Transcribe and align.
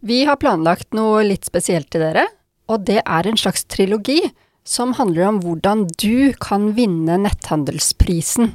Vi 0.00 0.22
har 0.24 0.38
planlagt 0.40 0.94
noe 0.96 1.20
litt 1.26 1.44
spesielt 1.44 1.90
til 1.92 2.00
dere, 2.06 2.24
og 2.70 2.86
det 2.88 3.02
er 3.02 3.26
en 3.28 3.36
slags 3.36 3.66
trilogi 3.68 4.22
som 4.64 4.94
handler 4.96 5.26
om 5.28 5.40
hvordan 5.44 5.86
du 6.00 6.32
kan 6.40 6.70
vinne 6.76 7.18
netthandelsprisen. 7.20 8.52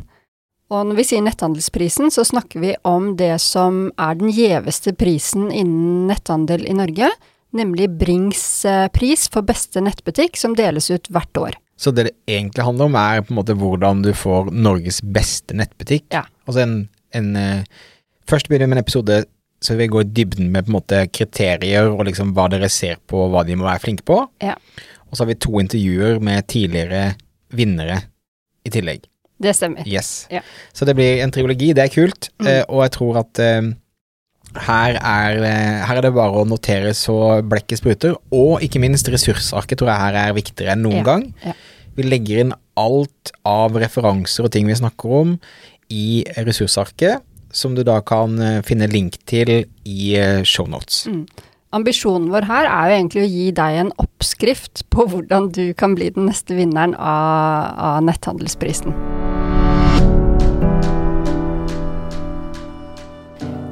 Og 0.73 0.87
når 0.89 0.97
vi 0.97 1.05
sier 1.05 1.21
netthandelsprisen, 1.21 2.09
så 2.13 2.25
snakker 2.25 2.63
vi 2.63 2.71
om 2.87 3.13
det 3.19 3.35
som 3.43 3.91
er 4.01 4.17
den 4.17 4.31
gjeveste 4.33 4.95
prisen 4.97 5.51
innen 5.51 6.07
netthandel 6.09 6.65
i 6.65 6.73
Norge, 6.77 7.11
nemlig 7.55 7.91
Brings 7.99 8.41
eh, 8.65 8.87
pris 8.93 9.27
for 9.31 9.45
beste 9.45 9.83
nettbutikk, 9.85 10.39
som 10.39 10.57
deles 10.57 10.89
ut 10.89 11.11
hvert 11.13 11.39
år. 11.39 11.59
Så 11.77 11.91
det 11.91 12.07
det 12.09 12.15
egentlig 12.31 12.65
handler 12.65 12.89
om, 12.89 12.97
er 12.97 13.21
på 13.21 13.33
en 13.33 13.39
måte 13.39 13.55
hvordan 13.59 14.01
du 14.03 14.11
får 14.15 14.49
Norges 14.55 15.01
beste 15.03 15.55
nettbutikk. 15.57 16.07
Ja. 16.15 16.25
Altså 16.47 16.65
en, 16.65 16.79
en 17.13 17.35
eh, 17.39 17.83
Først 18.25 18.47
begynner 18.49 18.65
vi 18.65 18.71
med 18.71 18.79
en 18.79 18.81
episode 18.81 19.15
så 19.63 19.75
vi 19.79 19.87
går 19.89 20.03
i 20.05 20.11
dybden 20.19 20.51
med 20.51 20.65
på 20.65 20.71
en 20.73 20.77
måte 20.79 20.99
kriterier 21.15 21.87
og 21.89 22.03
liksom 22.09 22.33
hva 22.35 22.47
dere 22.51 22.69
ser 22.69 22.99
på, 23.07 23.25
og 23.25 23.31
hva 23.33 23.45
de 23.47 23.55
må 23.57 23.65
være 23.67 23.81
flinke 23.85 24.05
på. 24.05 24.19
Ja. 24.43 24.57
Og 25.09 25.15
så 25.15 25.23
har 25.23 25.31
vi 25.31 25.39
to 25.41 25.59
intervjuer 25.61 26.19
med 26.23 26.45
tidligere 26.51 27.15
vinnere 27.55 28.01
i 28.65 28.71
tillegg. 28.73 29.05
Det 29.41 29.51
stemmer. 29.55 29.87
Yes. 29.87 30.27
Ja. 30.31 30.41
Så 30.73 30.85
det 30.87 30.95
blir 30.97 31.21
en 31.23 31.31
triologi, 31.33 31.73
det 31.75 31.83
er 31.87 31.91
kult. 31.93 32.29
Mm. 32.39 32.47
Eh, 32.51 32.61
og 32.69 32.83
jeg 32.85 32.93
tror 32.95 33.19
at 33.23 33.41
eh, 33.43 33.71
her, 34.67 34.95
er, 35.01 35.39
eh, 35.43 35.81
her 35.87 35.99
er 35.99 36.05
det 36.07 36.13
bare 36.15 36.43
å 36.43 36.47
notere 36.47 36.93
så 36.95 37.17
blekket 37.43 37.81
spruter. 37.81 38.15
Og 38.35 38.63
ikke 38.65 38.79
minst 38.83 39.09
ressursarket 39.11 39.81
tror 39.81 39.91
jeg 39.91 40.03
her 40.05 40.19
er 40.27 40.37
viktigere 40.37 40.75
enn 40.75 40.85
noen 40.87 41.01
Ja. 41.01 41.07
gang. 41.09 41.25
Ja. 41.43 41.55
Vi 41.95 42.03
legger 42.03 42.41
inn 42.43 42.53
alt 42.75 43.31
av 43.47 43.75
referanser 43.79 44.47
og 44.47 44.51
ting 44.51 44.67
vi 44.67 44.75
snakker 44.75 45.11
om 45.21 45.35
i 45.91 46.23
ressursarket, 46.43 47.21
som 47.55 47.75
du 47.75 47.83
da 47.87 48.01
kan 48.03 48.39
eh, 48.41 48.61
finne 48.67 48.89
link 48.91 49.19
til 49.29 49.51
i 49.87 50.15
eh, 50.19 50.43
shownotes. 50.43 51.05
Mm. 51.07 51.25
Ambisjonen 51.75 52.29
vår 52.31 52.47
her 52.47 52.69
er 52.69 52.89
jo 52.91 52.97
egentlig 52.99 53.23
å 53.23 53.31
gi 53.31 53.47
deg 53.55 53.79
en 53.81 53.93
oppskrift 53.99 54.85
på 54.93 55.07
hvordan 55.11 55.49
du 55.55 55.65
kan 55.75 55.95
bli 55.97 56.11
den 56.15 56.29
neste 56.29 56.55
vinneren 56.55 56.95
av, 56.95 57.75
av 57.89 58.03
netthandelsprisen. 58.07 58.95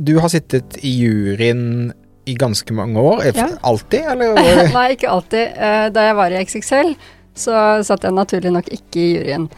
Du 0.00 0.18
har 0.20 0.28
sittet 0.32 0.76
i 0.84 0.92
juryen 1.00 1.92
i 2.26 2.34
ganske 2.34 2.74
mange 2.74 2.98
år. 3.00 3.22
Ja. 3.34 3.48
Alltid, 3.62 4.02
eller? 4.12 4.34
Nei, 4.76 4.88
ikke 4.96 5.08
alltid. 5.12 5.54
Eh, 5.56 5.86
Da 5.94 6.08
jeg 6.08 6.16
var 6.18 6.34
i 6.34 6.40
XXL, 6.44 6.94
så 7.36 7.82
satt 7.86 8.02
jeg 8.08 8.16
naturlig 8.16 8.50
nok 8.52 8.68
ikke 8.72 8.98
i 9.02 9.08
juryen. 9.16 9.48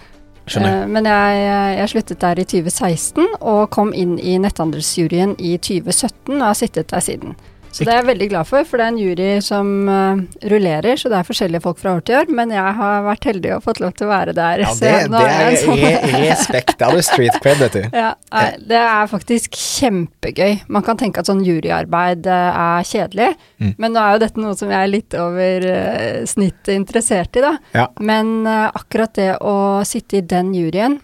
Skjønner. 0.49 0.83
Eh, 0.83 0.89
Men 0.89 1.09
jeg, 1.09 1.45
jeg 1.79 1.89
sluttet 1.95 2.21
der 2.25 2.41
i 2.43 2.45
2016 2.45 3.27
og 3.41 3.71
kom 3.75 3.93
inn 3.97 4.19
i 4.21 4.37
netthandelsjuryen 4.43 5.37
i 5.41 5.57
2017 5.57 6.37
og 6.39 6.45
har 6.51 6.59
sittet 6.61 6.91
der 6.93 7.01
siden. 7.05 7.37
Så 7.79 7.87
det 7.87 7.93
er 7.95 8.01
jeg 8.01 8.07
veldig 8.09 8.29
glad 8.33 8.49
for, 8.49 8.67
for 8.67 8.81
det 8.81 8.85
er 8.89 8.93
en 8.93 8.99
jury 9.01 9.29
som 9.47 9.69
uh, 9.87 10.21
rullerer, 10.51 10.99
så 10.99 11.11
det 11.13 11.19
er 11.21 11.27
forskjellige 11.29 11.63
folk 11.65 11.79
fra 11.79 11.93
år 11.97 12.03
til 12.09 12.19
år, 12.19 12.33
men 12.35 12.51
jeg 12.55 12.75
har 12.81 13.05
vært 13.07 13.29
heldig 13.31 13.53
og 13.57 13.63
fått 13.69 13.81
lov 13.85 13.93
til 13.99 14.09
å 14.09 14.11
være 14.11 14.35
der. 14.37 14.65
Ja, 14.65 14.73
det, 14.83 14.93
det 15.15 15.23
er 15.31 15.59
sånn- 15.63 15.83
re 15.85 16.23
respekt. 16.27 16.75
Det 16.81 16.89
er 16.91 17.05
street 17.07 17.39
cred, 17.45 17.63
vet 17.63 17.79
du. 17.79 17.83
ja, 18.03 18.11
nei, 18.35 18.47
det 18.75 18.81
er 18.83 19.11
faktisk 19.11 19.55
kjempegøy. 19.59 20.59
Man 20.75 20.85
kan 20.87 20.99
tenke 21.01 21.23
at 21.23 21.31
sånn 21.31 21.45
juryarbeid 21.47 22.27
eh, 22.27 22.63
er 22.67 22.89
kjedelig, 22.89 23.31
Mm. 23.59 23.73
men 23.83 23.91
nå 23.91 23.99
er 23.99 24.13
jo 24.15 24.19
dette 24.23 24.39
noe 24.43 24.55
som 24.55 24.71
jeg 24.71 24.79
er 24.87 24.91
litt 24.93 25.15
over 25.19 25.65
uh, 25.67 26.21
snittet 26.31 26.69
interessert 26.77 27.35
i, 27.35 27.43
da. 27.43 27.57
Ja. 27.75 27.89
Men 27.99 28.45
uh, 28.47 28.69
akkurat 28.71 29.17
det 29.19 29.33
å 29.43 29.55
sitte 29.89 30.21
i 30.21 30.27
den 30.31 30.53
juryen, 30.55 31.01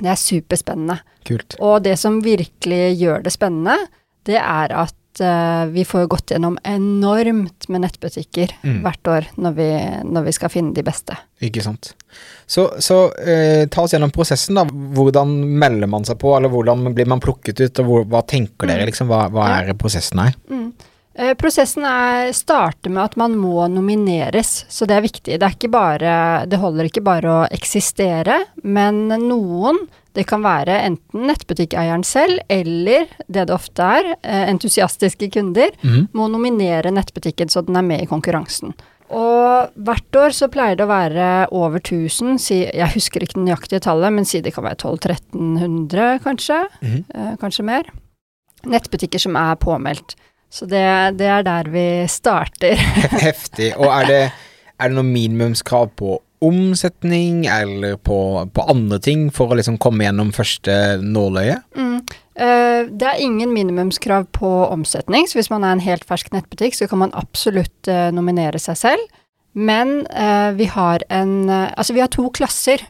det 0.00 0.08
er 0.14 0.16
superspennende. 0.18 0.96
Kult. 1.28 1.58
Og 1.60 1.82
det 1.84 1.98
som 2.00 2.16
virkelig 2.24 2.94
gjør 2.98 3.22
det 3.26 3.34
spennende, 3.34 3.76
det 4.26 4.38
er 4.40 4.72
at 4.84 4.96
eh, 5.20 5.64
vi 5.74 5.84
får 5.84 6.06
gått 6.08 6.30
gjennom 6.32 6.56
enormt 6.64 7.68
med 7.68 7.82
nettbutikker 7.84 8.54
Mm. 8.62 8.82
hvert 8.84 9.08
år 9.08 9.26
når 9.36 9.52
vi, 9.56 9.68
når 10.04 10.22
vi 10.28 10.32
skal 10.32 10.48
finne 10.48 10.72
de 10.74 10.82
beste. 10.86 11.16
Ikke 11.42 11.62
sant. 11.64 11.94
Så, 12.46 12.68
så 12.78 12.98
uh, 13.10 13.66
ta 13.66 13.82
oss 13.82 13.92
gjennom 13.92 14.12
prosessen, 14.14 14.54
da. 14.54 14.64
Hvordan 14.64 15.32
melder 15.58 15.90
man 15.90 16.04
seg 16.04 16.18
på, 16.20 16.36
eller 16.36 16.52
hvordan 16.52 16.94
blir 16.94 17.08
man 17.10 17.20
plukket 17.20 17.60
ut, 17.60 17.82
og 17.82 17.86
hvor, 17.88 18.04
hva 18.06 18.22
tenker 18.22 18.70
dere, 18.70 18.86
liksom? 18.86 19.08
Hva, 19.10 19.26
hva 19.32 19.48
er 19.58 19.74
prosessen 19.74 20.22
her? 20.22 20.36
Mm. 20.50 20.70
Eh, 21.14 21.34
Prosessen 21.36 21.84
er, 21.84 22.30
starter 22.32 22.92
med 22.92 23.02
at 23.04 23.16
man 23.20 23.34
må 23.36 23.66
nomineres, 23.68 24.64
så 24.72 24.86
det 24.88 24.96
er 24.96 25.04
viktig. 25.04 25.34
Det, 25.38 25.44
er 25.44 25.56
ikke 25.58 25.72
bare, 25.72 26.14
det 26.48 26.60
holder 26.62 26.88
ikke 26.88 27.04
bare 27.04 27.34
å 27.34 27.42
eksistere, 27.52 28.38
men 28.64 29.08
noen, 29.26 29.82
det 30.16 30.26
kan 30.28 30.42
være 30.44 30.76
enten 30.86 31.26
nettbutikkeieren 31.28 32.04
selv, 32.04 32.42
eller 32.52 33.08
det 33.26 33.46
det 33.48 33.54
ofte 33.54 33.82
er, 33.98 34.10
eh, 34.20 34.48
entusiastiske 34.50 35.30
kunder, 35.32 35.72
mm. 35.82 36.10
må 36.12 36.28
nominere 36.28 36.92
nettbutikken 36.92 37.48
så 37.52 37.64
den 37.64 37.78
er 37.80 37.86
med 37.86 38.04
i 38.04 38.10
konkurransen. 38.10 38.74
Og 39.12 39.72
hvert 39.76 40.16
år 40.16 40.32
så 40.32 40.48
pleier 40.52 40.78
det 40.78 40.86
å 40.86 40.90
være 40.90 41.28
over 41.52 41.80
1000, 41.82 42.38
si, 42.40 42.62
jeg 42.64 42.94
husker 42.94 43.24
ikke 43.24 43.36
det 43.36 43.46
nøyaktige 43.48 43.84
tallet, 43.84 44.12
men 44.14 44.28
si 44.28 44.40
det 44.40 44.54
kan 44.56 44.64
være 44.64 44.80
1200-1300 44.80 46.22
kanskje, 46.24 46.60
mm. 46.80 47.00
eh, 47.14 47.32
kanskje 47.40 47.66
mer. 47.68 47.90
Nettbutikker 48.72 49.20
som 49.20 49.36
er 49.36 49.58
påmeldt. 49.60 50.16
Så 50.52 50.68
det, 50.68 50.84
det 51.20 51.28
er 51.32 51.44
der 51.44 51.68
vi 51.72 51.86
starter. 52.12 52.76
Heftig. 53.26 53.72
Og 53.80 53.88
er 53.88 54.08
det, 54.08 54.22
er 54.76 54.92
det 54.92 54.96
noe 54.96 55.08
minimumskrav 55.08 55.92
på 55.96 56.18
omsetning, 56.42 57.46
eller 57.46 57.96
på, 57.96 58.18
på 58.54 58.66
andre 58.70 58.98
ting, 59.02 59.28
for 59.34 59.52
å 59.52 59.58
liksom 59.58 59.78
komme 59.82 60.06
gjennom 60.06 60.32
første 60.34 60.76
nåløye? 61.02 61.58
Mm. 61.78 61.98
Uh, 62.32 62.88
det 62.88 63.08
er 63.08 63.22
ingen 63.22 63.52
minimumskrav 63.52 64.28
på 64.34 64.50
omsetning, 64.72 65.28
så 65.28 65.38
hvis 65.38 65.50
man 65.52 65.66
er 65.66 65.76
en 65.76 65.84
helt 65.84 66.06
fersk 66.08 66.32
nettbutikk, 66.34 66.78
så 66.78 66.88
kan 66.90 67.02
man 67.04 67.14
absolutt 67.18 67.90
uh, 67.90 68.08
nominere 68.14 68.60
seg 68.62 68.80
selv. 68.80 69.20
Men 69.52 70.06
uh, 70.08 70.50
vi 70.56 70.64
har 70.72 71.04
en 71.12 71.50
Altså, 71.50 71.92
vi 71.92 72.00
har 72.00 72.08
to 72.08 72.30
klasser. 72.32 72.80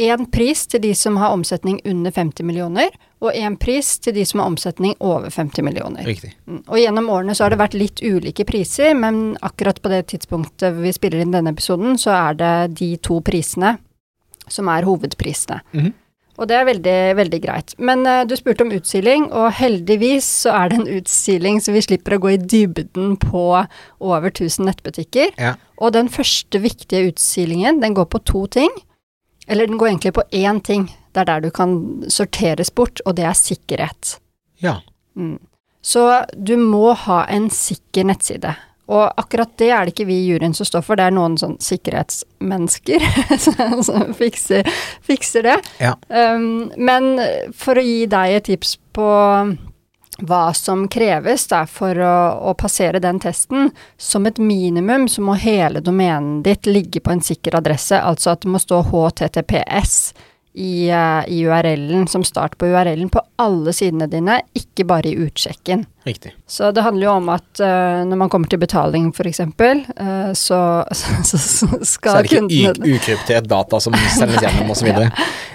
Én 0.00 0.24
pris 0.32 0.64
til 0.70 0.80
de 0.80 0.94
som 0.96 1.18
har 1.20 1.34
omsetning 1.36 1.82
under 1.84 2.14
50 2.14 2.46
millioner, 2.48 2.88
og 3.20 3.36
én 3.36 3.56
pris 3.60 3.98
til 4.00 4.14
de 4.16 4.24
som 4.24 4.40
har 4.40 4.48
omsetning 4.48 4.94
over 5.04 5.28
50 5.28 5.64
millioner. 5.66 6.04
Riktig. 6.08 6.32
Mm, 6.48 6.62
Og 6.66 6.78
gjennom 6.80 7.10
årene 7.12 7.36
så 7.36 7.44
har 7.44 7.52
det 7.52 7.60
vært 7.60 7.76
litt 7.76 8.00
ulike 8.00 8.46
priser, 8.48 8.94
men 8.96 9.36
akkurat 9.44 9.80
på 9.82 9.92
det 9.92 10.06
tidspunktet 10.14 10.78
vi 10.80 10.92
spiller 10.96 11.20
inn 11.20 11.34
denne 11.34 11.52
episoden, 11.52 11.98
så 12.00 12.14
er 12.16 12.38
det 12.40 12.54
de 12.80 12.94
to 13.04 13.20
prisene 13.20 13.76
som 14.48 14.70
er 14.72 14.88
hovedprisene. 14.88 15.60
Mhm. 15.76 15.92
Og 16.40 16.48
det 16.48 16.56
er 16.56 16.64
veldig, 16.64 16.98
veldig 17.18 17.38
greit. 17.44 17.74
Men 17.76 18.06
uh, 18.08 18.22
du 18.24 18.32
spurte 18.38 18.64
om 18.64 18.70
utsiling, 18.72 19.26
og 19.36 19.50
heldigvis 19.58 20.24
så 20.46 20.54
er 20.56 20.70
det 20.70 20.78
en 20.78 20.92
utsiling, 20.96 21.58
så 21.60 21.74
vi 21.74 21.82
slipper 21.84 22.16
å 22.16 22.20
gå 22.22 22.30
i 22.32 22.38
dybden 22.40 23.18
på 23.20 23.42
over 24.00 24.30
1000 24.30 24.64
nettbutikker. 24.70 25.34
Ja. 25.36 25.58
Og 25.76 25.92
den 25.92 26.08
første 26.08 26.62
viktige 26.64 27.10
utsilingen, 27.10 27.82
den 27.84 27.92
går 27.98 28.08
på 28.08 28.22
to 28.24 28.46
ting. 28.56 28.72
Eller 29.50 29.68
den 29.68 29.76
går 29.76 29.92
egentlig 29.92 30.14
på 30.16 30.24
én 30.32 30.62
ting. 30.64 30.88
Det 31.12 31.22
er 31.22 31.30
der 31.32 31.44
du 31.44 31.50
kan 31.54 31.76
sorteres 32.08 32.70
bort, 32.70 33.02
og 33.06 33.16
det 33.18 33.26
er 33.26 33.38
sikkerhet. 33.38 34.16
Ja. 34.62 34.80
Mm. 35.16 35.38
Så 35.82 36.24
du 36.36 36.56
må 36.60 36.92
ha 37.06 37.24
en 37.32 37.48
sikker 37.50 38.06
nettside. 38.10 38.54
Og 38.90 39.06
akkurat 39.20 39.52
det 39.60 39.70
er 39.70 39.86
det 39.86 39.94
ikke 39.94 40.08
vi 40.08 40.16
i 40.18 40.28
juryen 40.32 40.54
som 40.56 40.66
står 40.66 40.82
for, 40.82 40.98
det 40.98 41.06
er 41.06 41.14
noen 41.14 41.36
sånn 41.38 41.56
sikkerhetsmennesker 41.62 43.04
som, 43.86 44.14
fikser, 44.18 44.66
fikser 45.06 45.46
det. 45.46 45.58
Ja. 45.78 45.94
Um, 46.10 46.72
men 46.76 47.12
for 47.54 47.78
å 47.78 47.84
gi 47.86 48.08
deg 48.10 48.40
et 48.40 48.48
tips 48.50 48.74
på 48.96 49.10
hva 50.26 50.40
som 50.52 50.82
kreves 50.90 51.46
da, 51.48 51.62
for 51.70 51.96
å, 52.02 52.16
å 52.50 52.54
passere 52.58 53.00
den 53.00 53.20
testen, 53.22 53.70
som 53.96 54.26
et 54.28 54.42
minimum 54.42 55.06
så 55.08 55.22
må 55.24 55.38
hele 55.40 55.80
domenen 55.80 56.42
ditt 56.44 56.66
ligge 56.68 57.00
på 57.00 57.14
en 57.14 57.22
sikker 57.24 57.56
adresse, 57.56 57.96
altså 57.96 58.34
at 58.34 58.42
det 58.42 58.50
må 58.52 58.60
stå 58.60 58.82
HTTPS 58.90 59.96
i, 60.54 60.90
uh, 60.90 61.22
i 61.30 61.44
URL-en, 61.46 62.06
som 62.10 62.24
start 62.26 62.56
på 62.58 62.66
URL-en, 62.66 63.08
på 63.12 63.20
alle 63.38 63.72
sidene 63.76 64.08
dine, 64.10 64.40
ikke 64.56 64.84
bare 64.88 65.12
i 65.12 65.16
utsjekken. 65.22 65.84
Riktig. 66.08 66.32
Så 66.50 66.72
det 66.74 66.82
handler 66.82 67.06
jo 67.06 67.12
om 67.20 67.28
at 67.30 67.62
uh, 67.62 68.00
når 68.08 68.18
man 68.24 68.32
kommer 68.32 68.50
til 68.50 68.58
betaling, 68.58 69.10
f.eks., 69.14 69.40
uh, 69.46 70.32
så, 70.44 70.60
så, 70.90 71.38
så, 71.38 71.68
skal 71.86 72.10
Så 72.10 72.16
er 72.16 72.22
det 72.22 72.32
ikke 72.32 72.40
kundene 72.40 72.94
ukryptert 72.96 73.50
data 73.50 73.80
som 73.84 73.94
sendes 74.16 74.42
gjennom 74.42 74.74
osv. 74.74 74.90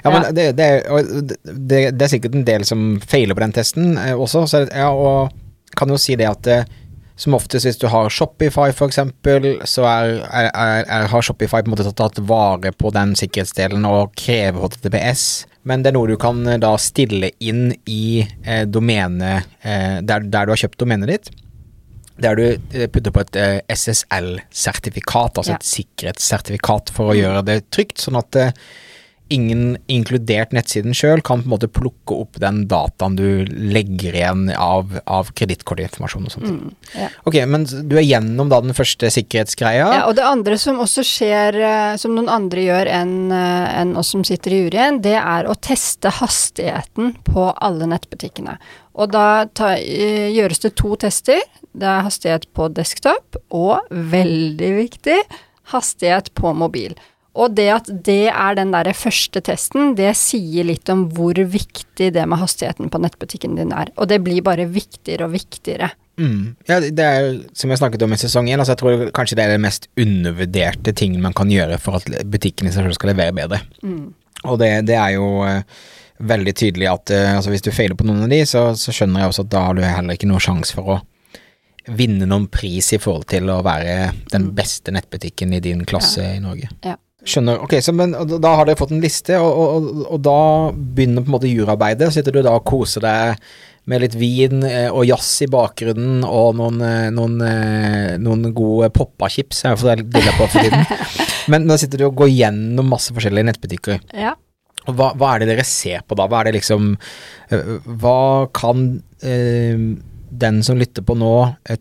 Ja, 0.06 0.12
ja, 0.12 0.12
men 0.14 0.36
det, 0.38 0.44
det, 0.60 0.66
er- 0.86 1.22
det, 1.26 1.80
det 1.98 2.06
er 2.06 2.12
sikkert 2.12 2.36
en 2.38 2.44
del 2.46 2.66
som 2.68 2.82
feiler 3.02 3.34
på 3.34 3.42
den 3.42 3.56
testen 3.56 3.96
eh, 3.98 4.14
også, 4.14 4.44
så 4.52 4.60
ja, 4.70 4.92
og 4.94 5.34
kan 5.76 5.90
jo 5.90 5.98
si 6.00 6.14
det 6.20 6.28
at 6.30 6.50
eh, 6.54 6.68
som 7.16 7.34
oftest 7.38 7.64
hvis 7.68 7.78
du 7.80 7.88
har 7.88 8.10
Shopify 8.12 8.74
for 8.76 8.92
eksempel, 8.92 9.46
så 9.64 9.86
er, 9.88 10.18
er, 10.28 10.50
er, 10.84 11.06
har 11.12 11.24
Shopify 11.24 11.62
på 11.64 11.70
en 11.70 11.74
måte 11.76 11.88
tatt 11.96 12.20
vare 12.28 12.74
på 12.76 12.92
den 12.96 13.14
sikkerhetsdelen 13.16 13.86
og 13.88 14.12
krever 14.20 14.60
HTTPS, 14.66 15.24
men 15.64 15.82
det 15.86 15.94
er 15.94 15.96
noe 15.98 16.12
du 16.12 16.18
kan 16.22 16.44
eh, 16.48 16.60
da 16.62 16.74
stille 16.78 17.32
inn 17.40 17.70
i 17.90 18.20
eh, 18.44 18.66
domene 18.68 19.38
eh, 19.64 20.02
der, 20.04 20.28
der 20.28 20.46
du 20.46 20.54
har 20.54 20.62
kjøpt 20.66 20.78
domenet 20.84 21.10
ditt. 21.14 21.32
Der 22.22 22.36
du 22.38 22.44
eh, 22.52 22.86
putter 22.92 23.12
på 23.16 23.24
et 23.24 23.36
eh, 23.40 23.58
SSL-sertifikat, 23.74 25.38
altså 25.40 25.52
Ja. 25.52 25.58
et 25.60 25.68
sikkerhetssertifikat 25.72 26.92
for 26.96 27.12
å 27.12 27.18
gjøre 27.18 27.42
det 27.48 27.58
trygt, 27.72 27.98
sånn 28.04 28.20
at 28.20 28.36
eh, 28.40 28.52
ingen, 29.34 29.78
inkludert 29.92 30.54
nettsiden 30.56 30.96
sjøl, 30.98 31.22
kan 31.26 31.42
på 31.42 31.50
en 31.50 31.54
måte 31.56 31.70
plukke 31.72 32.18
opp 32.26 32.40
den 32.42 32.64
dataen 32.70 33.18
du 33.18 33.46
legger 33.50 34.18
igjen 34.18 34.46
av, 34.54 34.94
av 35.10 35.32
kredittkortinformasjon 35.38 36.28
og 36.28 36.36
sånt. 36.36 36.52
Mm, 36.52 36.76
ja. 36.94 37.10
Ok, 37.26 37.40
men 37.50 37.66
du 37.66 37.98
er 37.98 38.06
gjennom 38.06 38.52
da 38.52 38.62
den 38.64 38.78
første 38.78 39.10
sikkerhetsgreia. 39.14 39.88
Ja, 40.00 40.04
og 40.10 40.16
det 40.20 40.28
andre 40.28 40.60
som 40.62 40.82
også 40.84 41.06
skjer, 41.08 41.58
eh, 41.58 41.96
som 42.02 42.16
noen 42.18 42.32
andre 42.32 42.68
gjør 42.68 42.92
enn 43.00 43.16
en 43.36 43.96
oss 44.00 44.14
som 44.14 44.24
sitter 44.28 44.54
i 44.54 44.62
juryen, 44.66 45.02
det 45.04 45.18
er 45.20 45.50
å 45.50 45.58
teste 45.58 46.12
hastigheten 46.20 47.16
på 47.26 47.50
alle 47.56 47.90
nettbutikkene. 47.90 48.60
Og 48.96 49.12
da 49.12 49.46
ta, 49.46 49.74
eh, 49.76 50.32
gjøres 50.32 50.62
det 50.64 50.76
to 50.76 50.96
tester. 50.96 51.42
Det 51.76 51.88
er 51.88 52.06
hastighet 52.06 52.48
på 52.54 52.70
desktop, 52.74 53.36
og 53.52 53.82
veldig 53.90 54.72
viktig, 54.78 55.20
hastighet 55.74 56.34
på 56.34 56.54
mobil. 56.56 56.96
Og 57.36 57.52
det 57.58 57.68
at 57.74 57.90
det 58.08 58.30
er 58.32 58.56
den 58.56 58.72
der 58.72 58.88
første 58.96 59.42
testen, 59.44 59.94
det 59.98 60.14
sier 60.16 60.68
litt 60.68 60.88
om 60.92 61.06
hvor 61.16 61.36
viktig 61.36 62.12
det 62.16 62.24
med 62.32 62.40
hastigheten 62.40 62.92
på 62.92 63.02
nettbutikken 63.04 63.58
din 63.60 63.74
er. 63.76 63.92
Og 64.00 64.08
det 64.12 64.22
blir 64.24 64.44
bare 64.46 64.68
viktigere 64.72 65.28
og 65.28 65.36
viktigere. 65.36 65.92
Mm. 66.16 66.56
Ja, 66.70 66.80
det 66.80 67.06
er 67.06 67.26
som 67.58 67.72
jeg 67.72 67.82
snakket 67.82 68.06
om 68.06 68.16
i 68.16 68.20
sesong 68.20 68.48
én, 68.48 68.62
altså 68.62 68.72
jeg 68.72 68.80
tror 68.80 69.04
kanskje 69.16 69.36
det 69.36 69.46
er 69.46 69.58
den 69.58 69.66
mest 69.66 69.90
undervurderte 70.00 70.94
tingen 70.96 71.24
man 71.26 71.36
kan 71.36 71.52
gjøre 71.52 71.80
for 71.82 72.00
at 72.00 72.08
butikken 72.32 72.70
i 72.70 72.72
seg 72.72 72.88
selv 72.88 72.96
skal 72.96 73.12
levere 73.12 73.36
bedre. 73.36 73.60
Mm. 73.84 74.14
Og 74.46 74.60
det, 74.62 74.72
det 74.88 74.96
er 74.96 75.18
jo 75.18 75.28
eh, 75.44 75.66
veldig 76.24 76.54
tydelig 76.56 76.88
at 76.92 77.12
eh, 77.12 77.34
altså 77.36 77.52
hvis 77.52 77.66
du 77.66 77.74
feiler 77.76 78.00
på 78.00 78.08
noen 78.08 78.24
av 78.26 78.32
de, 78.32 78.40
så, 78.48 78.70
så 78.80 78.96
skjønner 78.96 79.26
jeg 79.26 79.34
også 79.34 79.46
at 79.48 79.52
da 79.58 79.66
har 79.68 79.76
du 79.76 79.84
heller 79.84 80.16
ikke 80.16 80.30
noen 80.30 80.44
sjanse 80.44 80.78
for 80.78 80.96
å 80.96 81.02
vinne 81.86 82.26
noen 82.26 82.48
pris 82.50 82.94
i 82.96 83.02
forhold 83.02 83.28
til 83.30 83.50
å 83.52 83.60
være 83.66 84.14
den 84.32 84.48
beste 84.58 84.94
nettbutikken 84.96 85.52
i 85.54 85.62
din 85.62 85.84
klasse 85.86 86.24
i 86.38 86.40
Norge. 86.42 86.72
Ja. 86.86 86.96
Skjønner. 87.26 87.62
Ok, 87.66 87.80
så 87.82 87.94
men 87.96 88.14
da- 88.14 88.56
har 88.60 88.68
dere 88.68 88.78
fått 88.78 88.92
en 88.94 89.02
liste, 89.02 89.38
og, 89.42 89.62
og, 89.62 89.88
og, 90.06 90.20
da 90.22 90.40
begynner 90.76 91.26
på 91.26 91.32
en 91.32 91.38
måte 91.40 91.50
jurarbeidet. 91.50 92.12
Sitter 92.14 92.36
du 92.36 92.44
da 92.46 92.54
og 92.60 92.68
koser 92.70 93.02
deg 93.02 93.42
med 93.90 94.02
litt 94.02 94.16
vin 94.18 94.64
eh, 94.66 94.88
og 94.90 95.06
jazz 95.06 95.44
i 95.46 95.50
bakgrunnen 95.52 96.24
og 96.26 96.56
noen, 96.58 96.80
eh, 96.82 97.10
noen, 97.14 97.36
eh, 97.46 98.16
noen 98.22 98.50
gode 98.56 98.90
poppa-chips, 98.94 99.64
er 99.66 99.76
jo 99.76 99.94
det 100.02 100.24
jeg 100.26 100.38
på 100.38 100.48
for 100.48 100.66
tiden. 100.66 100.86
Men 101.54 101.68
da 101.70 101.78
sitter 101.82 102.02
du 102.02 102.08
og 102.08 102.18
går 102.22 102.32
gjennom 102.34 102.90
masse 102.90 103.14
forskjellige 103.14 103.50
nettbutikker. 103.52 104.02
Ja. 104.18 104.34
Hva, 104.86 105.12
hva 105.18 105.34
er 105.34 105.42
det 105.42 105.50
dere 105.54 105.66
ser 105.66 106.04
på 106.06 106.18
da? 106.18 106.28
Hva 106.30 106.44
er 106.44 106.52
det 106.52 106.60
liksom 106.60 106.92
Hva 107.50 108.20
kan 108.54 108.84
eh, 109.26 109.80
den 110.30 110.60
som 110.68 110.78
lytter 110.78 111.02
på 111.06 111.16
nå, 111.18 111.32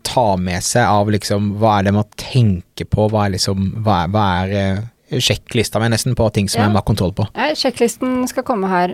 ta 0.07 0.25
med 0.41 0.63
seg 0.65 0.87
av 0.89 1.11
liksom 1.13 1.51
Hva 1.61 1.75
er 1.77 1.85
det 1.85 1.93
man 1.99 2.09
tenker 2.17 2.89
på? 2.89 3.05
Hva 3.13 3.27
er 3.27 3.35
liksom 3.35 3.67
Hva 3.85 3.99
er, 4.05 4.13
hva 4.15 4.25
er 4.41 4.79
sjekklista 5.11 5.79
mi 5.79 5.89
nesten 5.93 6.15
på 6.17 6.27
ting 6.33 6.47
som 6.49 6.59
Ja. 6.61 6.65
jeg 6.67 6.73
må 6.73 6.79
ha 6.81 6.85
kontroll 6.87 7.13
på? 7.13 7.27
Ja, 7.35 7.51
Sjekklisten 7.55 8.27
skal 8.27 8.43
komme 8.43 8.67
her. 8.71 8.93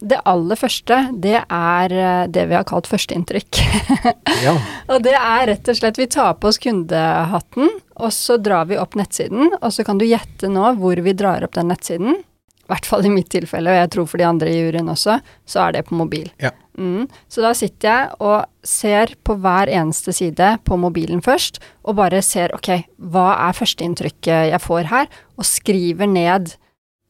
Det 0.00 0.20
aller 0.24 0.56
første, 0.56 0.98
det 1.18 1.40
er 1.42 1.94
uh, 1.94 2.26
det 2.30 2.44
vi 2.48 2.54
har 2.54 2.64
kalt 2.68 2.86
førsteinntrykk. 2.90 3.60
Ja. 4.44 4.52
og 4.88 5.02
det 5.02 5.14
er 5.18 5.46
rett 5.50 5.68
og 5.68 5.74
slett 5.76 5.96
Vi 5.98 6.06
tar 6.06 6.34
på 6.38 6.46
oss 6.52 6.58
kundehatten, 6.62 7.68
og 7.98 8.12
så 8.14 8.36
drar 8.38 8.68
vi 8.70 8.78
opp 8.78 8.94
nettsiden. 8.94 9.50
Og 9.60 9.72
så 9.74 9.84
kan 9.84 9.98
du 9.98 10.04
gjette 10.06 10.46
nå 10.52 10.74
hvor 10.78 11.00
vi 11.02 11.12
drar 11.18 11.42
opp 11.44 11.54
den 11.58 11.68
nettsiden. 11.72 12.20
I 12.68 12.70
hvert 12.70 12.86
fall 12.86 13.06
i 13.08 13.10
mitt 13.10 13.30
tilfelle, 13.32 13.72
og 13.72 13.78
jeg 13.80 13.90
tror 13.94 14.06
for 14.06 14.20
de 14.20 14.26
andre 14.28 14.50
i 14.52 14.58
juryen 14.60 14.90
også, 14.92 15.18
så 15.48 15.62
er 15.66 15.72
det 15.78 15.86
på 15.88 15.96
mobil. 15.98 16.28
Ja. 16.38 16.50
Mm. 16.78 17.08
Så 17.28 17.42
da 17.44 17.52
sitter 17.58 17.90
jeg 17.90 18.16
og 18.22 18.46
ser 18.66 19.14
på 19.26 19.36
hver 19.42 19.70
eneste 19.74 20.14
side 20.14 20.54
på 20.64 20.78
mobilen 20.80 21.22
først, 21.24 21.60
og 21.84 21.98
bare 21.98 22.22
ser 22.24 22.54
ok, 22.56 22.72
hva 23.10 23.32
er 23.48 23.58
førsteinntrykket 23.58 24.52
jeg 24.52 24.64
får 24.64 24.90
her, 24.92 25.12
og 25.36 25.48
skriver 25.48 26.10
ned 26.10 26.54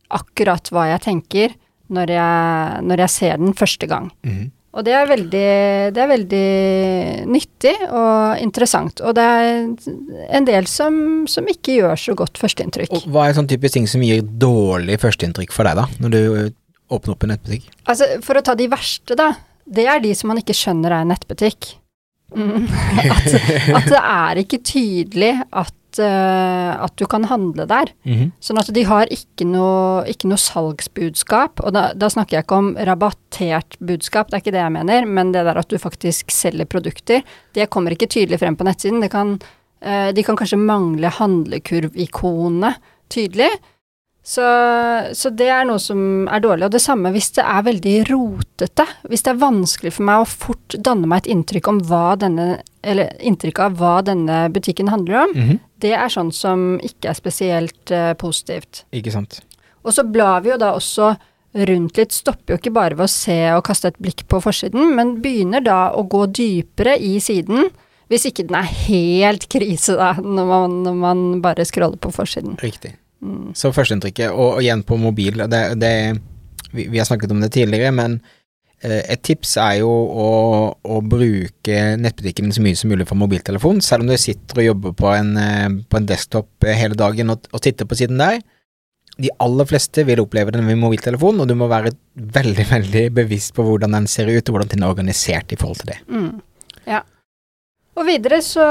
akkurat 0.09 0.71
hva 0.73 0.89
jeg 0.95 1.05
tenker 1.05 1.59
når 1.93 2.13
jeg, 2.13 2.87
når 2.89 3.05
jeg 3.05 3.15
ser 3.15 3.41
den 3.41 3.57
første 3.57 3.89
gang. 3.89 4.09
Mm. 4.25 4.49
Og 4.79 4.85
det 4.85 4.93
er 4.95 5.09
veldig, 5.09 5.49
det 5.97 6.01
er 6.03 6.11
veldig 6.11 6.49
nyttig 7.33 7.73
og 7.89 8.43
interessant. 8.45 9.01
Og 9.01 9.17
det 9.17 9.25
er 9.25 9.63
en 10.37 10.47
del 10.47 10.69
som, 10.71 11.25
som 11.31 11.49
ikke 11.49 11.79
gjør 11.81 11.99
så 11.99 12.15
godt 12.19 12.39
førsteinntrykk. 12.39 12.93
Og 12.95 13.09
hva 13.11 13.27
er 13.27 13.39
sånn 13.39 13.49
typisk 13.49 13.79
ting 13.79 13.89
som 13.91 14.05
gir 14.05 14.21
dårlig 14.23 15.01
førsteinntrykk 15.03 15.57
for 15.57 15.67
deg, 15.67 15.81
da? 15.81 15.89
Når 16.05 16.15
du 16.15 16.21
øh, 16.21 16.51
åpner 16.95 17.17
opp 17.17 17.25
en 17.25 17.33
nettbutikk? 17.35 17.67
Altså, 17.89 18.11
for 18.25 18.39
å 18.39 18.45
ta 18.45 18.55
de 18.61 18.69
verste, 18.71 19.17
da. 19.19 19.33
Det 19.69 19.85
er 19.89 20.01
de 20.03 20.15
som 20.17 20.33
man 20.33 20.41
ikke 20.41 20.57
skjønner 20.57 20.95
er 20.95 21.05
en 21.05 21.13
nettbutikk. 21.13 21.75
Mm. 22.37 22.69
At, 23.17 23.29
at 23.73 23.87
det 23.89 24.01
er 24.01 24.41
ikke 24.43 24.59
tydelig 24.61 25.31
at, 25.49 26.01
uh, 26.03 26.73
at 26.85 26.93
du 27.01 27.07
kan 27.09 27.25
handle 27.31 27.65
der. 27.69 27.93
Mhm. 28.05 28.33
Sånn 28.45 28.61
at 28.61 28.69
de 28.75 28.83
har 28.85 29.09
ikke 29.15 29.47
noe, 29.49 30.03
ikke 30.11 30.29
noe 30.29 30.41
salgsbudskap, 30.41 31.63
og 31.65 31.73
da, 31.77 31.87
da 31.97 32.11
snakker 32.13 32.37
jeg 32.37 32.47
ikke 32.47 32.59
om 32.61 32.71
rabattert 32.89 33.79
budskap, 33.81 34.29
det 34.29 34.39
er 34.39 34.45
ikke 34.45 34.57
det 34.59 34.65
jeg 34.65 34.77
mener, 34.77 35.09
men 35.09 35.33
det 35.33 35.47
der 35.49 35.63
at 35.63 35.73
du 35.73 35.79
faktisk 35.81 36.35
selger 36.35 36.69
produkter, 36.69 37.25
det 37.57 37.71
kommer 37.73 37.97
ikke 37.97 38.11
tydelig 38.13 38.43
frem 38.43 38.59
på 38.59 38.69
nettsiden. 38.69 39.01
Det 39.05 39.13
kan, 39.15 39.39
uh, 39.87 40.11
de 40.13 40.27
kan 40.27 40.37
kanskje 40.37 40.61
mangle 40.61 41.13
handlekurvikonene 41.21 42.75
tydelig. 43.09 43.55
Så, 44.29 44.45
så 45.17 45.31
det 45.33 45.47
er 45.49 45.65
noe 45.65 45.81
som 45.81 46.27
er 46.29 46.43
dårlig. 46.45 46.67
Og 46.67 46.73
det 46.75 46.83
samme 46.85 47.09
hvis 47.15 47.31
det 47.39 47.45
er 47.49 47.63
veldig 47.65 47.95
rotete. 48.11 48.85
Hvis 49.09 49.25
det 49.25 49.33
er 49.33 49.39
vanskelig 49.41 49.93
for 49.97 50.05
meg 50.09 50.21
å 50.21 50.29
fort 50.29 50.77
danne 50.85 51.09
meg 51.09 51.23
et 51.23 51.31
inntrykk 51.33 51.71
denne, 52.21 52.49
eller 52.85 53.15
inntrykk 53.25 53.63
av 53.65 53.79
hva 53.81 53.95
denne 54.05 54.43
butikken 54.53 54.91
handler 54.93 55.23
om, 55.23 55.33
Mhm. 55.35 55.59
det 55.81 55.95
er 55.95 56.09
sånn 56.13 56.33
som 56.35 56.79
ikke 56.85 57.09
er 57.09 57.15
spesielt 57.17 57.91
uh, 57.91 58.13
positivt. 58.21 58.85
Ikke 58.93 59.13
sant. 59.13 59.41
Og 59.85 59.93
så 59.97 60.05
blar 60.05 60.43
vi 60.45 60.51
jo 60.51 60.59
da 60.61 60.75
også 60.77 61.17
rundt 61.55 61.97
litt, 61.97 62.13
stopper 62.13 62.53
jo 62.53 62.59
ikke 62.59 62.75
bare 62.75 62.95
ved 62.99 63.07
å 63.07 63.11
se 63.11 63.39
og 63.57 63.65
kaste 63.65 63.89
et 63.89 63.99
blikk 63.99 64.27
på 64.29 64.43
forsiden, 64.45 64.95
men 64.95 65.23
begynner 65.23 65.65
da 65.65 65.93
å 65.97 66.05
gå 66.07 66.27
dypere 66.29 66.99
i 67.01 67.17
siden, 67.19 67.71
hvis 68.11 68.27
ikke 68.29 68.47
den 68.49 68.57
er 68.61 68.69
helt 68.69 69.49
krise 69.49 69.97
da, 69.97 70.13
når 70.21 70.47
man, 70.53 70.83
når 70.85 70.95
man 71.01 71.41
bare 71.41 71.65
scroller 71.65 71.97
på 71.97 72.13
forsiden. 72.13 72.59
Riktig. 72.61 72.93
Så 73.59 73.73
førsteinntrykket, 73.75 74.31
og, 74.31 74.59
og 74.59 74.63
igjen 74.63 74.85
på 74.87 74.99
mobil, 75.01 75.43
det, 75.51 75.63
det 75.81 75.95
vi, 76.71 76.89
vi 76.89 77.01
har 77.01 77.09
snakket 77.09 77.33
om 77.35 77.41
det 77.43 77.51
tidligere, 77.55 77.91
men 77.95 78.19
eh, 78.83 79.01
et 79.01 79.23
tips 79.27 79.57
er 79.63 79.81
jo 79.81 79.89
å, 79.91 80.29
å 80.79 81.01
bruke 81.03 81.81
nettbutikken 81.99 82.53
så 82.55 82.63
mye 82.65 82.79
som 82.79 82.93
mulig 82.93 83.09
fra 83.09 83.19
mobiltelefon, 83.19 83.83
selv 83.85 84.05
om 84.05 84.13
du 84.13 84.19
sitter 84.21 84.63
og 84.63 84.69
jobber 84.71 84.95
på 85.01 85.11
en, 85.15 85.35
eh, 85.41 85.67
på 85.89 86.01
en 86.01 86.09
desktop 86.09 86.69
eh, 86.69 86.79
hele 86.79 86.99
dagen 86.99 87.35
og, 87.35 87.51
og 87.53 87.65
titter 87.65 87.89
på 87.89 87.99
siden 87.99 88.21
der. 88.23 88.41
De 89.19 89.33
aller 89.43 89.67
fleste 89.67 90.05
vil 90.07 90.23
oppleve 90.23 90.55
den 90.55 90.67
med 90.67 90.79
mobiltelefon, 90.79 91.41
og 91.43 91.49
du 91.51 91.57
må 91.59 91.67
være 91.71 91.97
veldig, 92.15 92.69
veldig 92.71 93.07
bevisst 93.17 93.57
på 93.57 93.67
hvordan 93.67 93.97
den 93.99 94.07
ser 94.11 94.31
ut, 94.31 94.45
og 94.45 94.55
hvordan 94.55 94.77
den 94.77 94.85
er 94.85 94.93
organisert 94.93 95.51
i 95.51 95.59
forhold 95.59 95.83
til 95.83 95.97
det. 95.97 96.03
Mm. 96.07 96.35
Ja. 96.87 97.03
Og 97.99 98.07
videre 98.07 98.39
så, 98.45 98.67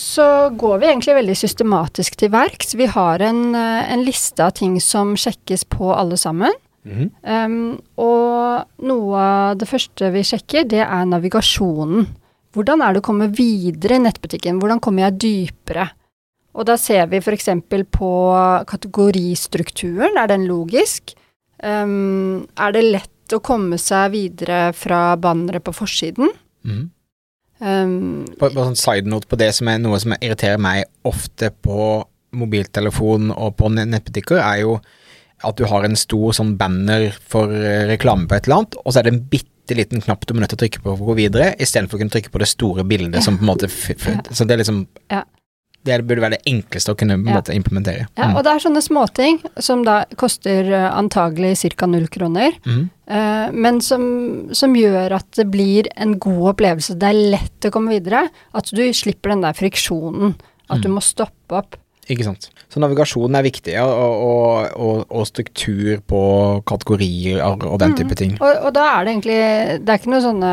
så 0.00 0.26
går 0.56 0.78
vi 0.80 0.88
egentlig 0.88 1.16
veldig 1.18 1.34
systematisk 1.36 2.16
til 2.16 2.30
verks. 2.32 2.72
Vi 2.78 2.86
har 2.88 3.20
en, 3.24 3.50
eh, 3.54 3.90
en 3.92 4.04
liste 4.06 4.40
av 4.40 4.54
ting 4.56 4.78
som 4.80 5.12
sjekkes 5.16 5.66
på 5.68 5.92
alle 5.92 6.16
sammen. 6.16 6.54
Mhm. 6.86 7.10
Um, 7.26 7.80
og 7.98 8.86
noe 8.86 9.18
av 9.18 9.58
det 9.58 9.66
første 9.68 10.08
vi 10.14 10.22
sjekker, 10.22 10.68
det 10.70 10.84
er 10.84 11.08
navigasjonen. 11.10 12.06
Hvordan 12.54 12.80
er 12.80 12.94
det 12.94 13.02
å 13.02 13.08
komme 13.10 13.28
videre 13.28 13.98
i 13.98 14.04
nettbutikken? 14.04 14.60
Hvordan 14.62 14.80
kommer 14.80 15.08
jeg 15.08 15.18
dypere? 15.24 15.90
Og 16.56 16.64
da 16.64 16.78
ser 16.80 17.10
vi 17.10 17.20
f.eks. 17.20 17.50
på 17.92 18.12
kategoristrukturen. 18.70 20.16
Er 20.16 20.30
den 20.30 20.46
logisk? 20.48 21.12
Um, 21.60 22.46
er 22.56 22.72
det 22.72 22.84
lett 22.84 23.34
å 23.34 23.42
komme 23.42 23.76
seg 23.76 24.14
videre 24.14 24.70
fra 24.72 25.16
banneret 25.20 25.66
på 25.66 25.74
forsiden? 25.74 26.30
Mhm. 26.64 26.90
Um, 27.58 28.26
På, 28.36 28.50
på 28.52 28.66
sånn 28.66 28.76
side 28.76 29.08
note 29.08 29.28
på 29.30 29.38
det 29.40 29.48
som 29.56 29.70
er 29.72 29.80
noe 29.80 29.98
som 30.02 30.12
irriterer 30.18 30.60
meg 30.60 30.84
ofte 31.08 31.48
på 31.64 32.04
mobiltelefon 32.36 33.30
og 33.32 33.54
på 33.56 33.70
nettbutikker, 33.72 34.40
er 34.42 34.62
jo 34.66 34.78
at 35.44 35.56
du 35.56 35.66
har 35.68 35.84
en 35.84 35.96
stor 35.96 36.34
sånn 36.36 36.54
banner 36.60 37.10
for 37.28 37.52
eh, 37.52 37.84
reklame 37.90 38.28
på 38.28 38.36
et 38.36 38.48
eller 38.48 38.62
annet, 38.62 38.76
og 38.82 38.92
så 38.92 39.00
er 39.00 39.06
det 39.06 39.14
en 39.14 39.24
bitte 39.32 39.76
liten 39.76 40.04
knapp 40.04 40.24
du 40.24 40.34
må 40.34 40.42
nødt 40.42 40.52
til 40.54 40.58
å 40.58 40.62
trykke 40.64 40.82
på 40.82 40.92
for 40.92 41.04
å 41.04 41.10
gå 41.10 41.16
videre, 41.18 41.50
istedenfor 41.60 41.98
å 41.98 42.02
kunne 42.02 42.14
trykke 42.14 42.32
på 42.32 42.40
det 42.42 42.48
store 42.50 42.84
bildet 42.88 43.24
som 43.24 43.36
på 43.38 43.44
en 43.44 43.50
måte 43.50 43.68
Så 43.68 44.44
det 44.44 44.56
er 44.56 44.62
liksom 44.62 44.86
Ja. 45.12 45.24
Det 45.86 46.00
burde 46.06 46.24
være 46.24 46.36
det 46.36 46.42
enkleste 46.50 46.92
å 46.92 46.98
kunne 46.98 47.16
Ja. 47.26 47.40
implementere. 47.54 48.08
Ja, 48.18 48.32
og 48.34 48.42
det 48.44 48.52
er 48.52 48.64
sånne 48.66 48.82
småting 48.84 49.40
som 49.62 49.84
da 49.86 50.00
koster 50.18 50.66
eh, 50.72 50.90
antagelig 50.90 51.54
ca. 51.76 51.86
null 51.86 52.08
kroner, 52.12 52.52
mm. 52.66 52.82
eh, 53.08 53.48
men 53.54 53.80
som, 53.80 54.52
som 54.52 54.74
gjør 54.76 55.16
at 55.20 55.30
det 55.38 55.48
blir 55.50 55.88
en 55.96 56.18
god 56.18 56.56
opplevelse. 56.56 56.98
Det 56.98 57.08
er 57.08 57.24
lett 57.36 57.70
å 57.70 57.72
komme 57.74 57.94
videre. 57.96 58.26
At 58.54 58.70
du 58.74 58.84
slipper 58.92 59.30
den 59.34 59.46
der 59.46 59.56
friksjonen. 59.56 60.36
At 60.68 60.82
du 60.82 60.88
må 60.90 60.98
stoppe 61.04 61.54
opp. 61.54 61.76
Ikke 62.10 62.22
sant. 62.26 62.48
Så 62.70 62.78
navigasjon 62.82 63.34
er 63.34 63.42
viktig, 63.42 63.72
og, 63.82 63.90
og, 64.26 64.76
og, 64.78 64.98
og 65.10 65.24
struktur 65.26 65.98
på 66.06 66.20
kategorier 66.66 67.40
og 67.42 67.78
den 67.82 67.96
type 67.98 68.14
ting. 68.18 68.36
Og, 68.38 68.60
og 68.68 68.74
da 68.76 68.84
er 68.92 69.06
det 69.06 69.14
egentlig 69.16 69.38
Det 69.82 69.90
er 69.94 69.98
ikke 70.00 70.12
noen 70.12 70.24
sånne 70.26 70.52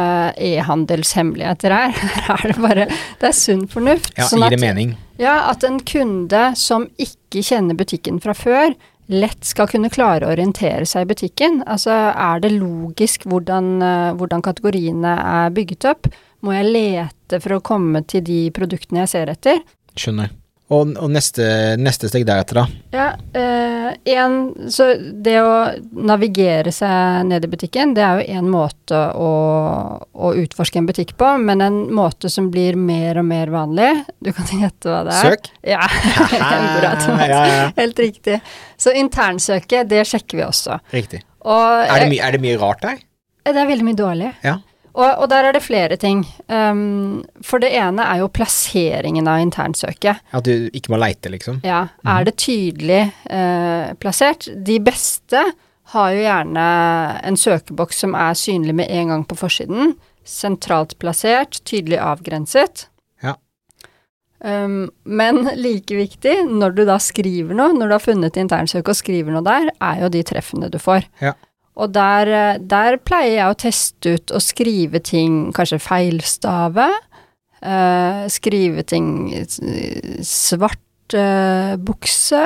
e-handelshemmeligheter 0.50 1.76
her. 1.78 1.94
Her 2.28 2.46
er 2.48 2.54
det 2.54 2.62
bare 2.64 2.88
Det 3.22 3.30
er 3.30 3.38
sunn 3.38 3.68
fornuft. 3.70 4.14
Ja, 4.18 4.26
sånn 4.30 4.42
gir 4.42 4.50
at- 4.50 4.56
det 4.58 4.62
mening? 4.66 4.96
Ja, 5.22 5.50
at 5.52 5.64
en 5.64 5.80
kunde 5.86 6.42
som 6.58 6.88
ikke 7.02 7.44
kjenner 7.46 7.78
butikken 7.78 8.20
fra 8.24 8.34
før, 8.38 8.74
lett 9.12 9.46
skal 9.46 9.70
kunne 9.70 9.92
klare 9.94 10.26
å 10.26 10.34
orientere 10.34 10.88
seg 10.90 11.06
i 11.06 11.10
butikken. 11.14 11.62
Altså, 11.70 11.94
er 12.12 12.44
det 12.44 12.54
logisk 12.56 13.28
hvordan, 13.30 13.74
eh, 13.84 14.14
hvordan 14.18 14.46
kategoriene 14.46 15.18
er 15.20 15.52
bygget 15.54 15.90
opp? 15.92 16.08
Må 16.42 16.56
jeg 16.56 16.72
lete 16.72 17.42
for 17.44 17.58
å 17.58 17.64
komme 17.64 18.04
til 18.08 18.24
de 18.26 18.50
produktene 18.52 19.04
jeg 19.04 19.14
ser 19.14 19.34
etter? 19.34 19.62
Skjønner. 19.96 20.34
Og, 20.74 20.94
og 20.98 21.12
neste, 21.14 21.46
neste 21.78 22.10
steg 22.10 22.26
deretter, 22.28 22.62
da? 22.62 22.64
Ja, 22.96 23.08
eh, 23.38 23.90
en, 24.16 24.38
så 24.74 24.88
det 24.98 25.36
å 25.44 25.54
navigere 25.94 26.72
seg 26.74 27.28
ned 27.30 27.46
i 27.46 27.52
butikken, 27.52 27.94
det 27.98 28.04
er 28.06 28.22
jo 28.22 28.40
en 28.40 28.50
måte 28.54 29.00
å, 29.14 29.30
å 30.02 30.32
utforske 30.42 30.82
en 30.82 30.88
butikk 30.90 31.14
på, 31.20 31.30
men 31.44 31.62
en 31.62 31.80
måte 31.94 32.32
som 32.34 32.50
blir 32.54 32.78
mer 32.80 33.22
og 33.22 33.28
mer 33.30 33.54
vanlig. 33.54 33.92
Du 34.24 34.32
kan 34.34 34.50
gjette 34.66 34.90
hva 34.90 35.04
det 35.08 35.16
er. 35.20 35.38
Søk? 35.38 35.52
Ja, 35.76 35.88
bra, 36.80 36.94
Ja, 37.24 37.30
ja, 37.30 37.42
ja. 37.54 37.70
Helt 37.78 38.00
riktig. 38.02 38.40
Så 38.80 38.96
internsøket, 38.98 39.88
det 39.92 40.06
sjekker 40.10 40.42
vi 40.42 40.48
også. 40.48 40.80
Riktig. 40.96 41.24
Og 41.44 41.64
Er 41.84 42.06
det, 42.06 42.12
my, 42.14 42.22
er 42.24 42.36
det 42.36 42.44
mye 42.44 42.60
rart 42.62 42.84
der? 42.86 43.02
det 43.44 43.60
er 43.60 43.68
veldig 43.68 43.86
mye 43.90 44.00
dårlig. 44.00 44.30
Ja. 44.46 44.58
Og, 44.94 45.24
og 45.24 45.26
der 45.32 45.48
er 45.50 45.56
det 45.56 45.64
flere 45.66 45.98
ting. 45.98 46.22
Um, 46.46 47.24
for 47.42 47.62
det 47.64 47.72
ene 47.74 48.06
er 48.06 48.22
jo 48.22 48.30
plasseringen 48.30 49.28
av 49.30 49.42
internsøket. 49.42 50.22
At 50.38 50.46
du 50.46 50.70
ikke 50.70 50.94
må 50.94 51.00
leite, 51.02 51.32
liksom? 51.34 51.64
Ja, 51.66 51.88
er 52.06 52.28
det 52.28 52.36
tydelig 52.44 53.08
uh, 53.26 53.94
plassert? 53.98 54.52
De 54.54 54.78
beste 54.84 55.42
har 55.94 56.14
jo 56.14 56.24
gjerne 56.24 56.66
en 57.26 57.38
søkeboks 57.38 58.04
som 58.06 58.14
er 58.18 58.38
synlig 58.38 58.76
med 58.78 58.92
en 58.94 59.14
gang 59.14 59.24
på 59.30 59.38
forsiden. 59.38 59.96
Sentralt 60.24 60.94
plassert, 61.02 61.58
tydelig 61.68 61.98
avgrenset. 61.98 62.86
Ja. 63.26 63.34
Um, 64.46 64.92
men 65.04 65.42
like 65.58 65.98
viktig, 65.98 66.38
når 66.54 66.78
du 66.78 66.84
da 66.86 67.00
skriver 67.02 67.58
noe, 67.58 67.74
når 67.74 67.90
du 67.90 67.98
har 67.98 68.06
funnet 68.06 68.38
internsøket 68.40 68.94
og 68.94 69.02
skriver 69.02 69.34
noe 69.34 69.46
der, 69.46 69.74
er 69.82 70.06
jo 70.06 70.14
de 70.14 70.22
treffene 70.28 70.70
du 70.70 70.78
får. 70.82 71.10
Ja. 71.24 71.34
Og 71.80 71.90
der, 71.96 72.30
eh, 72.30 72.60
der 72.60 73.00
pleier 73.02 73.36
jeg 73.40 73.50
å 73.50 73.58
teste 73.58 74.16
ut 74.18 74.34
og 74.36 74.44
skrive 74.46 75.02
ting, 75.02 75.52
kanskje 75.56 75.82
feilstave. 75.82 76.92
eh, 77.64 78.28
skrive 78.28 78.84
ting 78.84 79.34
eh, 79.34 80.20
svart 80.22 81.16
eh, 81.16 81.76
bukse 81.80 82.44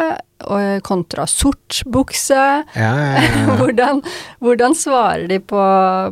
og 0.48 0.84
kontra 0.86 1.25
sort 1.27 1.81
bukse. 1.89 2.38
Ja, 2.38 2.91
ja, 2.93 3.07
ja, 3.17 3.22
ja. 3.25 3.55
hvordan, 3.60 4.01
hvordan 4.39 4.75
svarer 4.77 5.25
de 5.31 5.39
på, 5.41 5.62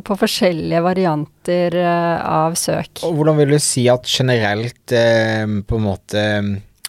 på 0.02 0.16
forskjellige 0.18 0.82
varianter 0.82 1.76
eh, 1.78 2.16
av 2.26 2.58
søk? 2.58 3.04
Og 3.06 3.14
hvordan 3.20 3.38
vil 3.38 3.54
du 3.54 3.60
si 3.62 3.86
at 3.92 4.08
generelt 4.10 4.92
eh, 4.92 5.46
på 5.46 5.78
en 5.78 5.86
måte 5.86 6.24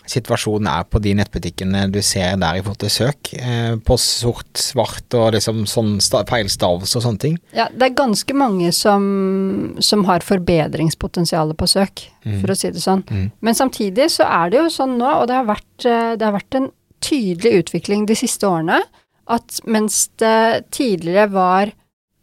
situasjonen 0.08 0.70
er 0.72 0.86
på 0.88 1.02
de 1.04 1.14
nettbutikkene 1.20 1.86
du 1.94 2.00
ser 2.06 2.38
der 2.42 2.60
i 2.60 2.64
forhold 2.64 2.80
til 2.84 2.94
søk? 2.94 3.32
Eh, 3.38 3.76
på 3.84 3.98
sort, 4.02 4.52
svart 4.60 5.18
og 5.18 5.34
liksom 5.36 5.66
sånn 5.70 5.96
feilstavelse 6.02 7.00
og 7.00 7.06
sånne 7.06 7.24
ting? 7.24 7.38
Ja, 7.58 7.68
det 7.74 7.90
er 7.90 7.98
ganske 8.00 8.38
mange 8.38 8.72
som, 8.76 9.08
som 9.84 10.06
har 10.10 10.26
forbedringspotensial 10.26 11.56
på 11.58 11.70
søk, 11.72 12.08
for 12.28 12.52
å 12.52 12.58
si 12.60 12.72
det 12.74 12.84
sånn. 12.84 13.04
Mm. 13.08 13.28
Men 13.46 13.58
samtidig 13.58 14.10
så 14.14 14.28
er 14.28 14.52
det 14.52 14.62
jo 14.62 14.70
sånn 14.74 14.98
nå, 15.00 15.10
og 15.22 15.28
det 15.30 15.38
har 15.40 15.50
vært, 15.50 15.74
eh, 15.86 16.14
det 16.20 16.28
har 16.28 16.36
vært 16.36 16.60
en 16.60 16.72
tydelig 17.04 17.64
utvikling 17.64 18.08
de 18.10 18.18
siste 18.18 18.48
årene, 18.48 18.82
at 19.28 19.60
mens 19.68 20.08
det 20.22 20.68
tidligere 20.76 21.28
var 21.34 21.74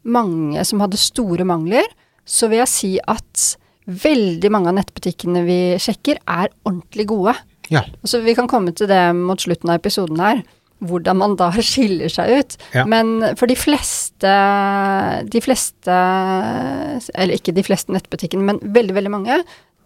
mange 0.05 0.63
som 0.65 0.81
hadde 0.83 0.99
store 1.01 1.45
mangler, 1.47 1.85
så 2.25 2.49
vil 2.49 2.63
jeg 2.63 2.71
si 2.71 2.91
at 3.01 3.45
veldig 3.85 4.49
mange 4.53 4.71
av 4.71 4.79
nettbutikkene 4.79 5.43
vi 5.45 5.59
sjekker, 5.81 6.21
er 6.25 6.49
ordentlig 6.65 7.07
gode. 7.09 7.35
Ja. 7.73 7.85
Altså, 8.03 8.21
vi 8.25 8.35
kan 8.37 8.49
komme 8.51 8.73
til 8.77 8.89
det 8.91 9.01
mot 9.17 9.41
slutten 9.41 9.71
av 9.71 9.79
episoden 9.79 10.21
her, 10.21 10.43
hvordan 10.85 11.17
man 11.21 11.37
da 11.39 11.47
skiller 11.63 12.11
seg 12.11 12.33
ut. 12.41 12.57
Ja. 12.75 12.83
Men 12.89 13.35
for 13.39 13.49
de 13.51 13.55
fleste, 13.57 14.33
de 15.31 15.41
fleste, 15.43 15.95
eller 17.15 17.37
ikke 17.39 17.55
de 17.55 17.63
fleste 17.65 17.95
nettbutikkene, 17.95 18.45
men 18.51 18.61
veldig, 18.75 18.95
veldig 18.97 19.13
mange, 19.13 19.39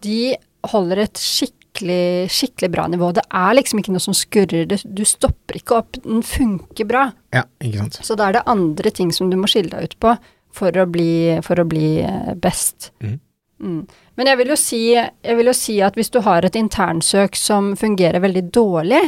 de 0.04 0.34
holder 0.70 1.04
et 1.06 1.20
skikkelig, 1.20 2.28
skikkelig 2.32 2.70
bra 2.74 2.86
nivå. 2.92 3.12
Det 3.16 3.24
er 3.30 3.54
liksom 3.56 3.80
ikke 3.80 3.94
noe 3.94 4.04
som 4.04 4.16
skurrer, 4.16 4.66
du 4.68 5.04
stopper 5.08 5.60
ikke 5.60 5.78
opp, 5.78 6.00
den 6.04 6.24
funker 6.26 6.88
bra. 6.88 7.06
Ja, 7.34 7.46
ikke 7.62 7.86
sant. 7.86 8.00
Så 8.04 8.18
da 8.18 8.28
er 8.28 8.38
det 8.40 8.46
andre 8.50 8.92
ting 8.92 9.14
som 9.14 9.30
du 9.32 9.38
må 9.40 9.48
skille 9.50 9.72
deg 9.72 9.92
ut 9.92 9.98
på 10.02 10.16
for 10.56 10.74
å 10.82 10.86
bli, 10.90 11.38
for 11.46 11.62
å 11.62 11.66
bli 11.68 12.00
eh, 12.02 12.32
best. 12.42 12.90
Mhm. 13.04 13.20
Mm. 13.60 13.80
Men 14.16 14.30
jeg 14.30 14.40
vil, 14.40 14.52
jo 14.52 14.58
si, 14.58 14.82
jeg 14.96 15.38
vil 15.38 15.50
jo 15.50 15.56
si 15.56 15.78
at 15.84 15.96
hvis 15.98 16.12
du 16.12 16.20
har 16.24 16.44
et 16.44 16.58
internsøk 16.58 17.38
som 17.38 17.74
fungerer 17.78 18.22
veldig 18.22 18.46
dårlig, 18.54 19.02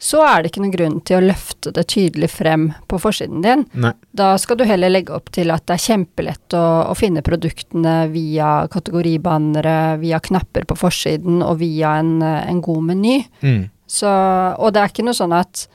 så 0.00 0.22
er 0.24 0.40
det 0.40 0.50
ikke 0.50 0.62
noen 0.62 0.72
grunn 0.72 0.94
til 1.04 1.18
å 1.18 1.26
løfte 1.26 1.74
det 1.76 1.84
tydelig 1.92 2.30
frem 2.32 2.70
på 2.88 2.98
forsiden 3.02 3.42
din. 3.44 3.66
Nei. 3.84 3.92
Da 4.16 4.30
skal 4.40 4.56
du 4.56 4.64
heller 4.64 4.88
legge 4.92 5.12
opp 5.12 5.28
til 5.34 5.52
at 5.52 5.66
det 5.68 5.76
er 5.76 5.84
kjempelett 5.84 6.56
å, 6.56 6.62
å 6.88 6.94
finne 6.96 7.20
produktene 7.26 8.06
via 8.08 8.62
kategoribannere, 8.72 9.98
via 10.00 10.22
knapper 10.24 10.64
på 10.70 10.78
forsiden 10.80 11.42
og 11.44 11.60
via 11.60 11.98
en, 12.00 12.16
en 12.24 12.64
god 12.64 12.88
meny. 12.94 13.18
Mm. 13.44 13.66
Så, 13.90 14.08
og 14.56 14.72
det 14.72 14.80
er 14.80 14.92
ikke 14.94 15.04
noe 15.04 15.18
sånn 15.18 15.36
at 15.36 15.66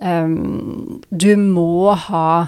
um, 0.00 1.02
du 1.10 1.32
må 1.36 1.92
ha 2.08 2.46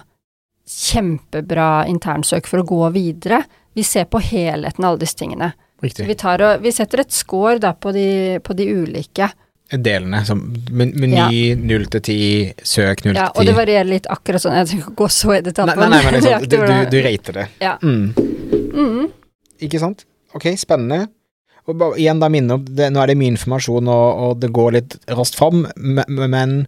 kjempebra 0.68 1.84
internsøk 1.92 2.48
for 2.48 2.62
å 2.62 2.68
gå 2.68 2.88
videre. 2.96 3.42
Vi 3.78 3.84
ser 3.86 4.08
på 4.10 4.18
helheten 4.18 4.82
av 4.82 4.90
alle 4.90 4.98
disse 5.04 5.14
tingene. 5.20 5.52
Riktig. 5.82 6.08
Vi, 6.08 6.14
tar 6.18 6.42
og, 6.42 6.64
vi 6.64 6.72
setter 6.74 7.04
et 7.04 7.14
score 7.14 7.60
da 7.62 7.70
på 7.78 7.92
de, 7.94 8.08
på 8.42 8.56
de 8.58 8.64
ulike. 8.74 9.28
Delene. 9.70 10.24
Som 10.26 10.40
meny 10.74 11.54
null 11.54 11.84
0 11.84 11.86
til 11.94 12.02
10, 12.02 12.64
søk 12.66 13.04
0 13.06 13.14
Ja, 13.14 13.28
og 13.28 13.46
det 13.46 13.52
10. 13.52 13.58
varierer 13.60 13.86
litt 13.86 14.08
akkurat 14.10 14.42
sånn. 14.42 14.56
Jeg 14.58 14.70
trenger 14.72 14.88
ikke 14.88 14.96
gå 14.98 15.08
så 15.14 15.36
i 15.36 15.38
detalj 15.46 15.76
Nei, 15.76 15.88
nei, 15.94 16.02
men 16.08 16.18
liksom, 16.18 16.48
du, 16.50 16.58
du, 16.58 16.74
du 16.90 16.98
rater 17.06 17.38
det. 17.38 17.46
Ja. 17.62 17.76
Mm. 17.84 18.10
Mm. 18.74 19.06
Ikke 19.68 19.84
sant? 19.84 20.04
Ok, 20.34 20.50
spennende. 20.58 21.04
Og 21.68 21.78
bare, 21.78 22.00
igjen 22.02 22.18
da 22.18 22.32
minne 22.32 22.58
om, 22.58 22.66
det, 22.66 22.90
nå 22.90 23.04
er 23.04 23.12
det 23.12 23.18
mye 23.20 23.36
informasjon 23.36 23.94
og, 23.94 24.22
og 24.26 24.38
det 24.42 24.54
går 24.58 24.74
litt 24.80 25.00
raskt 25.14 25.38
fram, 25.38 25.66
men, 25.78 26.62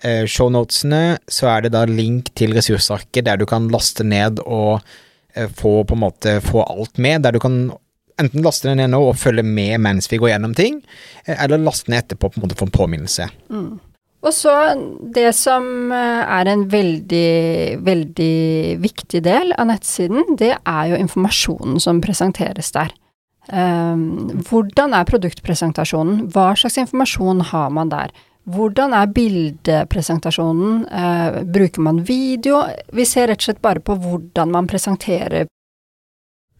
eh, 0.00 0.24
shownotesene 0.30 1.18
så 1.28 1.52
er 1.56 1.66
det 1.66 1.74
da 1.74 1.84
link 1.90 2.30
til 2.38 2.54
ressursarket 2.56 3.26
der 3.26 3.42
du 3.42 3.48
kan 3.50 3.66
laste 3.74 4.06
ned 4.06 4.40
og 4.46 4.78
få 5.34 5.80
på 5.84 5.96
en 5.96 6.04
måte 6.04 6.38
få 6.44 6.62
alt 6.62 6.98
med, 6.98 7.24
der 7.24 7.34
du 7.34 7.40
kan 7.42 7.72
enten 8.20 8.44
laste 8.44 8.68
den 8.70 8.78
ned 8.82 8.92
nå 8.92 9.00
og 9.08 9.18
følge 9.18 9.44
med 9.46 9.80
mens 9.82 10.10
vi 10.10 10.20
går 10.22 10.34
gjennom 10.34 10.54
ting, 10.56 10.78
eh, 11.26 11.36
eller 11.36 11.62
laste 11.62 11.90
ned 11.90 12.04
etterpå 12.04 12.30
på 12.30 12.40
en 12.40 12.46
måte 12.46 12.58
for 12.58 12.68
en 12.68 12.76
påminnelse. 12.78 13.28
Mm. 13.50 13.72
Og 14.24 14.32
så 14.32 14.52
det 15.14 15.34
som 15.36 15.92
eh, 15.92 16.34
er 16.38 16.50
en 16.50 16.66
veldig, 16.72 17.30
veldig 17.84 18.34
viktig 18.80 19.24
del 19.24 19.52
av 19.58 19.68
nettsiden, 19.68 20.36
det 20.40 20.54
er 20.56 20.92
jo 20.92 21.00
informasjonen 21.00 21.80
som 21.82 22.02
presenteres 22.04 22.72
der. 22.76 22.94
Um, 23.44 24.40
hvordan 24.48 24.94
er 24.96 25.04
produktpresentasjonen? 25.04 26.30
Hva 26.32 26.54
slags 26.56 26.78
informasjon 26.80 27.42
har 27.50 27.74
man 27.76 27.90
der? 27.92 28.14
Hvordan 28.44 28.92
er 28.92 29.06
bildepresentasjonen? 29.16 30.84
Eh, 30.92 31.42
bruker 31.48 31.80
man 31.80 32.02
video? 32.04 32.60
Vi 32.92 33.06
ser 33.08 33.30
rett 33.30 33.40
og 33.40 33.48
slett 33.48 33.62
bare 33.64 33.80
på 33.80 33.96
hvordan 33.96 34.52
man 34.52 34.68
presenterer 34.68 35.46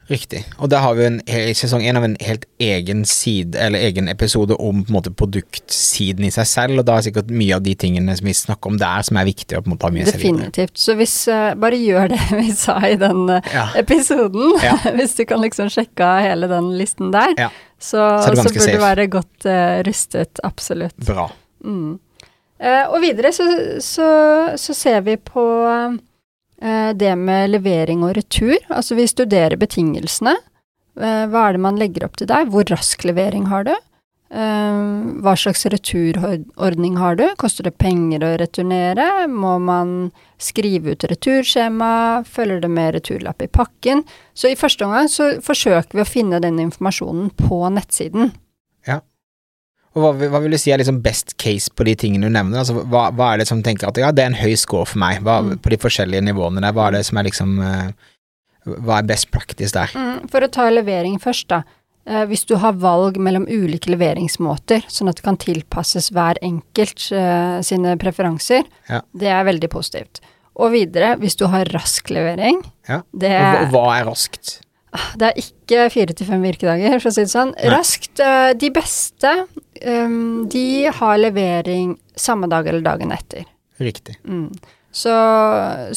Riktig. 0.05 0.43
Og 0.61 0.69
der 0.69 0.83
har 0.85 0.97
vi 0.99 1.05
en, 1.07 1.14
i 1.25 1.55
sesong 1.57 1.81
én 1.88 1.97
av 1.97 2.05
en 2.05 2.17
helt 2.21 2.43
egen 2.61 3.05
side, 3.09 3.57
eller 3.57 3.81
egen 3.87 4.11
episode 4.12 4.57
om 4.61 4.83
på 4.85 4.93
en 4.93 4.97
måte 4.99 5.12
produktsiden 5.17 6.26
i 6.29 6.33
seg 6.35 6.49
selv, 6.50 6.83
og 6.83 6.85
da 6.88 6.99
er 6.99 7.07
sikkert 7.07 7.31
mye 7.33 7.57
av 7.57 7.62
de 7.64 7.73
tingene 7.81 8.12
som 8.19 8.29
vi 8.29 8.35
snakker 8.37 8.75
om 8.75 8.76
der, 8.81 9.07
som 9.07 9.17
er 9.17 9.29
viktig 9.31 9.57
å 9.57 9.62
på 9.64 9.71
en 9.71 9.76
måte 9.76 9.88
ha 9.88 9.95
med 9.95 10.11
seg 10.11 10.21
videre. 10.21 10.50
Definitivt. 10.50 10.76
Så 10.76 10.97
hvis 10.99 11.14
uh, 11.33 11.55
Bare 11.57 11.79
gjør 11.81 12.12
det 12.12 12.21
vi 12.43 12.50
sa 12.59 12.76
i 12.85 12.99
den 13.00 13.23
eh, 13.33 13.49
Ja. 13.55 13.64
episoden. 13.81 14.59
Ja. 14.61 14.75
hvis 14.99 15.17
du 15.17 15.25
kan 15.31 15.41
liksom 15.45 15.73
sjekke 15.73 16.05
av 16.05 16.21
hele 16.29 16.50
den 16.53 16.75
listen 16.76 17.14
der, 17.14 17.33
Ja. 17.41 17.49
så, 17.79 18.05
Så 18.26 18.37
så 18.37 18.45
burde 18.50 18.76
du 18.76 18.85
være 18.85 19.09
godt 19.09 19.49
uh, 19.49 19.81
rustet. 19.88 20.45
Absolutt. 20.45 20.99
Bra. 21.00 21.31
Mm. 21.64 21.99
Eh, 22.59 22.85
og 22.87 23.00
videre 23.02 23.33
så, 23.35 23.47
så, 23.83 24.09
så, 24.61 24.76
ser 24.76 25.00
vi 25.06 25.16
på 25.18 25.44
eh, 26.62 26.90
det 26.94 27.14
med 27.18 27.50
levering 27.56 28.04
og 28.06 28.14
retur. 28.18 28.59
Altså 28.68 28.99
vi 28.99 29.09
studerer 29.11 29.59
betingelsene. 29.61 30.37
Eh, 31.00 31.25
hva 31.30 31.49
er 31.49 31.56
det 31.56 31.64
man 31.64 31.80
legger 31.80 32.06
opp 32.06 32.21
til 32.21 32.30
der? 32.30 32.47
Hvor 32.50 32.68
rask 32.71 33.04
levering 33.09 33.49
har 33.50 33.66
du? 33.66 33.75
Eh, 34.35 34.78
hva 35.23 35.35
slags 35.38 35.66
returordning 35.71 36.97
har 36.99 37.18
du? 37.18 37.26
Koster 37.40 37.68
det 37.68 37.76
penger 37.78 38.25
å 38.25 38.33
returnere? 38.40 39.26
Må 39.30 39.56
man 39.62 40.12
skrive 40.42 40.94
ut 40.94 41.06
returskjema? 41.11 42.23
Følger 42.26 42.62
det 42.64 42.71
med 42.71 42.94
returlapp 43.00 43.42
i 43.42 43.50
pakken? 43.50 44.02
Så 44.35 44.50
i 44.50 44.59
første 44.59 44.87
omgang 44.87 45.11
så 45.11 45.35
forsøker 45.44 45.99
vi 45.99 46.06
å 46.06 46.09
finne 46.09 46.42
den 46.42 46.62
informasjonen 46.62 47.30
på 47.44 47.61
nettsiden. 47.75 48.33
Og 49.94 50.02
hva, 50.02 50.10
hva, 50.26 50.40
vil 50.42 50.56
du 50.56 50.58
si 50.58 50.72
er 50.74 50.80
liksom 50.82 50.98
best 51.04 51.36
case 51.38 51.70
på 51.70 51.86
de 51.86 51.94
tingene 51.98 52.26
du 52.26 52.34
nevner? 52.34 52.64
Altså, 52.64 52.82
hva, 52.82 53.06
hva, 53.14 53.30
er 53.32 53.42
det 53.42 53.48
som 53.50 53.62
tenker 53.62 53.90
at 53.90 54.00
ja, 54.00 54.10
det 54.14 54.24
er 54.24 54.32
en 54.32 54.40
høy 54.40 54.56
score 54.58 54.88
for 54.90 55.00
meg, 55.02 55.20
hva, 55.26 55.38
mm. 55.44 55.54
på 55.62 55.70
de 55.70 55.78
forskjellige 55.84 56.24
nivåene 56.26 56.64
der? 56.64 56.74
Hva 56.74 56.88
er 56.88 56.98
det 56.98 57.04
som 57.06 57.20
er 57.20 57.28
liksom 57.28 57.54
uh, 57.62 58.10
Hva 58.64 58.98
er 58.98 59.08
best 59.08 59.30
practice 59.34 59.74
der? 59.76 59.94
Mm, 59.94 60.26
for 60.32 60.42
å 60.42 60.50
ta 60.50 60.66
levering 60.72 61.20
først, 61.22 61.46
da. 61.52 61.62
Uh, 62.10 62.24
hvis 62.28 62.42
du 62.50 62.56
har 62.60 62.74
valg 62.82 63.20
mellom 63.22 63.46
ulike 63.46 63.92
leveringsmåter, 63.94 64.82
sånn 64.92 65.12
at 65.12 65.20
det 65.20 65.28
kan 65.28 65.38
tilpasses 65.40 66.10
hver 66.12 66.42
enkelt 66.44 67.06
uh, 67.14 67.62
sine 67.64 67.94
preferanser, 68.00 68.66
ja. 68.90 69.00
det 69.14 69.30
er 69.30 69.46
veldig 69.46 69.70
positivt. 69.72 70.24
Og 70.58 70.74
videre, 70.74 71.14
hvis 71.22 71.38
du 71.38 71.46
har 71.50 71.70
rask 71.74 72.10
levering 72.14 72.60
ja. 72.90 73.00
det, 73.14 73.30
hva, 73.30 73.64
hva 73.72 73.86
er 73.96 74.06
raskt? 74.10 74.58
Det 75.18 75.26
er 75.26 75.40
ikke 75.40 75.88
fire 75.92 76.14
til 76.14 76.28
fem 76.28 76.44
virkedager, 76.44 76.94
for 77.00 77.10
å 77.10 77.14
si 77.16 77.24
det 77.24 77.32
sånn. 77.32 77.52
Nei. 77.56 77.72
Raskt. 77.72 78.20
Eh, 78.22 78.52
de 78.58 78.70
beste, 78.74 79.32
um, 79.82 80.44
de 80.50 80.86
har 81.00 81.18
levering 81.20 81.96
samme 82.18 82.48
dag 82.50 82.68
eller 82.70 82.84
dagen 82.84 83.14
etter. 83.14 83.46
Riktig. 83.82 84.16
Mm. 84.28 84.52
Så, 84.94 85.14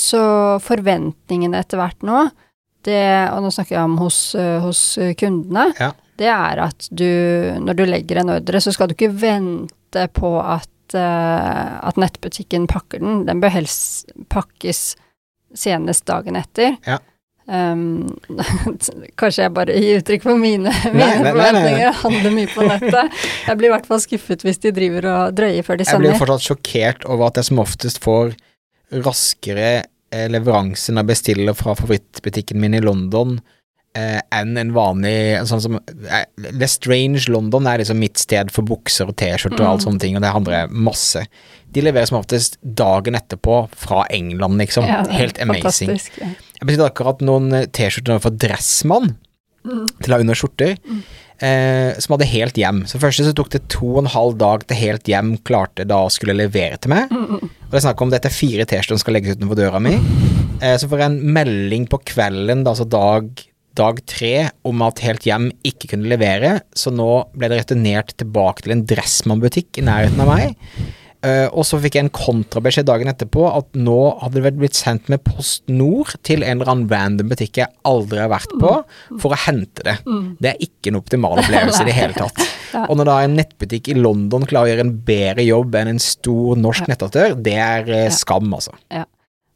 så, 0.02 0.22
forventningene 0.66 1.62
etter 1.62 1.78
hvert 1.78 2.06
nå, 2.08 2.24
det, 2.88 3.04
og 3.34 3.44
nå 3.44 3.52
snakker 3.54 3.76
jeg 3.76 3.86
om 3.86 3.98
hos, 4.02 4.22
uh, 4.40 4.58
hos 4.64 4.82
kundene, 5.20 5.68
ja. 5.78 5.92
det 6.18 6.32
er 6.34 6.64
at 6.66 6.88
du, 6.90 7.10
når 7.62 7.78
du 7.78 7.84
legger 7.86 8.24
en 8.24 8.34
ordre, 8.40 8.62
så 8.64 8.74
skal 8.74 8.90
du 8.90 8.96
ikke 8.96 9.12
vente 9.14 10.08
på 10.18 10.32
at, 10.42 10.72
uh, 10.98 11.78
at 11.86 12.02
nettbutikken 12.02 12.66
pakker 12.72 13.04
den. 13.04 13.28
Den 13.30 13.44
bør 13.44 13.54
helst 13.60 14.10
pakkes 14.34 14.96
senest 15.54 16.08
dagen 16.10 16.40
etter. 16.40 16.80
Ja. 16.88 16.98
Um, 17.48 18.18
kanskje 19.20 19.46
jeg 19.46 19.54
bare 19.56 19.76
gir 19.80 20.02
uttrykk 20.02 20.26
for 20.26 20.40
mine, 20.40 20.72
mine 20.92 21.32
forventninger. 21.32 22.00
Handler 22.02 22.34
mye 22.36 22.52
på 22.52 22.66
nettet. 22.68 23.20
Jeg 23.48 23.60
blir 23.60 23.70
i 23.70 23.74
hvert 23.76 23.88
fall 23.88 24.02
skuffet 24.04 24.44
hvis 24.44 24.60
de 24.66 24.74
driver 24.76 25.08
og 25.14 25.38
drøyer 25.38 25.64
før 25.64 25.80
de 25.80 25.88
sender. 25.88 26.10
Jeg 26.10 26.18
blir 26.18 26.24
fortsatt 26.26 26.48
sjokkert 26.50 27.08
over 27.08 27.30
at 27.30 27.40
jeg 27.40 27.50
som 27.52 27.64
oftest 27.64 28.02
får 28.04 28.34
raskere 29.04 29.70
eh, 29.78 30.28
leveranse 30.32 30.92
når 30.92 31.06
jeg 31.06 31.14
bestiller 31.14 31.58
fra 31.58 31.76
favorittbutikken 31.78 32.60
min 32.60 32.76
i 32.78 32.84
London 32.84 33.38
eh, 33.98 34.20
enn 34.36 34.58
en 34.60 34.74
vanlig 34.76 35.16
sånn 35.50 35.64
som 35.64 35.80
eh, 35.80 36.68
Strange 36.70 37.26
London 37.32 37.68
er 37.68 37.82
liksom 37.82 38.00
mitt 38.02 38.20
sted 38.22 38.52
for 38.54 38.68
bukser 38.68 39.10
og 39.10 39.18
T-skjorter 39.20 39.64
og 39.64 39.70
alt 39.72 39.84
mm. 39.84 39.88
sånne 39.88 40.04
ting, 40.04 40.18
og 40.18 40.24
det 40.24 40.34
handler 40.36 40.60
jeg 40.60 40.84
masse. 40.88 41.24
De 41.76 41.84
leverer 41.84 42.10
som 42.10 42.20
oftest 42.20 42.60
dagen 42.62 43.18
etterpå 43.20 43.66
fra 43.76 44.06
England, 44.14 44.60
liksom. 44.62 44.88
Ja, 44.88 45.02
Helt 45.12 45.42
amazing. 45.44 45.98
Ja. 46.20 46.32
Jeg 46.58 46.66
bestilte 46.66 46.90
akkurat 46.90 47.24
noen 47.26 47.54
eh, 47.54 47.70
T-skjorter 47.70 48.22
for 48.24 48.36
Dressmann 48.42 49.14
mm. 49.68 49.86
til 50.02 50.12
å 50.12 50.16
ha 50.16 50.24
under 50.24 50.38
skjorter, 50.38 50.78
mm. 50.82 51.02
eh, 51.46 51.92
som 52.02 52.16
hadde 52.16 52.30
helt 52.32 52.58
hjem. 52.58 52.84
Så 52.90 53.02
først 53.02 53.24
så 53.26 53.36
tok 53.38 53.52
det 53.54 53.66
to 53.74 53.92
og 53.94 54.04
en 54.04 54.14
halv 54.16 54.40
dag 54.42 54.66
til 54.66 54.82
helt 54.82 55.12
hjem 55.12 55.36
klarte 55.48 55.86
da 55.88 56.02
å 56.06 56.14
skulle 56.14 56.38
levere 56.38 56.80
til 56.82 56.94
meg. 56.96 57.14
Mm. 57.14 57.46
Og 57.46 57.70
det 57.74 57.82
er 57.82 57.86
snakk 57.90 58.02
om 58.04 58.14
dette 58.14 58.32
er 58.32 58.38
fire 58.38 58.66
T-skjorter 58.66 58.96
som 58.96 59.04
skal 59.06 59.20
legges 59.20 59.38
utenfor 59.38 59.60
døra 59.60 59.84
mi. 59.84 59.98
Eh, 60.62 60.78
så 60.80 60.90
får 60.90 61.04
jeg 61.04 61.12
en 61.12 61.38
melding 61.38 61.88
på 61.92 62.02
kvelden, 62.14 62.66
da, 62.66 62.74
altså 62.74 62.88
dag, 62.90 63.30
dag 63.78 64.02
tre, 64.10 64.36
om 64.66 64.86
at 64.86 65.04
Helt 65.06 65.28
Hjem 65.28 65.52
ikke 65.68 65.92
kunne 65.94 66.10
levere, 66.10 66.58
så 66.74 66.94
nå 66.94 67.12
ble 67.38 67.52
det 67.52 67.62
returnert 67.62 68.16
tilbake 68.18 68.66
til 68.66 68.74
en 68.74 68.88
Dressmann-butikk 68.90 69.78
i 69.78 69.86
nærheten 69.86 70.24
av 70.26 70.34
meg. 70.34 70.58
Uh, 71.28 71.48
og 71.52 71.66
så 71.68 71.80
fikk 71.82 71.98
jeg 71.98 72.06
en 72.06 72.14
kontrabeskjed 72.14 72.88
dagen 72.88 73.12
etterpå 73.12 73.48
at 73.50 73.68
nå 73.76 73.98
hadde 74.22 74.44
det 74.46 74.54
blitt 74.56 74.78
sendt 74.78 75.10
med 75.12 75.24
Post 75.26 75.66
Nord 75.68 76.14
til 76.28 76.46
en 76.46 76.62
eller 76.62 76.72
annen 76.72 76.92
random 76.92 77.32
butikk 77.34 77.60
jeg 77.60 77.74
aldri 77.88 78.22
har 78.22 78.32
vært 78.32 78.54
på, 78.56 78.72
mm. 78.86 79.20
for 79.24 79.36
å 79.36 79.42
hente 79.48 79.86
det. 79.88 79.98
Mm. 80.08 80.30
Det 80.40 80.54
er 80.54 80.64
ikke 80.64 80.94
en 80.94 81.02
optimal 81.02 81.42
opplevelse 81.44 81.84
i 81.84 81.90
det 81.90 81.98
hele 81.98 82.18
tatt. 82.18 82.42
ja. 82.76 82.86
Og 82.88 83.00
når 83.00 83.12
da 83.12 83.20
en 83.26 83.38
nettbutikk 83.42 83.92
i 83.92 84.00
London 84.00 84.48
klarer 84.48 84.70
å 84.70 84.74
gjøre 84.74 84.88
en 84.88 84.96
bedre 85.10 85.48
jobb 85.48 85.78
enn 85.82 85.94
en 85.96 86.02
stor 86.04 86.64
norsk 86.64 86.86
ja. 86.86 86.94
nettaktør, 86.94 87.38
det 87.50 87.60
er 87.68 87.92
uh, 87.92 88.08
skam, 88.14 88.50
altså. 88.56 88.78
Ja. 88.94 89.06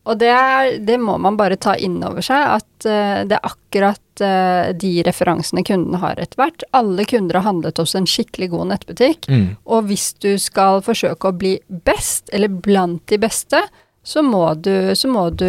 Og 0.09 0.17
det, 0.17 0.31
er, 0.33 0.79
det, 0.81 0.97
må 0.97 1.17
man 1.21 1.37
bare 1.37 1.59
ta 1.61 1.75
inn 1.77 1.99
over 2.05 2.25
seg, 2.25 2.41
at 2.57 2.87
uh, 2.89 3.21
det 3.29 3.37
er 3.37 3.45
akkurat 3.51 4.23
uh, 4.23 4.71
de 4.73 4.95
referansene 5.05 5.61
kundene 5.67 6.01
har 6.01 6.17
etter 6.21 6.41
hvert. 6.41 6.65
Alle 6.77 7.05
kunder 7.09 7.37
har 7.37 7.45
handlet 7.45 7.77
hos 7.81 7.93
en 7.97 8.09
skikkelig 8.09 8.49
god 8.55 8.71
nettbutikk, 8.73 9.29
mm. 9.29 9.45
og 9.69 9.91
hvis 9.91 10.11
du 10.23 10.33
skal 10.41 10.81
forsøke 10.85 11.29
å 11.29 11.37
bli 11.37 11.55
best, 11.85 12.33
eller 12.33 12.49
blant 12.49 13.05
de 13.13 13.21
beste, 13.21 13.61
så 14.03 14.23
må, 14.25 14.55
du, 14.57 14.95
så 14.97 15.09
må 15.11 15.27
du 15.37 15.45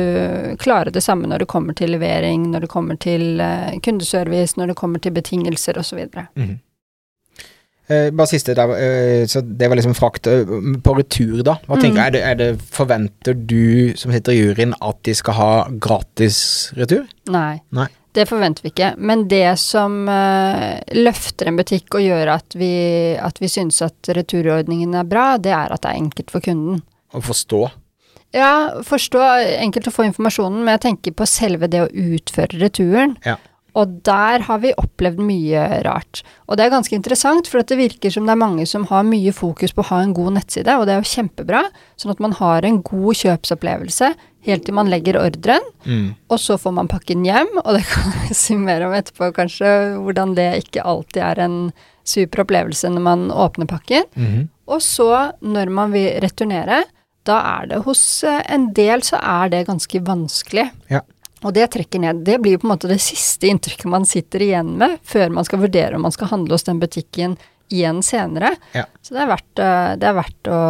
klare 0.61 0.93
det 0.93 1.01
samme 1.01 1.31
når 1.31 1.47
det 1.47 1.49
kommer 1.49 1.73
til 1.73 1.95
levering, 1.95 2.51
når 2.53 2.67
det 2.67 2.73
kommer 2.75 3.01
til 3.01 3.41
uh, 3.41 3.73
kundeservice, 3.81 4.59
når 4.61 4.75
det 4.75 4.79
kommer 4.83 5.01
til 5.01 5.17
betingelser 5.17 5.81
osv. 5.81 6.05
Mm. 6.37 6.59
Eh, 7.90 8.11
bare 8.14 8.31
siste 8.31 8.55
der, 8.55 8.71
eh, 8.79 9.25
så 9.27 9.42
det 9.42 9.68
var 9.68 9.77
liksom 9.77 9.95
frakt. 9.95 10.27
Eh, 10.31 10.47
på 10.85 10.95
retur, 10.99 11.42
da. 11.42 11.57
Hva 11.66 11.81
tenker 11.81 11.99
mm. 11.99 12.05
er, 12.05 12.12
det, 12.14 12.23
er 12.23 12.38
det, 12.38 12.51
Forventer 12.73 13.35
du 13.35 13.97
som 13.99 14.14
sitter 14.14 14.37
i 14.37 14.38
juryen 14.38 14.77
at 14.81 15.03
de 15.07 15.14
skal 15.18 15.38
ha 15.38 15.51
gratis 15.83 16.38
retur? 16.79 17.05
Nei. 17.33 17.59
Nei. 17.75 17.88
Det 18.12 18.27
forventer 18.29 18.66
vi 18.66 18.71
ikke. 18.75 18.90
Men 19.01 19.25
det 19.31 19.55
som 19.57 20.03
uh, 20.05 20.77
løfter 20.92 21.49
en 21.49 21.57
butikk 21.57 21.97
og 21.97 22.05
gjør 22.05 22.35
at 22.35 22.57
vi, 22.61 22.73
at 23.16 23.40
vi 23.40 23.49
syns 23.49 23.81
at 23.87 24.11
returordningen 24.12 24.92
er 25.01 25.07
bra, 25.09 25.38
det 25.40 25.55
er 25.57 25.73
at 25.73 25.81
det 25.81 25.95
er 25.95 26.03
enkelt 26.03 26.35
for 26.35 26.45
kunden. 26.45 26.83
Å 27.16 27.23
forstå? 27.25 27.62
Ja, 28.37 28.83
forstå. 28.85 29.23
Enkelt 29.64 29.88
å 29.88 29.95
få 29.97 30.05
informasjonen, 30.11 30.61
men 30.61 30.77
jeg 30.77 30.85
tenker 30.85 31.16
på 31.16 31.29
selve 31.29 31.71
det 31.73 31.87
å 31.87 31.88
utføre 31.88 32.61
returen. 32.61 33.16
Ja. 33.25 33.38
Og 33.78 33.94
der 34.04 34.44
har 34.44 34.58
vi 34.61 34.74
opplevd 34.76 35.20
mye 35.24 35.62
rart. 35.87 36.20
Og 36.44 36.58
det 36.58 36.66
er 36.66 36.74
ganske 36.74 36.96
interessant, 36.96 37.48
for 37.48 37.64
det 37.64 37.78
virker 37.78 38.12
som 38.12 38.26
det 38.28 38.35
er 38.35 38.42
mange 38.42 38.66
som 38.68 38.85
har 38.90 39.06
mye 39.08 39.32
fokus 39.32 39.72
på 39.72 39.85
å 39.85 39.88
ha 39.92 40.02
en 40.04 40.12
god 40.16 40.37
nettside, 40.37 40.76
og 40.76 40.85
det 40.87 40.96
er 40.96 41.00
jo 41.00 41.12
kjempebra, 41.14 41.62
sånn 41.96 42.12
at 42.12 42.20
man 42.20 42.37
har 42.37 42.68
en 42.68 42.82
god 42.85 43.22
kjøpsopplevelse 43.22 44.12
helt 44.46 44.64
til 44.66 44.74
man 44.74 44.90
legger 44.90 45.20
ordren, 45.20 45.64
mm. 45.87 46.06
og 46.32 46.40
så 46.42 46.56
får 46.58 46.74
man 46.74 46.90
pakken 46.90 47.24
hjem, 47.26 47.50
og 47.64 47.78
det 47.78 47.85
kan 47.88 48.12
vi 48.24 48.37
si 48.37 48.58
mer 48.58 48.85
om 48.87 48.96
etterpå 48.96 49.30
kanskje, 49.37 49.70
hvordan 50.02 50.37
det 50.38 50.48
ikke 50.64 50.87
alltid 50.92 51.22
er 51.30 51.44
en 51.46 51.61
super 52.08 52.42
opplevelse 52.42 52.90
når 52.90 53.06
man 53.06 53.28
åpner 53.30 53.70
pakken. 53.70 54.08
Mm. 54.18 54.50
Og 54.72 54.82
så, 54.82 55.08
når 55.44 55.70
man 55.74 55.94
vil 55.94 56.11
returnere, 56.22 56.82
da 57.28 57.38
er 57.61 57.68
det 57.70 57.82
hos 57.87 58.02
en 58.26 58.72
del 58.74 59.04
så 59.06 59.20
er 59.22 59.52
det 59.52 59.66
ganske 59.68 60.00
vanskelig. 60.02 60.66
Ja. 60.90 61.04
Og 61.42 61.55
det 61.57 61.68
trekker 61.74 62.02
ned. 62.02 62.22
Det 62.26 62.38
blir 62.42 62.57
jo 62.57 62.62
på 62.62 62.68
en 62.68 62.74
måte 62.74 62.90
det 62.90 63.00
siste 63.02 63.48
inntrykket 63.50 63.90
man 63.90 64.07
sitter 64.09 64.44
igjen 64.44 64.76
med 64.78 65.00
før 65.07 65.33
man 65.35 65.46
skal 65.46 65.62
vurdere 65.64 65.98
om 65.98 66.07
man 66.07 66.14
skal 66.14 66.31
handle 66.31 66.55
hos 66.55 66.66
den 66.68 66.81
butikken 66.83 67.37
igjen 67.72 68.02
senere. 68.05 68.55
Ja. 68.76 68.85
Så 69.02 69.16
det 69.16 69.24
er 69.24 69.31
verdt, 69.31 69.62
eh, 69.62 69.94
det 69.98 70.09
er 70.09 70.18
verdt 70.18 70.50
å, 70.52 70.61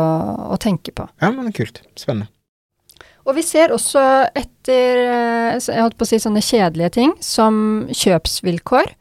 å, 0.55 0.61
tenke 0.63 0.95
på. 0.97 1.09
Ja, 1.21 1.33
men 1.35 1.53
kult. 1.57 1.83
Spennende. 1.99 2.31
Og 3.23 3.37
vi 3.37 3.45
ser 3.47 3.75
også 3.75 4.01
etter 4.35 5.03
eh, 5.03 5.61
jeg 5.61 5.83
holdt 5.83 5.99
på 5.99 6.07
å 6.07 6.11
si 6.11 6.19
sånne 6.23 6.43
kjedelige 6.43 6.95
ting 6.99 7.15
som 7.23 7.87
kjøpsvilkår. 7.91 8.95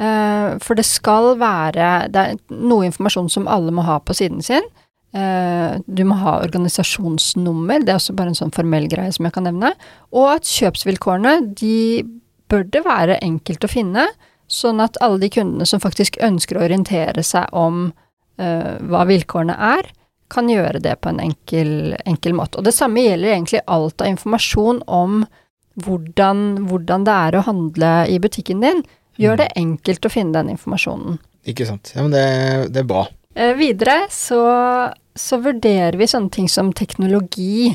Eh, 0.00 0.46
for 0.64 0.78
det 0.78 0.86
skal 0.88 1.34
være 1.40 2.08
Det 2.08 2.20
er 2.22 2.38
noe 2.54 2.86
informasjon 2.88 3.28
som 3.28 3.50
alle 3.50 3.74
må 3.74 3.84
ha 3.86 3.98
på 4.02 4.16
siden 4.16 4.42
sin. 4.46 4.66
Eh, 5.10 5.80
du 5.86 6.02
må 6.06 6.16
ha 6.20 6.36
organisasjonsnummer, 6.44 7.82
det 7.82 7.94
er 7.94 7.98
også 7.98 8.14
bare 8.14 8.30
en 8.30 8.38
sånn 8.38 8.54
formell 8.54 8.86
greie 8.90 9.10
som 9.14 9.26
jeg 9.26 9.34
kan 9.34 9.48
nevne. 9.48 9.72
Og 10.14 10.28
at 10.36 10.50
kjøpsvilkårene, 10.50 11.54
de 11.58 12.04
bør 12.50 12.66
det 12.70 12.84
være 12.86 13.18
enkelt 13.24 13.66
å 13.66 13.70
finne, 13.70 14.06
sånn 14.50 14.82
at 14.82 14.98
alle 15.02 15.20
de 15.22 15.30
kundene 15.32 15.66
som 15.66 15.82
faktisk 15.82 16.18
ønsker 16.26 16.58
å 16.58 16.64
orientere 16.66 17.22
seg 17.26 17.50
om 17.54 17.90
uh, 18.42 18.72
hva 18.90 19.04
vilkårene 19.06 19.54
er, 19.54 19.90
kan 20.30 20.50
gjøre 20.50 20.80
det 20.82 20.96
på 21.02 21.10
en 21.10 21.20
enkel, 21.22 21.94
enkel, 22.06 22.34
måte. 22.38 22.58
Og 22.58 22.66
det 22.66 22.74
samme 22.74 23.02
gjelder 23.02 23.34
egentlig 23.34 23.62
alt 23.70 24.02
av 24.02 24.10
informasjon 24.10 24.82
om 24.90 25.22
hvordan, 25.84 26.66
hvordan 26.70 27.06
det 27.06 27.14
er 27.14 27.38
å 27.38 27.44
handle 27.46 27.92
i 28.10 28.18
butikken 28.22 28.62
din. 28.62 28.82
Gjør 29.22 29.38
mm. 29.38 29.40
det 29.42 29.48
enkelt 29.58 30.06
å 30.06 30.12
finne 30.12 30.38
den 30.38 30.52
informasjonen. 30.54 31.18
Ikke 31.50 31.66
sant. 31.66 31.92
Ja, 31.94 32.04
men 32.04 32.14
det, 32.14 32.26
det 32.74 32.82
er 32.82 32.90
bra. 32.90 33.06
Eh, 33.34 33.54
videre 33.54 34.06
så, 34.10 34.42
så, 35.14 35.38
vurderer 35.38 35.98
vi 35.98 36.08
sånne 36.10 36.30
ting 36.34 36.48
som 36.50 36.72
teknologi. 36.76 37.70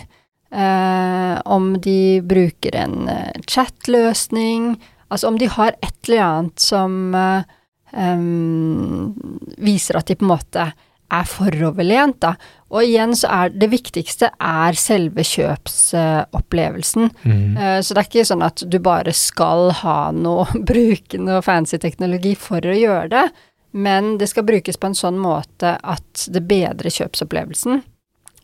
Eh, 0.52 1.36
om 1.46 1.74
de 1.84 2.22
bruker 2.24 2.76
en 2.80 3.10
eh, 3.12 3.42
chatløsning, 3.48 4.76
altså 5.10 5.32
om 5.32 5.40
de 5.40 5.50
har 5.52 5.76
et 5.82 6.08
eller 6.08 6.24
annet 6.24 6.62
som 6.62 7.16
um, 7.16 9.16
viser 9.58 10.00
at 10.00 10.08
de 10.08 10.16
på 10.16 10.28
en 10.28 10.32
måte 10.32 10.70
er 11.14 11.28
foroverlent, 11.30 12.18
da. 12.24 12.34
Og 12.74 12.84
igjen 12.84 13.14
så 13.18 13.30
er 13.32 13.54
det 13.54 13.70
viktigste 13.72 14.32
er 14.42 14.78
selve 14.80 15.24
kjøpsopplevelsen. 15.28 17.12
Mm. 17.24 17.58
Eh, 17.58 17.80
Så 17.82 17.94
det 17.94 18.02
er 18.02 18.10
ikke 18.10 18.30
sånn 18.32 18.46
at 18.46 18.66
du 18.66 18.80
bare 18.84 19.14
skal 19.16 19.72
ha 19.84 20.00
noe, 20.16 20.48
bruke 20.72 21.22
noe 21.22 21.44
fancy 21.46 21.80
teknologi 21.82 22.36
for 22.40 22.66
å 22.66 22.80
gjøre 22.80 23.12
det, 23.14 23.28
men 23.76 24.16
det 24.22 24.30
skal 24.32 24.48
brukes 24.48 24.80
på 24.80 24.88
en 24.88 24.96
sånn 24.96 25.20
måte 25.20 25.76
at 25.84 26.30
det 26.32 26.46
bedrer 26.48 26.94
kjøpsopplevelsen, 26.96 27.82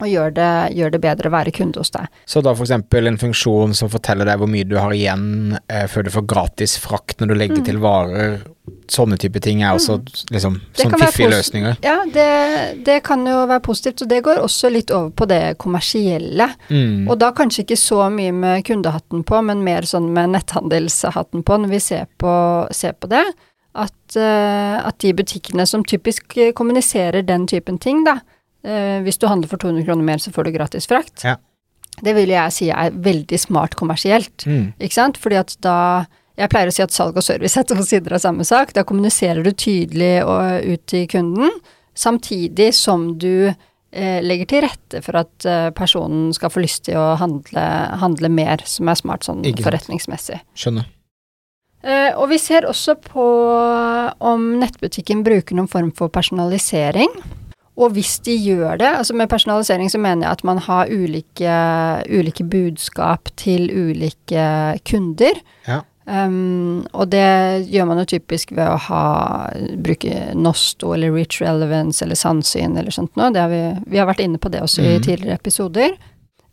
og 0.02 0.10
gjør 0.10 0.32
det, 0.34 0.52
gjør 0.74 0.94
det 0.96 1.00
bedre 1.04 1.30
å 1.30 1.34
være 1.36 1.52
kunde 1.54 1.78
hos 1.78 1.94
deg. 1.94 2.08
Så 2.26 2.42
da 2.42 2.56
eksempel 2.66 3.06
en 3.06 3.20
funksjon 3.22 3.76
som 3.78 3.92
forteller 3.94 4.26
deg 4.26 4.40
hvor 4.42 4.50
mye 4.50 4.66
du 4.66 4.74
har 4.80 4.96
igjen 4.96 5.60
eh, 5.70 5.86
før 5.92 6.08
du 6.08 6.10
får 6.16 6.26
gratis 6.32 6.74
frakt 6.82 7.22
når 7.22 7.30
du 7.30 7.36
legger 7.38 7.62
Mm. 7.62 7.66
til 7.68 7.78
varer, 7.84 8.40
sånne 8.90 9.18
type 9.20 9.40
ting 9.44 9.62
er 9.62 9.76
også 9.76 10.00
liksom 10.32 10.56
sånne 10.74 10.98
sånn 10.98 11.04
fiffige 11.04 11.30
løsninger. 11.30 11.78
Ja, 11.86 12.00
det, 12.10 12.84
det 12.88 13.04
kan 13.04 13.26
jo 13.28 13.44
være 13.46 13.62
positivt, 13.62 14.02
og 14.02 14.10
det 14.10 14.24
går 14.26 14.42
også 14.42 14.72
litt 14.74 14.92
over 14.96 15.12
på 15.12 15.28
det 15.30 15.58
kommersielle. 15.62 16.50
Mm. 16.72 17.06
Og 17.12 17.20
da 17.22 17.30
kanskje 17.38 17.66
ikke 17.66 17.78
så 17.78 18.10
mye 18.10 18.34
med 18.34 18.66
kundehatten 18.66 19.24
på, 19.28 19.44
men 19.46 19.64
mer 19.64 19.86
sånn 19.86 20.10
med 20.16 20.34
netthandelshatten 20.34 21.46
på, 21.46 21.62
når 21.62 21.76
vi 21.76 21.80
ser 21.84 22.10
på, 22.18 22.34
ser 22.74 22.98
på 22.98 23.12
det. 23.12 23.26
At, 23.72 24.16
eh, 24.20 24.78
at 24.84 24.98
de 25.00 25.14
butikkene 25.16 25.66
som 25.68 25.86
typisk 25.88 26.36
eh, 26.38 26.52
kommuniserer 26.56 27.24
den 27.24 27.48
typen 27.48 27.80
ting, 27.80 28.04
da. 28.04 28.18
eh, 28.68 29.00
hvis 29.06 29.18
du 29.22 29.30
handler 29.32 29.48
for 29.48 29.62
200 29.62 29.86
kroner 29.88 30.04
mer, 30.04 30.20
så 30.20 30.34
får 30.36 30.48
du 30.50 30.52
gratis 30.58 30.90
frakt. 30.92 31.24
Ja. 31.24 31.38
Det 32.02 32.16
vil 32.16 32.32
jeg 32.34 32.56
si 32.56 32.70
er 32.72 32.92
veldig 32.92 33.40
smart 33.40 33.76
kommersielt. 33.80 34.46
Mm. 34.48 34.74
Ikke 34.80 34.98
sant? 34.98 35.22
Fordi 35.22 35.40
at 35.42 35.56
da 35.64 35.78
Jeg 36.40 36.48
pleier 36.50 36.70
å 36.72 36.74
si 36.74 36.82
at 36.82 36.94
salg 36.96 37.18
og 37.20 37.24
service 37.26 37.58
er 37.60 37.66
to 37.68 37.76
sider 37.84 38.16
av 38.16 38.22
samme 38.24 38.46
sak. 38.48 38.72
Da 38.74 38.86
kommuniserer 38.88 39.44
du 39.44 39.52
tydelig 39.52 40.24
og 40.24 40.64
ut 40.64 40.86
til 40.90 41.04
kunden, 41.12 41.52
samtidig 41.94 42.72
som 42.74 43.20
du 43.20 43.52
eh, 43.92 44.20
legger 44.24 44.48
til 44.50 44.64
rette 44.66 45.04
for 45.06 45.20
at 45.20 45.46
eh, 45.46 45.68
personen 45.76 46.32
skal 46.34 46.50
få 46.50 46.64
lyst 46.64 46.88
til 46.88 46.98
å 46.98 47.12
handle, 47.20 47.68
handle 48.02 48.32
mer, 48.32 48.64
som 48.66 48.90
er 48.90 48.98
smart 48.98 49.28
sånn 49.28 49.44
forretningsmessig. 49.60 50.40
Skjønner. 50.56 50.88
Eh, 51.84 52.12
og 52.16 52.30
vi 52.30 52.38
ser 52.38 52.68
også 52.70 52.96
på 53.02 53.28
om 54.22 54.50
nettbutikken 54.62 55.24
bruker 55.26 55.58
noen 55.58 55.70
form 55.72 55.92
for 55.98 56.12
personalisering. 56.14 57.10
Og 57.82 57.94
hvis 57.96 58.20
de 58.26 58.36
gjør 58.36 58.78
det, 58.82 58.90
altså 59.00 59.16
med 59.18 59.30
personalisering 59.32 59.90
så 59.90 59.98
mener 60.02 60.28
jeg 60.28 60.36
at 60.38 60.44
man 60.46 60.60
har 60.62 60.92
ulike, 60.92 61.54
ulike 62.12 62.44
budskap 62.52 63.32
til 63.40 63.72
ulike 63.72 64.44
kunder. 64.86 65.40
Ja. 65.70 65.80
Um, 66.12 66.82
og 66.98 67.12
det 67.14 67.70
gjør 67.72 67.88
man 67.88 68.02
jo 68.02 68.08
typisk 68.18 68.52
ved 68.58 68.68
å 68.68 68.76
ha, 68.90 69.04
bruke 69.86 70.34
Nosto 70.36 70.92
eller 70.96 71.14
Rich 71.16 71.40
Relevance 71.42 72.04
eller 72.04 72.18
Sannsyn 72.20 72.76
eller 72.78 72.92
sånt 72.94 73.16
noe. 73.16 73.32
Det 73.34 73.40
har 73.42 73.50
vi, 73.54 73.62
vi 73.94 74.02
har 74.02 74.10
vært 74.10 74.24
inne 74.26 74.42
på 74.42 74.52
det 74.52 74.62
også 74.66 74.82
i 74.84 74.98
Mhm. 74.98 75.04
tidligere 75.08 75.40
episoder. 75.40 75.96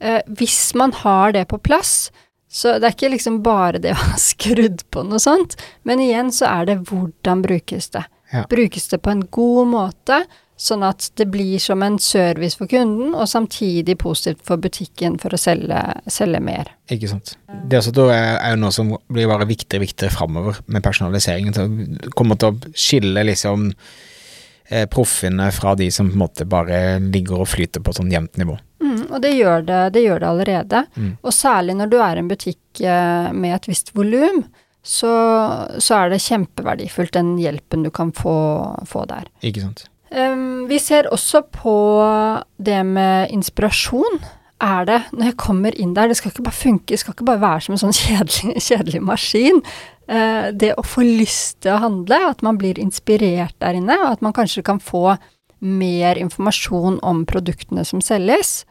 Uh, 0.00 0.20
hvis 0.38 0.74
man 0.78 0.92
har 0.92 1.32
det 1.32 1.48
på 1.48 1.58
plass, 1.58 2.10
så 2.48 2.78
det 2.80 2.88
er 2.88 2.96
ikke 2.96 3.12
liksom 3.12 3.42
bare 3.44 3.80
det 3.82 3.92
å 3.92 4.00
ha 4.00 4.18
skrudd 4.20 4.84
på 4.92 5.04
noe 5.04 5.20
sånt, 5.20 5.58
men 5.88 6.00
igjen 6.00 6.32
så 6.34 6.48
er 6.50 6.70
det 6.70 6.80
hvordan 6.88 7.44
brukes 7.44 7.92
det. 7.94 8.06
Ja. 8.32 8.44
Brukes 8.48 8.88
det 8.88 9.00
på 9.04 9.12
en 9.12 9.26
god 9.32 9.68
måte, 9.72 10.22
sånn 10.58 10.82
at 10.82 11.06
det 11.20 11.28
blir 11.30 11.60
som 11.62 11.84
en 11.86 12.00
service 12.02 12.58
for 12.58 12.70
kunden, 12.70 13.12
og 13.14 13.28
samtidig 13.30 13.94
positivt 14.00 14.42
for 14.48 14.60
butikken 14.60 15.16
for 15.22 15.36
å 15.36 15.40
selge, 15.40 15.78
selge 16.10 16.40
mer. 16.42 16.72
Ikke 16.90 17.12
sant. 17.12 17.36
Det 17.68 17.78
også 17.78 18.08
er, 18.10 18.50
jo 18.52 18.60
noe 18.64 18.74
som 18.74 18.90
blir 19.06 19.30
bare 19.30 19.46
viktigere 19.48 19.84
og 19.84 19.86
viktigere 19.86 20.16
framover 20.16 20.60
med 20.66 20.84
personaliseringen. 20.84 21.54
Så 21.54 22.10
kommer 22.16 22.40
til 22.40 22.50
å 22.50 22.72
skille 22.74 23.22
liksom 23.28 23.68
eh, 23.70 24.88
proffene 24.90 25.52
fra 25.54 25.76
de 25.78 25.92
som 25.94 26.10
på 26.10 26.18
en 26.18 26.24
måte 26.24 26.48
bare 26.48 26.98
ligger 27.06 27.44
og 27.44 27.52
flyter 27.52 27.84
på 27.84 27.94
sånn 28.00 28.10
jevnt 28.12 28.40
nivå. 28.40 28.58
Mm, 28.88 29.02
og 29.10 29.20
det 29.24 29.34
gjør 29.36 29.66
det, 29.68 29.82
det 29.96 30.04
gjør 30.06 30.22
det 30.22 30.30
allerede. 30.30 30.84
Mm. 30.96 31.12
Og 31.22 31.34
særlig 31.34 31.76
når 31.78 31.92
du 31.92 31.98
er 32.00 32.20
en 32.20 32.30
butikk 32.30 32.80
eh, 32.80 33.28
med 33.36 33.56
et 33.58 33.68
visst 33.70 33.92
volum, 33.96 34.42
så, 34.88 35.12
så 35.82 36.00
er 36.00 36.12
det 36.12 36.22
kjempeverdifullt 36.24 37.12
den 37.16 37.36
hjelpen 37.40 37.84
du 37.84 37.92
kan 37.94 38.12
få, 38.16 38.34
få 38.88 39.04
der. 39.10 39.28
Ikke 39.44 39.66
sant. 39.66 39.86
Um, 40.08 40.64
vi 40.70 40.78
ser 40.80 41.10
også 41.12 41.42
på 41.52 41.76
det 42.56 42.80
med 42.86 43.34
inspirasjon. 43.34 44.22
Er 44.64 44.86
det, 44.88 45.02
når 45.12 45.30
jeg 45.30 45.38
kommer 45.38 45.76
inn 45.78 45.92
der, 45.94 46.08
det 46.08 46.16
skal 46.18 46.32
ikke 46.32 46.46
bare 46.48 46.58
funke, 46.58 46.90
det 46.90 46.98
skal 47.02 47.14
ikke 47.14 47.28
bare 47.28 47.42
være 47.42 47.66
som 47.66 47.76
en 47.76 47.82
sånn 47.84 47.98
kjedelig, 48.02 48.62
kjedelig 48.64 49.02
maskin. 49.04 49.60
Uh, 50.08 50.48
det 50.56 50.72
å 50.80 50.86
få 50.86 51.04
lyst 51.04 51.60
til 51.66 51.76
å 51.76 51.82
handle, 51.84 52.22
at 52.30 52.40
man 52.46 52.58
blir 52.60 52.80
inspirert 52.80 53.56
der 53.60 53.76
inne, 53.78 53.98
og 54.00 54.16
at 54.16 54.24
man 54.24 54.36
kanskje 54.36 54.64
kan 54.66 54.80
få 54.80 55.18
mer 55.58 56.18
informasjon 56.18 57.00
om 57.06 57.24
produktene 57.28 57.84
som 57.86 58.00
selges, 58.04 58.62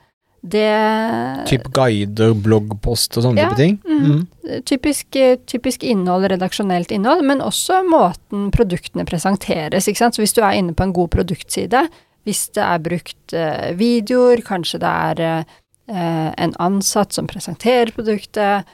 det 0.50 1.48
Typ 1.50 1.68
guider, 1.76 2.34
bloggpost 2.34 3.18
og 3.18 3.24
sånne 3.28 3.42
Ja, 3.44 3.50
type 3.50 3.58
ting. 3.60 3.78
mm. 3.86 4.04
Mm. 4.08 4.64
typisk, 4.66 5.16
eh, 5.16 5.36
typisk 5.46 5.84
innhold, 5.84 6.28
redaksjonelt 6.32 6.92
innhold, 6.92 7.24
men 7.26 7.40
også 7.44 7.82
måten 7.88 8.50
produktene 8.52 9.06
presenteres. 9.06 9.88
Ikke 9.88 9.98
sant? 10.04 10.16
Så 10.16 10.22
hvis 10.24 10.34
du 10.34 10.42
er 10.42 10.56
inne 10.60 10.74
på 10.74 10.84
en 10.84 10.94
god 10.94 11.10
produktside, 11.10 11.88
hvis 12.26 12.50
det 12.56 12.64
er 12.64 12.80
brukt 12.84 13.34
eh, 13.34 13.74
videoer, 13.76 14.42
kanskje 14.44 14.80
det 14.80 14.90
er 14.90 15.22
eh, 15.88 16.34
en 16.38 16.54
ansatt 16.60 17.14
som 17.14 17.28
presenterer 17.28 17.92
produktet 17.96 18.66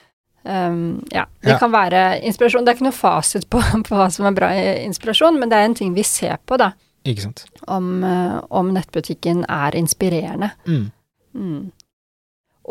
um, 0.45 1.03
Ja, 1.13 1.25
det 1.43 1.51
Ja. 1.53 1.57
kan 1.59 1.71
være 1.71 2.21
inspirasjon. 2.25 2.65
Det 2.65 2.73
er 2.73 2.75
ikke 2.79 2.89
noe 2.89 2.97
fasit 2.97 3.45
på, 3.49 3.61
på 3.87 3.95
hva 3.95 4.09
som 4.11 4.25
er 4.25 4.31
bra 4.35 4.49
inspirasjon, 4.83 5.37
men 5.39 5.49
det 5.49 5.57
er 5.57 5.65
en 5.69 5.75
ting 5.75 5.93
vi 5.93 6.03
ser 6.03 6.37
på, 6.45 6.57
da. 6.57 6.71
Ikke 7.05 7.21
sant. 7.21 7.45
Om, 7.67 8.03
eh, 8.03 8.41
om 8.49 8.73
nettbutikken 8.73 9.45
er 9.49 9.75
inspirerende. 9.75 10.51
Mm. 10.67 10.91
Mm. 11.33 11.71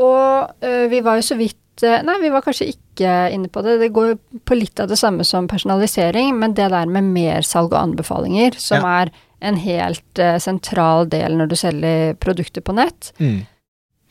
Og 0.02 0.64
øh, 0.64 0.86
vi 0.90 1.00
var 1.04 1.18
jo 1.20 1.22
så 1.26 1.36
vidt 1.36 1.84
øh, 1.84 1.98
Nei, 2.06 2.14
vi 2.22 2.30
var 2.32 2.44
kanskje 2.44 2.70
ikke 2.72 3.12
inne 3.34 3.48
på 3.52 3.62
det. 3.64 3.78
Det 3.80 3.92
går 3.92 4.14
på 4.48 4.56
litt 4.56 4.80
av 4.80 4.88
det 4.88 4.98
samme 5.00 5.24
som 5.24 5.48
personalisering, 5.50 6.34
men 6.38 6.54
det 6.56 6.70
der 6.72 6.86
med 6.86 7.10
mersalg 7.12 7.72
og 7.72 7.80
anbefalinger, 7.82 8.56
som 8.60 8.84
er 8.88 9.10
en 9.42 9.56
helt 9.58 10.20
uh, 10.22 10.36
sentral 10.38 11.08
del 11.10 11.34
når 11.34 11.48
du 11.50 11.56
selger 11.58 12.14
produkter 12.22 12.62
på 12.62 12.76
nett. 12.78 13.10
Mm. 13.18 13.40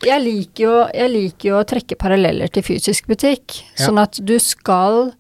Jeg 0.03 0.23
liker, 0.25 0.63
jo, 0.65 0.73
jeg 0.97 1.11
liker 1.13 1.47
jo 1.47 1.59
å 1.61 1.67
trekke 1.69 1.95
paralleller 1.95 2.51
til 2.51 2.65
fysisk 2.65 3.07
butikk, 3.07 3.61
Ja. 3.77 3.85
sånn 3.85 4.01
at 4.01 4.17
du 4.19 4.33
skal 4.43 5.13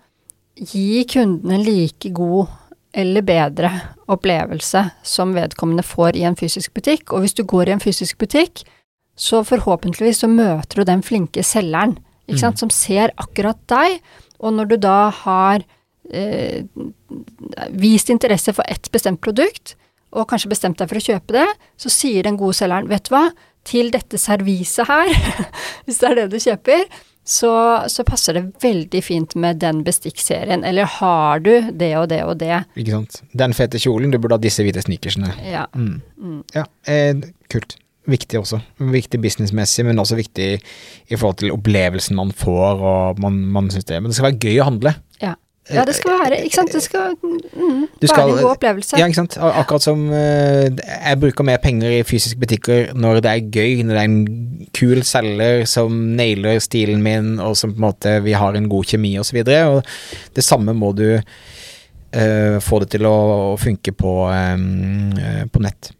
gi 0.57 1.05
kundene 1.07 1.61
like 1.63 2.09
god 2.17 2.49
eller 2.91 3.23
bedre 3.23 3.69
opplevelse 4.11 4.83
som 5.07 5.31
vedkommende 5.37 5.85
får 5.85 6.17
i 6.19 6.25
en 6.27 6.35
fysisk 6.35 6.73
butikk. 6.75 7.13
Og 7.13 7.23
hvis 7.23 7.37
du 7.37 7.45
går 7.47 7.69
i 7.69 7.75
en 7.77 7.83
fysisk 7.83 8.17
butikk, 8.19 8.65
så 9.19 9.43
forhåpentligvis 9.45 10.23
så 10.23 10.29
møter 10.31 10.81
du 10.81 10.87
den 10.87 11.03
flinke 11.05 11.43
selgeren, 11.45 11.97
ikke 12.29 12.39
sant, 12.45 12.61
som 12.61 12.71
ser 12.71 13.11
akkurat 13.19 13.59
deg. 13.69 13.99
Og 14.39 14.55
når 14.55 14.71
du 14.71 14.75
da 14.81 15.11
har 15.13 15.65
eh, 16.13 16.63
vist 17.75 18.09
interesse 18.13 18.53
for 18.55 18.65
ett 18.71 18.87
bestemt 18.93 19.21
produkt, 19.21 19.75
og 20.11 20.27
kanskje 20.27 20.51
bestemt 20.51 20.79
deg 20.79 20.89
for 20.91 20.99
å 20.99 21.05
kjøpe 21.05 21.35
det, 21.37 21.47
så 21.79 21.91
sier 21.91 22.27
den 22.27 22.39
gode 22.39 22.57
selgeren, 22.57 22.89
vet 22.91 23.07
du 23.07 23.13
hva, 23.15 23.29
til 23.67 23.91
dette 23.93 24.17
serviset 24.19 24.89
her, 24.89 25.11
hvis 25.85 26.01
det 26.01 26.09
er 26.09 26.19
det 26.21 26.27
du 26.33 26.39
kjøper, 26.41 26.87
så, 27.31 27.51
så 27.91 28.03
passer 28.03 28.39
det 28.39 28.43
veldig 28.63 29.01
fint 29.05 29.35
med 29.39 29.59
den 29.61 29.83
bestikkserien, 29.85 30.65
eller 30.67 30.89
har 30.97 31.43
du 31.45 31.53
det 31.69 31.91
og 31.99 32.09
det 32.09 32.23
og 32.25 32.39
det? 32.41 32.63
Ikke 32.79 32.95
sant. 32.97 33.21
Den 33.37 33.53
fete 33.55 33.79
kjolen, 33.81 34.11
du 34.11 34.17
burde 34.17 34.39
ha 34.39 34.41
disse 34.41 34.65
hvite 34.65 34.81
sneakersene. 34.83 35.29
Ja. 35.45 35.67
Mm. 35.77 36.01
Mm. 36.17 36.41
Ja, 36.57 36.65
eh, 36.89 37.13
kult. 37.53 37.77
Viktig 38.09 38.39
også. 38.39 38.57
Viktig 38.81 39.19
businessmessig, 39.21 39.85
men 39.85 40.01
også 40.01 40.17
viktig 40.17 40.47
i 40.57 41.15
forhold 41.15 41.37
til 41.43 41.53
opplevelsen 41.53 42.17
man 42.17 42.31
får, 42.33 42.81
og 42.81 43.21
man, 43.21 43.37
man 43.53 43.69
syns 43.69 43.85
det 43.85 44.01
Men 44.01 44.09
det 44.09 44.17
skal 44.17 44.31
være 44.31 44.41
gøy 44.41 44.57
å 44.63 44.65
handle. 44.71 44.95
Ja. 45.21 45.35
ja, 45.69 45.83
det 45.85 45.93
skal 45.99 46.17
være, 46.17 46.39
ikke 46.47 46.57
sant, 46.57 46.73
det 46.73 46.81
skal 46.81 47.13
mm, 47.21 47.83
Du 48.01 48.07
skal- 48.07 48.23
være 48.23 48.39
en 48.39 48.41
god 48.41 48.55
opplevelse. 48.55 48.97
Ja, 48.97 49.05
ikke 49.05 49.19
sant. 49.21 49.37
Akkurat 49.37 49.85
som 49.85 50.07
uh, 50.09 50.65
jeg 50.65 51.21
bruker 51.21 51.45
mer 51.45 51.61
penger 51.61 51.93
i 51.99 52.01
fysiske 52.07 52.41
butikker 52.41 52.91
når 52.97 53.21
det 53.21 53.35
er 53.35 53.53
gøy, 53.53 53.85
når 53.85 53.93
det 53.93 54.01
er 54.01 54.09
en 54.09 54.67
kul 54.73 55.05
selger 55.05 55.67
som 55.69 56.01
nailer 56.17 56.57
stilen 56.63 57.05
min, 57.05 57.35
og 57.37 57.53
som 57.59 57.75
på 57.75 57.83
en 57.83 57.85
måte 57.85 58.17
vi 58.25 58.33
har 58.33 58.57
en 58.57 58.69
god 58.71 58.89
kjemi. 58.95 59.13
Og 59.21 59.85
det 60.33 60.43
samme 60.47 60.73
må 60.73 60.89
du 60.97 61.07
uh, 61.21 62.57
få 62.65 62.81
det 62.81 62.95
til 62.97 63.05
å, 63.05 63.17
å 63.53 63.57
funke 63.61 63.93
på, 63.93 64.19
eh, 64.33 65.45
på 65.53 65.61
nett. 65.61 65.93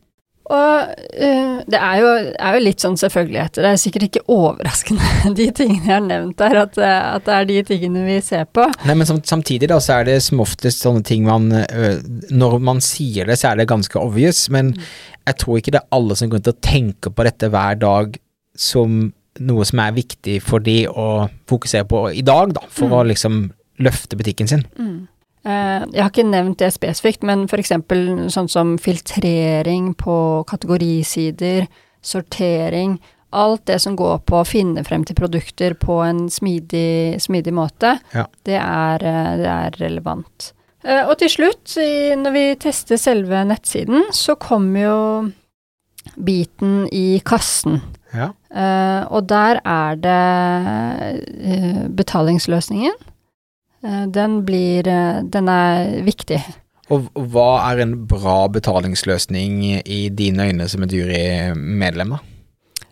Og 0.51 0.89
uh, 0.91 1.61
det 1.71 1.79
er 1.79 1.99
jo, 2.01 2.07
er 2.35 2.55
jo 2.57 2.61
litt 2.65 2.83
sånn 2.83 2.97
selvfølgeligheter. 2.99 3.63
Det 3.63 3.69
er 3.71 3.79
sikkert 3.79 4.05
ikke 4.09 4.23
overraskende, 4.35 5.11
de 5.39 5.45
tingene 5.55 5.85
jeg 5.87 5.93
har 5.95 6.03
nevnt 6.03 6.35
der, 6.41 6.57
at, 6.65 6.79
eh, 6.81 6.97
at 7.15 7.27
det 7.29 7.35
er 7.37 7.47
de 7.51 7.59
tingene 7.69 8.03
vi 8.07 8.17
ser 8.25 8.43
på. 8.51 8.65
Nei, 8.89 8.95
men 8.99 9.07
samtidig 9.07 9.69
da, 9.71 9.77
så 9.83 9.99
er 10.01 10.09
det 10.09 10.17
som 10.25 10.43
oftest 10.43 10.83
sånne 10.83 11.05
ting 11.07 11.23
man 11.29 11.47
ø, 11.55 11.93
Når 12.35 12.57
man 12.67 12.81
sier 12.83 13.29
det, 13.29 13.37
så 13.39 13.51
er 13.53 13.61
det 13.61 13.69
ganske 13.71 13.95
obvious, 14.01 14.43
men 14.51 14.73
jeg 15.27 15.37
tror 15.39 15.61
ikke 15.61 15.71
det 15.77 15.81
er 15.83 15.95
alle 15.95 16.17
som 16.19 16.29
går 16.33 16.43
til 16.43 16.53
å 16.55 16.61
tenke 16.65 17.13
på 17.15 17.25
dette 17.29 17.49
hver 17.53 17.79
dag 17.79 18.19
som 18.57 19.13
noe 19.39 19.63
som 19.65 19.79
er 19.79 19.93
viktig 19.95 20.41
for 20.43 20.59
de 20.59 20.81
å 20.91 21.07
fokusere 21.49 21.87
på 21.87 22.03
i 22.19 22.21
dag, 22.27 22.51
da, 22.57 22.65
for 22.67 22.89
Mm. 22.91 22.97
å 22.97 23.05
liksom 23.07 23.37
løfte 23.79 24.17
butikken 24.19 24.49
sin. 24.51 24.65
Eh, 24.77 24.91
jeg 25.43 25.97
har 26.04 26.10
ikke 26.12 26.27
nevnt 26.30 26.60
det 26.62 26.69
spesifikt, 26.75 27.23
men 27.25 27.47
f.eks. 27.49 27.71
sånn 28.34 28.49
som 28.51 28.75
filtrering 28.77 29.93
på 29.97 30.15
kategorisider, 30.49 31.67
sortering 32.01 32.99
Alt 33.32 33.62
det 33.69 33.77
som 33.80 33.95
går 33.95 34.17
på 34.27 34.41
å 34.41 34.43
finne 34.43 34.82
frem 34.84 35.06
til 35.08 35.15
produkter 35.15 35.71
på 35.80 36.01
en 36.04 36.25
smidig, 36.30 37.15
smidig 37.23 37.54
måte, 37.56 37.93
Ja. 38.13 38.25
det, 38.43 38.58
er, 38.60 39.04
eh, 39.08 39.38
det 39.39 39.47
er 39.47 39.77
relevant. 39.80 40.49
Eh, 40.84 41.06
Og 41.08 41.17
til 41.17 41.30
slutt, 41.30 41.77
når 42.19 42.32
vi 42.36 42.56
tester 42.60 42.97
selve 42.99 43.45
nettsiden, 43.47 44.12
så 44.12 44.36
kommer 44.36 44.82
jo 44.84 45.32
biten 46.17 46.89
i 46.91 47.21
kassen. 47.23 47.80
Ja. 48.13 48.34
Eh, 48.51 49.06
og 49.10 49.27
der 49.30 49.62
er 49.63 49.95
det 49.95 50.19
eh, 51.39 51.88
betalingsløsningen. 51.88 52.91
Eh, 53.83 54.03
den 54.07 54.41
blir 54.45 54.87
eh, 54.87 55.21
Den 55.23 55.49
er 55.49 56.01
viktig. 56.05 56.41
Og 56.91 57.07
hva 57.31 57.71
er 57.71 57.85
en 57.85 57.95
bra 58.09 58.43
betalingsløsning 58.51 59.61
i 59.79 60.01
dine 60.11 60.49
øyne 60.49 60.67
som 60.67 60.83
et 60.83 60.95
jurymedlem? 60.95 62.17
da? 62.17 62.19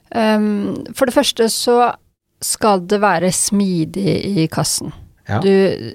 Um, 0.10 0.88
for 0.96 1.06
det 1.06 1.14
første 1.14 1.50
så 1.54 1.92
skal 2.42 2.86
det 2.88 3.02
være 3.04 3.30
smidig 3.36 4.16
i 4.26 4.48
kassen. 4.52 4.94
Ja. 5.28 5.42
Du, 5.44 5.52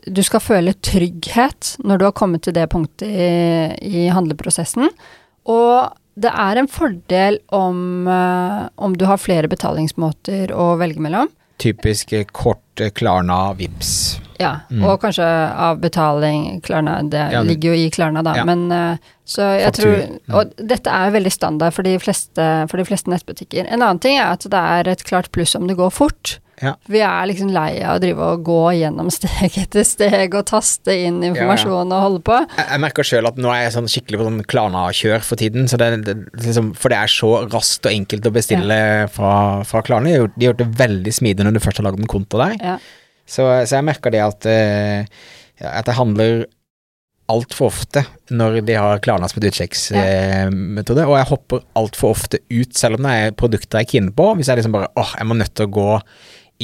du 0.07 0.21
skal 0.23 0.45
føle 0.45 0.77
trygghet 0.85 1.73
når 1.83 1.99
du 1.99 2.05
har 2.07 2.15
kommet 2.15 2.45
til 2.45 2.55
det 2.55 2.69
punktet 2.71 3.09
i, 3.09 4.05
i 4.05 4.05
handleprosessen. 4.13 4.93
Og 5.51 5.97
det 6.15 6.31
er 6.31 6.61
en 6.61 6.71
fordel 6.71 7.41
om, 7.57 8.07
eh, 8.07 8.61
om 8.77 8.95
du 8.95 9.09
har 9.09 9.19
flere 9.19 9.51
betalingsmåter 9.51 10.53
å 10.55 10.75
velge 10.79 11.03
mellom. 11.03 11.33
Typisk 11.59 12.13
kort, 12.37 12.85
Klarna, 12.95 13.49
Vips. 13.59 14.21
Ja, 14.41 14.61
Mm. 14.71 14.85
og 14.85 15.01
kanskje 15.03 15.25
avbetaling, 15.79 16.61
Klarna, 16.63 16.99
det 17.09 17.33
Ja, 17.33 17.43
ligger 17.43 17.75
jo 17.75 17.87
i 17.87 17.91
Klarna 17.91 18.23
da, 18.23 18.35
Ja. 18.37 18.45
men 18.45 18.71
eh, 18.73 18.97
så 19.27 19.59
jeg 19.59 19.73
Faktur. 19.73 19.83
tror, 20.29 20.39
og 20.41 20.55
dette 20.69 20.91
er 20.91 21.11
veldig 21.11 21.33
standard 21.33 21.73
for 21.73 21.83
de, 21.83 21.99
fleste, 21.99 22.69
for 22.69 22.77
de 22.77 22.85
fleste 22.85 23.07
nettbutikker. 23.11 23.67
En 23.71 23.81
annen 23.83 24.01
ting 24.01 24.19
er 24.19 24.33
at 24.33 24.41
det 24.41 24.53
er 24.55 24.89
et 24.91 25.05
klart 25.05 25.31
pluss 25.33 25.55
om 25.57 25.67
det 25.67 25.77
går 25.77 25.91
fort. 25.93 26.39
Ja. 26.63 26.75
Vi 26.87 27.01
er 27.03 27.27
liksom 27.27 27.51
lei 27.51 27.83
av 27.83 27.97
å 27.97 28.01
drive 28.01 28.19
og 28.21 28.45
gå 28.45 28.59
gjennom 28.79 29.11
steg 29.15 29.57
etter 29.59 29.83
steg 29.85 30.35
og 30.39 30.47
taste 30.47 30.87
inn 30.95 31.21
informasjon 31.27 31.91
og 31.93 32.03
holde 32.05 32.21
på. 32.23 32.37
Jeg, 32.57 32.67
jeg 32.71 32.81
merker 32.81 33.03
sjøl 33.03 33.27
at 33.27 33.37
nå 33.37 33.51
er 33.51 33.65
jeg 33.65 33.73
sånn 33.75 33.89
skikkelig 33.91 34.19
på 34.21 34.25
sånn 34.29 34.45
Klarna-kjør 34.47 35.21
for 35.27 35.37
tiden. 35.37 35.67
Så 35.67 35.77
det, 35.83 36.05
det, 36.07 36.15
liksom, 36.45 36.73
for 36.79 36.91
det 36.95 36.99
er 36.99 37.11
så 37.11 37.33
raskt 37.51 37.87
og 37.87 37.93
enkelt 37.93 38.27
å 38.31 38.33
bestille 38.33 39.09
fra, 39.11 39.65
fra 39.67 39.83
Klarna. 39.83 40.05
De 40.07 40.15
har 40.47 40.53
gjort 40.55 40.63
det 40.63 40.71
veldig 40.79 41.13
smidig 41.13 41.43
når 41.45 41.55
du 41.59 41.61
først 41.65 41.79
har 41.83 41.89
lagd 41.91 41.99
en 42.01 42.07
konto 42.07 42.39
der. 42.39 42.55
Ja. 42.63 42.79
Så, 43.27 43.47
så 43.67 43.79
jeg 43.79 43.87
merker 43.89 44.13
det 44.13 44.21
at, 44.25 44.47
eh, 44.51 45.07
at 45.65 45.87
jeg 45.89 45.97
handler 45.97 46.45
altfor 47.33 47.71
ofte 47.71 48.03
når 48.37 48.59
de 48.69 48.75
har 48.77 48.99
Klarna 49.01 49.29
som 49.31 49.41
et 49.41 49.47
utsjekksmetode, 49.49 51.07
og 51.09 51.17
jeg 51.17 51.29
hopper 51.31 51.63
altfor 51.81 52.13
ofte 52.13 52.41
ut, 52.53 52.75
selv 52.77 52.99
om 52.99 53.07
det 53.09 53.15
er 53.23 53.37
produkter 53.39 53.81
jeg 53.81 53.89
er 53.89 53.93
keen 53.95 54.11
på. 54.17 54.27
Hvis 54.37 54.51
jeg 54.53 54.61
liksom 54.61 54.75
bare 54.77 54.91
åh, 55.01 55.15
jeg 55.19 55.29
må 55.31 55.37
nødt 55.39 55.55
til 55.57 55.69
å 55.69 55.73
gå 55.79 55.89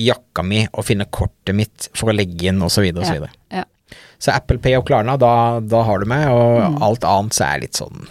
i 0.01 0.05
jakka 0.11 0.45
mi 0.47 0.67
og 0.71 0.85
finne 0.87 1.09
kortet 1.11 1.57
mitt 1.57 1.89
for 1.99 2.13
å 2.13 2.17
legge 2.17 2.51
inn, 2.53 2.61
osv., 2.63 2.85
osv. 2.93 3.01
Så, 3.09 3.15
videre. 3.17 3.33
Ja. 3.51 3.65
så 4.23 4.35
Apple 4.37 4.61
Pay 4.63 4.77
og 4.79 4.85
Klarna, 4.87 5.17
da, 5.19 5.33
da 5.65 5.81
har 5.89 5.99
du 6.05 6.07
meg, 6.13 6.29
og 6.31 6.61
Mm. 6.61 6.77
alt 6.87 7.05
annet 7.09 7.35
så 7.35 7.47
er 7.47 7.57
jeg 7.57 7.63
litt 7.65 7.81
sånn 7.81 8.05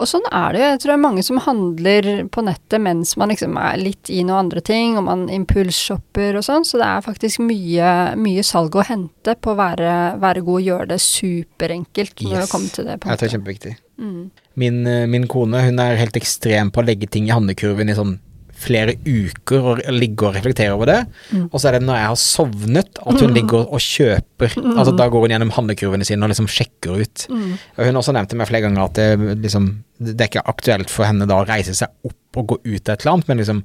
Og 0.00 0.08
sånn 0.08 0.24
er 0.32 0.54
det 0.56 0.60
jo. 0.62 0.68
Jeg 0.70 0.78
tror 0.80 0.90
det 0.90 0.94
er 0.96 1.02
mange 1.04 1.22
som 1.26 1.40
handler 1.44 2.06
på 2.32 2.44
nettet 2.46 2.80
mens 2.80 3.12
man 3.20 3.28
liksom 3.32 3.58
er 3.60 3.76
litt 3.76 4.08
i 4.08 4.22
noen 4.24 4.46
andre 4.46 4.62
ting, 4.64 4.96
og 4.96 5.04
man 5.04 5.26
impulsshopper 5.28 6.38
og 6.40 6.46
sånn, 6.46 6.64
så 6.64 6.80
det 6.80 6.86
er 6.88 7.04
faktisk 7.04 7.42
mye, 7.44 7.90
mye 8.16 8.44
salg 8.46 8.78
å 8.80 8.86
hente 8.88 9.34
på 9.36 9.52
å 9.52 9.58
være, 9.60 9.92
være 10.22 10.44
god 10.46 10.56
og 10.62 10.66
gjøre 10.70 10.88
det 10.94 11.00
superenkelt 11.04 12.24
når 12.24 12.32
Yes. 12.38 12.46
det 12.46 12.50
kommer 12.54 12.74
til 12.74 12.84
det 12.88 12.96
Jeg 12.96 13.00
tror 13.04 13.16
det 13.20 13.28
er 13.28 13.36
kjempeviktig. 13.36 13.74
Mm. 14.00 14.30
Min, 14.56 14.86
eh, 14.86 15.06
min 15.06 15.26
kone 15.28 15.60
hun 15.66 15.78
er 15.84 15.96
helt 16.00 16.16
ekstrem 16.16 16.70
på 16.72 16.80
å 16.80 16.86
legge 16.86 17.06
ting 17.10 17.28
i 17.28 17.34
handlekurven 17.36 17.90
i 17.90 17.94
sånn 17.98 18.18
flere 18.60 18.96
uker 19.06 19.68
og 19.72 19.82
ligge 19.94 20.28
og 20.28 20.36
reflektere 20.36 20.74
over 20.76 20.90
det. 20.90 20.98
Mm. 21.32 21.48
Og 21.48 21.56
så 21.56 21.70
er 21.70 21.78
det 21.78 21.84
når 21.86 22.00
jeg 22.00 22.10
har 22.12 22.20
sovnet 22.20 23.00
at 23.00 23.24
hun 23.24 23.36
ligger 23.36 23.64
og 23.64 23.80
kjøper. 23.84 24.56
Altså 24.76 24.94
Da 24.96 25.08
går 25.08 25.26
hun 25.26 25.34
gjennom 25.34 25.52
handlekurvene 25.56 26.06
sine 26.08 26.26
og 26.26 26.32
liksom 26.32 26.50
sjekker 26.50 27.00
ut. 27.00 27.26
Mm. 27.30 27.52
Og 27.76 27.84
hun 27.84 27.92
har 27.92 28.02
også 28.02 28.16
nevnt 28.16 28.32
til 28.32 28.40
meg 28.40 28.50
flere 28.50 28.66
ganger 28.66 28.84
at 28.84 29.00
det, 29.00 29.36
liksom, 29.46 29.70
det 30.00 30.16
er 30.18 30.32
ikke 30.32 30.46
aktuelt 30.52 30.92
for 30.92 31.08
henne 31.08 31.28
da 31.28 31.40
å 31.40 31.48
reise 31.48 31.76
seg 31.76 31.92
opp 32.06 32.29
og 32.36 32.46
gå 32.46 32.56
ut 32.62 32.88
av 32.88 32.92
et 32.94 33.00
eller 33.02 33.12
annet, 33.16 33.28
men 33.28 33.38
liksom 33.40 33.60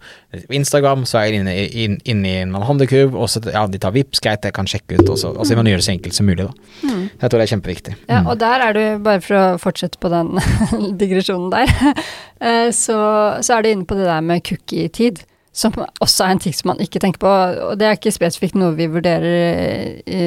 Instagram 0.49 1.03
så 1.05 1.19
er 1.19 1.25
jeg 1.27 1.39
inne, 1.41 1.51
i- 1.53 1.83
inn, 1.83 1.97
inne 2.09 2.25
i 2.31 2.37
en 2.41 2.53
handlekurv, 2.65 3.13
og 3.13 3.27
så 3.29 3.43
ja, 3.53 3.67
de 3.69 3.77
tar 3.77 3.91
Vipps, 3.93 4.19
greit, 4.19 4.41
jeg 4.47 4.53
kan 4.57 4.65
sjekke 4.65 4.97
ut, 4.99 5.09
og 5.13 5.17
så 5.21 5.33
altså, 5.37 5.55
man 5.59 5.65
gjør 5.69 5.77
det 5.83 5.85
så 5.85 5.93
enkelt 5.93 6.13
som 6.17 6.25
mulig, 6.25 6.47
da. 6.47 6.53
Mm. 6.81 7.03
Jeg 7.21 7.29
tror 7.29 7.37
det 7.37 7.45
er 7.45 7.53
kjempeviktig. 7.53 7.95
Ja, 8.09 8.21
Mm. 8.21 8.27
og 8.31 8.39
der 8.39 8.59
er 8.65 8.73
du, 8.73 8.83
bare 9.03 9.21
for 9.21 9.35
å 9.35 9.59
fortsette 9.61 9.99
på 10.01 10.09
den 10.09 10.33
digresjonen 11.01 11.51
der, 11.53 11.69
eh, 12.41 12.71
så, 12.73 12.97
så 13.45 13.53
er 13.57 13.61
du 13.61 13.69
inne 13.69 13.85
på 13.85 13.95
det 13.99 14.05
der 14.09 14.21
med 14.25 14.41
cookie-tid, 14.43 15.21
som 15.55 15.71
også 16.03 16.25
er 16.25 16.31
en 16.33 16.39
ting 16.43 16.51
som 16.53 16.67
man 16.73 16.81
ikke 16.83 16.99
tenker 16.99 17.21
på. 17.21 17.29
Og 17.69 17.77
det 17.79 17.85
er 17.87 17.93
ikke 17.95 18.11
spesifikt 18.11 18.57
noe 18.59 18.73
vi 18.75 18.89
vurderer 18.91 20.01
i, 20.03 20.17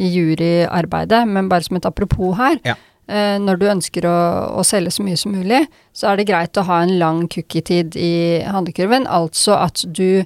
i 0.00 0.06
juryarbeidet, 0.14 1.26
men 1.28 1.50
bare 1.50 1.66
som 1.66 1.76
et 1.76 1.84
apropos 1.90 2.36
her. 2.38 2.56
Ja. 2.64 2.74
Eh, 3.12 3.38
Når 3.42 3.58
du 3.60 3.66
ønsker 3.68 4.06
å, 4.08 4.16
å 4.56 4.62
selge 4.64 4.90
så 4.94 5.04
mye 5.04 5.18
som 5.20 5.34
mulig, 5.36 5.66
så 5.92 6.08
er 6.12 6.16
det 6.22 6.28
greit 6.30 6.56
å 6.56 6.64
ha 6.64 6.78
en 6.84 6.94
lang 6.98 7.26
cookie-tid 7.28 7.96
i 8.00 8.40
handlekurven, 8.48 9.04
altså 9.10 9.58
at 9.60 9.82
du 9.84 10.22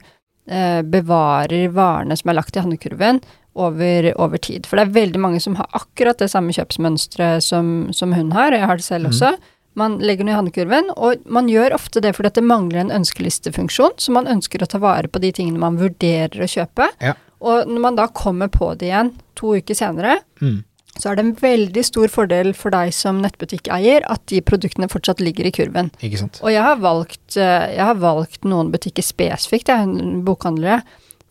eh, 0.46 0.82
bevarer 0.86 1.68
varene 1.74 2.14
som 2.16 2.30
er 2.30 2.38
lagt 2.38 2.56
i 2.56 2.62
handlekurven, 2.62 3.20
over, 3.56 4.10
over 4.20 4.36
tid. 4.36 4.66
For 4.68 4.76
det 4.76 4.82
er 4.84 4.96
veldig 4.98 5.20
mange 5.22 5.38
som 5.40 5.54
har 5.56 5.66
akkurat 5.72 6.18
det 6.20 6.28
samme 6.28 6.52
kjøpsmønsteret 6.52 7.40
som, 7.42 7.88
som 7.96 8.12
hun 8.12 8.34
har, 8.36 8.52
jeg 8.52 8.68
har 8.68 8.76
det 8.76 8.84
selv 8.84 9.08
Mhm. 9.08 9.14
også. 9.14 9.30
Man 9.76 9.98
legger 9.98 10.24
den 10.24 10.28
i 10.28 10.36
handlekurven, 10.36 10.90
og 10.96 11.24
man 11.28 11.48
gjør 11.48 11.72
ofte 11.76 12.00
det 12.04 12.14
fordi 12.16 12.26
at 12.30 12.34
det 12.38 12.44
mangler 12.44 12.80
en 12.84 12.92
ønskelistefunksjon, 13.00 13.96
så 14.00 14.12
man 14.12 14.28
ønsker 14.28 14.60
å 14.64 14.68
ta 14.68 14.78
vare 14.78 15.08
på 15.08 15.20
de 15.24 15.32
tingene 15.32 15.58
man 15.60 15.76
vurderer 15.80 16.36
å 16.44 16.48
kjøpe. 16.48 16.86
Ja. 17.00 17.14
Og 17.40 17.66
når 17.68 17.80
man 17.80 17.96
da 17.96 18.06
kommer 18.08 18.48
på 18.52 18.70
det 18.76 18.88
igjen 18.92 19.14
to 19.36 19.56
uker 19.56 19.74
senere, 19.76 20.18
Mm. 20.40 20.64
Så 21.00 21.10
er 21.10 21.18
det 21.18 21.24
en 21.26 21.32
veldig 21.40 21.82
stor 21.84 22.08
fordel 22.12 22.52
for 22.56 22.74
deg 22.74 22.92
som 22.96 23.18
nettbutikkeier 23.24 24.06
at 24.12 24.22
de 24.32 24.40
produktene 24.44 24.88
fortsatt 24.92 25.20
ligger 25.24 25.48
i 25.48 25.52
kurven. 25.54 25.90
Ikke 26.00 26.20
sant. 26.22 26.40
Og 26.42 26.52
jeg 26.54 26.62
har 26.64 26.78
valgt, 26.82 27.36
eh, 27.36 27.66
jeg 27.76 27.84
har 27.84 27.98
valgt 28.00 28.46
noen 28.48 28.70
butikker 28.74 29.04
spesifikt, 29.04 29.68
jeg, 29.72 30.06
bokhandlere, 30.26 30.80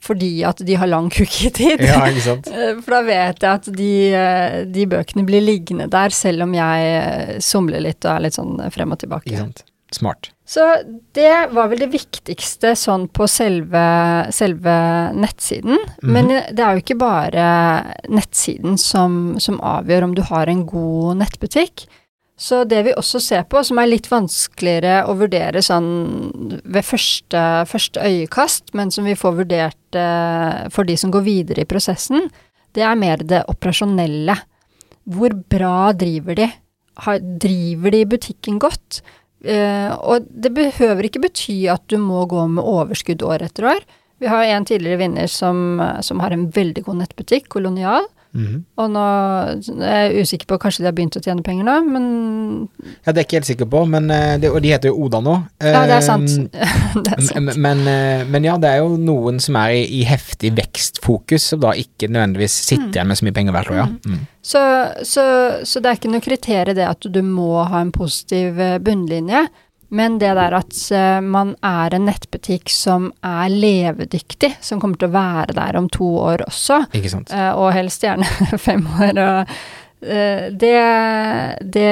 fordi 0.06 0.44
at 0.46 0.62
de 0.62 0.76
har 0.78 0.90
lang 0.92 1.08
cookie-tid. 1.10 1.82
Ja, 1.82 2.04
ikke 2.12 2.26
sant. 2.28 2.52
Eh, 2.54 2.76
For 2.86 3.00
da 3.00 3.02
vet 3.08 3.42
jeg 3.42 3.62
at 3.62 3.72
de, 3.74 3.92
eh, 4.14 4.60
de 4.70 4.86
bøkene 4.92 5.26
blir 5.26 5.42
liggende 5.42 5.90
der, 5.90 6.14
selv 6.14 6.46
om 6.46 6.54
jeg 6.54 7.42
somler 7.42 7.82
litt 7.82 8.06
og 8.06 8.14
er 8.18 8.28
litt 8.28 8.38
sånn 8.38 8.60
frem 8.76 8.94
og 8.94 9.02
tilbake. 9.02 9.32
Ikke 9.32 9.48
sant. 9.48 9.66
Smart. 9.96 10.30
Så 10.46 10.62
det 11.18 11.48
var 11.58 11.72
vel 11.72 11.82
det 11.82 11.90
viktigste 11.90 12.76
sånn 12.78 13.08
på 13.10 13.26
selve, 13.30 13.82
selve 14.30 14.76
nettsiden. 15.18 15.80
Men 16.06 16.30
det 16.30 16.62
er 16.62 16.78
jo 16.78 16.84
ikke 16.84 17.00
bare 17.02 17.46
nettsiden 18.14 18.78
som, 18.78 19.40
som 19.42 19.58
avgjør 19.66 20.06
om 20.06 20.14
du 20.18 20.22
har 20.30 20.52
en 20.52 20.62
god 20.70 21.24
nettbutikk. 21.24 21.88
Så 22.38 22.66
det 22.68 22.82
vi 22.84 22.94
også 22.94 23.22
ser 23.24 23.46
på, 23.48 23.62
som 23.64 23.80
er 23.80 23.88
litt 23.88 24.10
vanskeligere 24.12 25.06
å 25.08 25.16
vurdere 25.18 25.64
sånn 25.64 25.88
ved 26.62 26.84
første, 26.84 27.42
første 27.70 28.04
øyekast, 28.04 28.74
men 28.76 28.92
som 28.92 29.08
vi 29.08 29.16
får 29.16 29.38
vurdert 29.40 29.98
eh, 29.98 30.66
for 30.76 30.88
de 30.88 30.98
som 31.00 31.14
går 31.16 31.24
videre 31.26 31.64
i 31.64 31.70
prosessen, 31.70 32.28
det 32.76 32.84
er 32.84 33.00
mer 33.00 33.24
det 33.24 33.46
operasjonelle. 33.50 34.36
Hvor 35.16 35.38
bra 35.48 35.94
driver 35.96 36.36
de? 36.42 36.50
Har, 37.06 37.24
driver 37.24 37.96
de 37.96 38.04
butikken 38.14 38.60
godt? 38.60 39.00
Eh, 39.44 39.92
og 39.94 40.28
det 40.30 40.54
behøver 40.56 41.08
ikke 41.08 41.26
bety 41.28 41.66
at 41.72 41.84
du 41.92 41.98
må 42.02 42.24
gå 42.30 42.48
med 42.48 42.64
overskudd 42.64 43.26
år 43.26 43.46
etter 43.50 43.70
år. 43.76 43.86
Vi 44.24 44.32
har 44.32 44.48
en 44.48 44.66
tidligere 44.66 45.02
vinner 45.02 45.28
som, 45.28 45.82
som 46.06 46.22
har 46.24 46.32
en 46.32 46.48
veldig 46.56 46.86
god 46.86 47.02
nettbutikk, 47.02 47.50
Kolonial. 47.52 48.08
Mhm. 48.36 48.56
Og 48.84 48.90
nå 48.92 49.04
er 49.80 50.10
jeg 50.10 50.26
usikker 50.26 50.50
på, 50.50 50.58
kanskje 50.60 50.84
de 50.84 50.90
har 50.90 50.96
begynt 50.98 51.16
å 51.16 51.22
tjene 51.24 51.44
penger 51.46 51.64
nå, 51.68 51.76
men 51.88 52.08
Ja, 53.06 53.14
det 53.14 53.16
er 53.16 53.22
jeg 53.22 53.28
ikke 53.30 53.38
helt 53.40 53.50
sikker 53.50 53.70
på, 53.72 53.84
men, 53.88 54.10
eh, 54.12 54.36
det, 54.42 54.52
og 54.52 54.62
de 54.62 54.74
heter 54.74 54.92
jo 54.92 55.06
Oda 55.06 55.22
nå. 55.24 55.36
Ja, 55.64 55.86
det 55.88 55.96
er 55.96 56.04
Eh, 56.04 56.06
sant. 56.06 56.36
det 57.06 57.14
er 57.16 57.22
sant. 57.22 57.40
Men, 57.40 57.62
men, 57.64 57.88
eh, 57.88 58.26
men 58.28 58.44
ja, 58.44 58.58
det 58.60 58.70
er 58.70 58.84
jo 58.84 58.98
noen 59.00 59.40
som 59.40 59.56
er 59.56 59.78
i, 59.80 59.86
i 60.02 60.04
heftig 60.04 60.52
vekstfokus, 60.58 61.50
som 61.54 61.64
da 61.64 61.72
ikke 61.80 62.10
nødvendigvis 62.12 62.58
sitter 62.68 62.92
igjen 62.92 63.08
med 63.08 63.18
så 63.22 63.26
mye 63.26 63.38
penger 63.40 63.56
hvert 63.56 63.72
år, 63.72 63.80
ja. 63.86 63.88
Mm. 64.06 64.20
Så, 64.46 64.62
så, 65.08 65.24
så 65.66 65.82
det 65.82 65.90
er 65.90 65.98
ikke 65.98 66.12
noe 66.14 66.22
kriterium 66.22 66.76
det 66.78 66.86
at 66.86 67.08
du 67.10 67.22
må 67.26 67.64
ha 67.66 67.80
en 67.82 67.94
positiv 67.96 68.60
bunnlinje, 68.86 69.48
men 69.90 70.18
det 70.20 70.34
der 70.38 70.56
at 70.58 70.78
eh, 70.92 71.20
man 71.22 71.54
er 71.66 71.96
en 71.96 72.08
nettbutikk 72.10 72.72
som 72.74 73.10
er 73.26 73.50
levedyktig, 73.54 74.56
som 74.64 74.82
kommer 74.82 75.00
til 75.00 75.12
å 75.12 75.16
være 75.16 75.56
der 75.58 75.78
om 75.80 75.90
to 75.94 76.08
år 76.24 76.46
også, 76.48 76.82
eh, 76.96 77.52
og 77.54 77.74
helst 77.76 78.06
gjerne 78.06 78.28
fem 78.68 78.86
år, 78.88 79.22
og 79.22 79.56
eh, 80.06 80.48
det, 80.52 80.78
det 81.78 81.92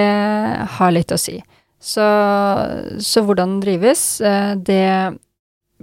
har 0.77 0.95
litt 0.95 1.13
å 1.13 1.19
si. 1.21 1.37
Så, 1.83 2.05
så 3.03 3.21
hvordan 3.27 3.57
den 3.57 3.63
drives, 3.65 4.05
det 4.55 4.85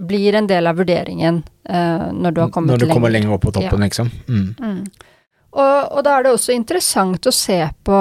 blir 0.00 0.38
en 0.38 0.46
del 0.48 0.70
av 0.70 0.78
vurderingen 0.80 1.42
når 1.68 2.32
du 2.32 2.40
har 2.40 2.48
kommet 2.54 2.72
lenger. 2.72 2.86
Når 2.86 2.88
du 2.88 2.94
kommer 2.94 3.12
lenger. 3.12 3.28
lenger 3.28 3.36
opp 3.36 3.44
på 3.44 3.52
toppen, 3.52 3.84
liksom. 3.84 4.08
Mm. 4.30 4.46
Mm. 4.56 5.10
Og, 5.50 5.78
og 5.90 6.04
da 6.06 6.16
er 6.16 6.26
det 6.26 6.34
også 6.34 6.54
interessant 6.54 7.26
å 7.26 7.34
se 7.34 7.58
på 7.86 8.00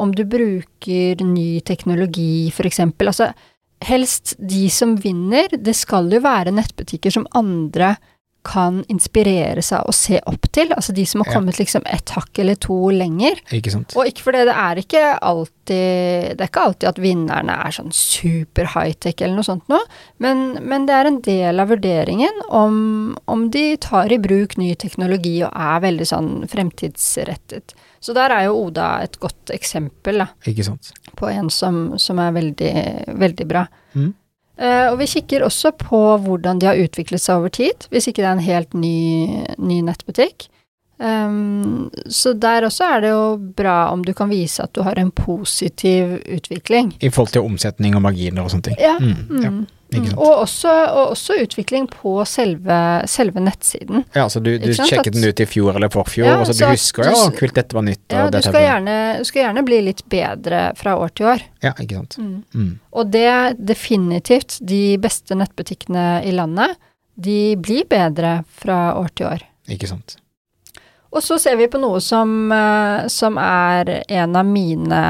om 0.00 0.14
du 0.16 0.22
bruker 0.24 1.20
ny 1.26 1.60
teknologi, 1.66 2.48
for 2.56 2.68
eksempel. 2.68 3.10
Altså, 3.12 3.30
helst 3.84 4.34
de 4.40 4.66
som 4.72 4.94
vinner, 4.96 5.52
det 5.60 5.76
skal 5.76 6.08
jo 6.12 6.22
være 6.24 6.54
nettbutikker 6.56 7.12
som 7.12 7.28
andre 7.36 7.94
kan 8.44 8.82
inspirere 8.92 9.62
seg 9.64 9.86
og 9.88 9.94
se 9.96 10.18
opp 10.28 10.50
til. 10.52 10.68
Altså 10.76 10.92
de 10.94 11.04
som 11.08 11.22
har 11.22 11.30
Ja. 11.32 11.38
kommet 11.38 11.56
liksom 11.58 11.82
et 11.86 12.10
hakk 12.12 12.38
eller 12.38 12.54
to 12.60 12.76
lenger. 12.92 13.40
Ikke 13.56 13.72
sant. 13.72 13.94
Og 13.96 14.06
ikke 14.10 14.22
fordi 14.26 14.44
det 14.44 14.54
er 14.54 14.80
ikke 14.82 15.04
alltid 15.22 15.54
Det 15.64 16.40
er 16.44 16.48
ikke 16.50 16.60
alltid 16.66 16.88
at 16.90 16.98
vinnerne 17.00 17.54
er 17.66 17.72
sånn 17.72 17.88
super 17.90 18.66
high-tech 18.74 19.22
eller 19.22 19.38
noe 19.38 19.46
sånt 19.46 19.64
noe, 19.72 19.80
men, 20.20 20.58
men 20.60 20.84
det 20.84 20.92
er 20.92 21.06
en 21.08 21.20
del 21.24 21.60
av 21.62 21.70
vurderingen 21.72 22.42
om, 22.50 23.16
om 23.26 23.46
de 23.48 23.76
tar 23.80 24.12
i 24.12 24.18
bruk 24.20 24.58
ny 24.60 24.74
teknologi 24.76 25.38
og 25.42 25.50
er 25.56 25.80
veldig 25.86 26.04
sånn 26.10 26.28
fremtidsrettet. 26.52 27.72
Så 28.04 28.12
der 28.12 28.30
er 28.36 28.44
jo 28.50 28.58
Oda 28.66 28.98
et 29.06 29.16
godt 29.22 29.48
eksempel 29.54 30.20
da, 30.20 30.26
på 31.16 31.30
en 31.32 31.48
som, 31.48 31.94
som 31.98 32.20
er 32.20 32.32
veldig, 32.36 32.72
veldig 33.16 33.46
bra. 33.48 33.64
Mm. 33.96 34.12
Eh, 34.54 34.86
og 34.92 34.98
vi 35.00 35.08
kikker 35.10 35.42
også 35.46 35.72
på 35.78 36.00
hvordan 36.24 36.60
de 36.62 36.68
har 36.70 36.78
utviklet 36.78 37.22
seg 37.22 37.40
over 37.40 37.54
tid, 37.54 37.88
hvis 37.90 38.06
ikke 38.10 38.22
det 38.22 38.28
er 38.28 38.36
en 38.36 38.48
helt 38.48 38.74
ny, 38.78 38.98
ny 39.58 39.80
nettbutikk. 39.86 40.48
Um, 40.94 41.90
så 42.06 42.36
der 42.38 42.62
også 42.68 42.86
er 42.86 43.00
det 43.02 43.08
jo 43.10 43.22
bra 43.58 43.90
om 43.90 44.04
du 44.06 44.12
kan 44.14 44.30
vise 44.30 44.62
at 44.62 44.70
du 44.78 44.84
har 44.86 44.94
en 45.00 45.10
positiv 45.10 46.20
utvikling. 46.30 46.92
I 47.02 47.10
forhold 47.10 47.34
til 47.34 47.42
omsetning 47.42 47.96
og 47.98 48.04
marginer 48.06 48.46
og 48.46 48.52
sånne 48.54 48.68
ting. 48.70 48.78
Ja. 48.78 48.94
Mm, 49.02 49.42
ja, 49.42 49.50
Mm, 49.50 49.64
mm. 50.02 50.18
Og, 50.18 50.32
også, 50.44 50.72
og 50.90 51.12
også 51.12 51.36
utvikling 51.44 51.86
på 51.90 52.16
selve, 52.26 52.78
selve 53.10 53.42
nettsiden. 53.44 54.04
Ja, 54.16 54.26
så 54.32 54.42
du, 54.42 54.50
du 54.58 54.72
sjekket 54.74 55.12
at- 55.12 55.12
den 55.14 55.28
ut 55.28 55.40
i 55.40 55.46
fjor 55.46 55.76
eller 55.76 55.92
forfjor, 55.92 56.26
Ja, 56.26 56.38
og 56.40 56.48
så 56.48 56.56
du 56.58 56.64
husker 56.70 57.04
jo 57.10 57.14
ja, 57.14 57.28
kult, 57.38 57.54
dette 57.54 57.76
var 57.76 57.86
nytt, 57.86 58.02
Ja, 58.10 58.26
du 58.30 58.40
skal, 58.42 58.58
er 58.60 58.66
gjerne, 58.68 58.96
du 59.20 59.28
skal 59.30 59.42
gjerne 59.44 59.64
bli 59.68 59.80
litt 59.90 60.02
bedre 60.10 60.64
fra 60.80 60.96
år 60.98 61.14
til 61.14 61.30
år. 61.34 61.46
Ja, 61.62 61.72
ikke 61.78 62.00
sant. 62.02 62.18
Mm. 62.54 62.72
Og 62.92 63.14
det 63.14 63.24
er 63.30 63.54
definitivt 63.58 64.58
de 64.60 64.82
beste 65.02 65.38
nettbutikkene 65.38 66.24
i 66.24 66.34
landet. 66.34 66.76
De 67.14 67.54
blir 67.60 67.86
bedre 67.86 68.40
fra 68.50 68.94
år 68.98 69.12
til 69.14 69.30
år. 69.30 69.46
Ikke 69.70 69.88
sant. 69.88 70.16
Og 71.14 71.22
så 71.22 71.36
ser 71.38 71.54
vi 71.60 71.68
på 71.70 71.78
noe 71.78 72.00
som, 72.02 72.50
eh, 72.52 73.04
som 73.12 73.36
er 73.38 73.90
en 74.10 74.34
av 74.36 74.46
mine 74.50 75.02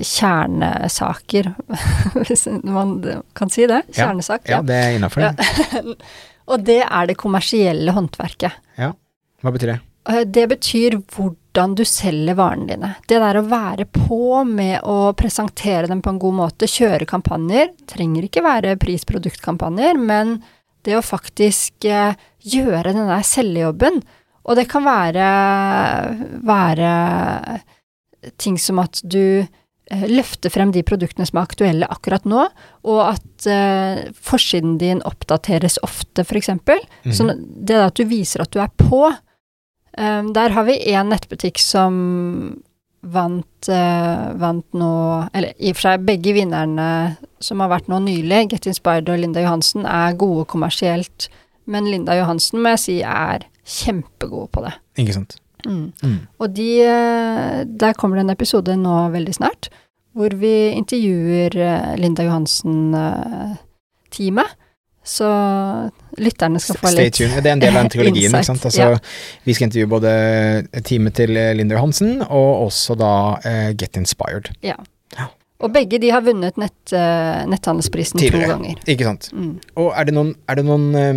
kjernesaker, 0.00 1.50
hvis 2.26 2.46
man 2.64 2.96
kan 3.36 3.50
si 3.52 3.66
det. 3.68 3.82
Kjernesak. 3.92 4.46
Ja, 4.48 4.58
Ja. 4.58 4.62
det 4.62 4.78
er 4.80 4.96
innafor. 4.98 5.26
Ja. 5.28 5.82
Og 6.50 6.64
det 6.66 6.80
er 6.82 7.06
det 7.06 7.18
kommersielle 7.20 7.92
håndverket. 7.94 8.56
Ja. 8.80 8.92
Hva 9.44 9.52
betyr 9.54 9.74
det? 9.74 9.80
Eh, 10.10 10.24
Det 10.24 10.46
betyr 10.50 10.96
hvordan 11.14 11.74
du 11.76 11.84
selger 11.84 12.34
varene 12.38 12.66
dine. 12.72 12.94
Det 13.06 13.20
der 13.20 13.38
å 13.40 13.44
være 13.46 13.84
på 13.86 14.42
med 14.48 14.80
å 14.82 15.12
presentere 15.18 15.86
dem 15.90 16.00
på 16.02 16.10
en 16.14 16.18
god 16.22 16.34
måte, 16.40 16.66
kjøre 16.70 17.06
kampanjer, 17.06 17.70
trenger 17.90 18.26
ikke 18.26 18.42
være 18.42 18.76
prisproduktkampanjer, 18.80 19.98
men 20.00 20.40
det 20.86 20.96
å 20.96 21.04
faktisk 21.04 21.84
eh, 21.84 22.14
gjøre 22.42 22.94
den 22.96 23.06
der 23.12 23.22
selgejobben. 23.28 24.00
Og 24.50 24.58
det 24.58 24.66
kan 24.70 24.82
være, 24.82 25.26
være 26.42 26.90
ting 28.40 28.58
som 28.60 28.80
at 28.82 29.00
du 29.06 29.40
eh, 29.40 30.06
løfter 30.10 30.52
frem 30.52 30.72
de 30.74 30.82
produktene 30.86 31.26
som 31.28 31.38
er 31.38 31.48
aktuelle 31.48 31.88
akkurat 31.90 32.26
nå, 32.28 32.46
og 32.90 33.02
at 33.06 33.46
eh, 33.50 34.02
forsiden 34.16 34.76
din 34.82 35.02
oppdateres 35.06 35.78
ofte, 35.86 36.26
eksempel. 36.42 36.82
Mhm. 37.04 37.14
Så 37.14 37.28
det 37.38 37.78
at 37.84 38.00
du 38.00 38.08
viser 38.10 38.42
at 38.44 38.52
du 38.52 38.60
er 38.62 38.72
på. 38.80 39.06
Um, 39.98 40.30
der 40.32 40.54
har 40.54 40.64
vi 40.68 40.78
én 40.92 41.10
nettbutikk 41.10 41.58
som 41.58 41.94
vant, 43.02 43.68
uh, 43.68 44.30
vant 44.38 44.76
nå 44.76 44.92
Eller 45.34 45.56
i 45.58 45.72
og 45.72 45.78
for 45.80 45.88
seg 45.88 46.04
begge 46.06 46.34
vinnerne 46.36 47.16
som 47.42 47.62
har 47.64 47.72
vært 47.72 47.88
nå 47.90 47.98
nylig, 48.04 48.52
Get 48.52 48.68
Inspired 48.70 49.10
og 49.10 49.18
Linda 49.18 49.42
Johansen, 49.42 49.86
er 49.88 50.14
gode 50.20 50.44
kommersielt. 50.52 51.26
Men 51.70 51.90
Linda 51.90 52.12
Johansen 52.18 52.58
må 52.62 52.68
jeg 52.74 52.80
si 52.84 52.96
er 53.06 53.38
kjempegod 53.70 54.46
på 54.54 54.58
det. 54.66 54.74
Ikke 55.00 55.16
sant. 55.20 55.32
Mm. 55.66 55.88
Mm. 56.00 56.20
Og 56.40 56.48
de 56.56 56.70
eh, 56.88 57.58
Der 57.68 57.92
kommer 57.98 58.16
det 58.16 58.24
en 58.24 58.32
episode 58.32 58.72
nå 58.80 58.94
veldig 59.12 59.34
snart, 59.36 59.62
hvor 60.16 60.30
vi 60.40 60.72
intervjuer 60.72 61.52
eh, 61.56 61.96
Linda 62.00 62.22
Johansen-teamet. 62.26 64.48
Så 65.10 65.24
lytterne 66.20 66.60
skal 66.60 66.76
få 66.76 66.90
Stay 66.92 67.08
litt 67.08 67.16
tuned. 67.16 67.40
Det 67.40 67.48
er 67.48 67.56
en 67.56 67.62
del 67.62 67.72
av 67.72 67.78
den 67.82 67.92
trilogien. 67.94 68.34
Altså, 68.36 68.52
Vi 69.44 69.52
skal 69.56 69.66
intervjue 69.70 69.90
både 69.90 70.10
teamet 70.86 71.12
til 71.16 71.30
eh, 71.40 71.54
Linda 71.56 71.74
Johansen, 71.78 72.10
og 72.28 72.66
også 72.66 72.94
da 73.00 73.12
uh, 73.40 73.70
Get 73.80 73.96
Inspired. 73.96 74.46
Ja. 74.62 74.76
Ja. 75.16 75.26
Og 75.60 75.72
begge 75.72 75.98
de 76.00 76.10
har 76.12 76.20
vunnet 76.24 76.56
nett, 76.60 76.92
uh, 76.92 77.48
netthandelsprisen 77.48 78.20
to 78.20 78.38
ganger. 78.44 78.76
Ikke 78.86 79.04
sant. 79.08 79.32
Mm. 79.32 79.58
Og 79.80 79.92
er 79.96 80.04
det 80.08 80.14
noen, 80.16 80.34
er 80.48 80.54
det 80.60 80.64
noen 80.68 80.86
eh, 80.96 81.14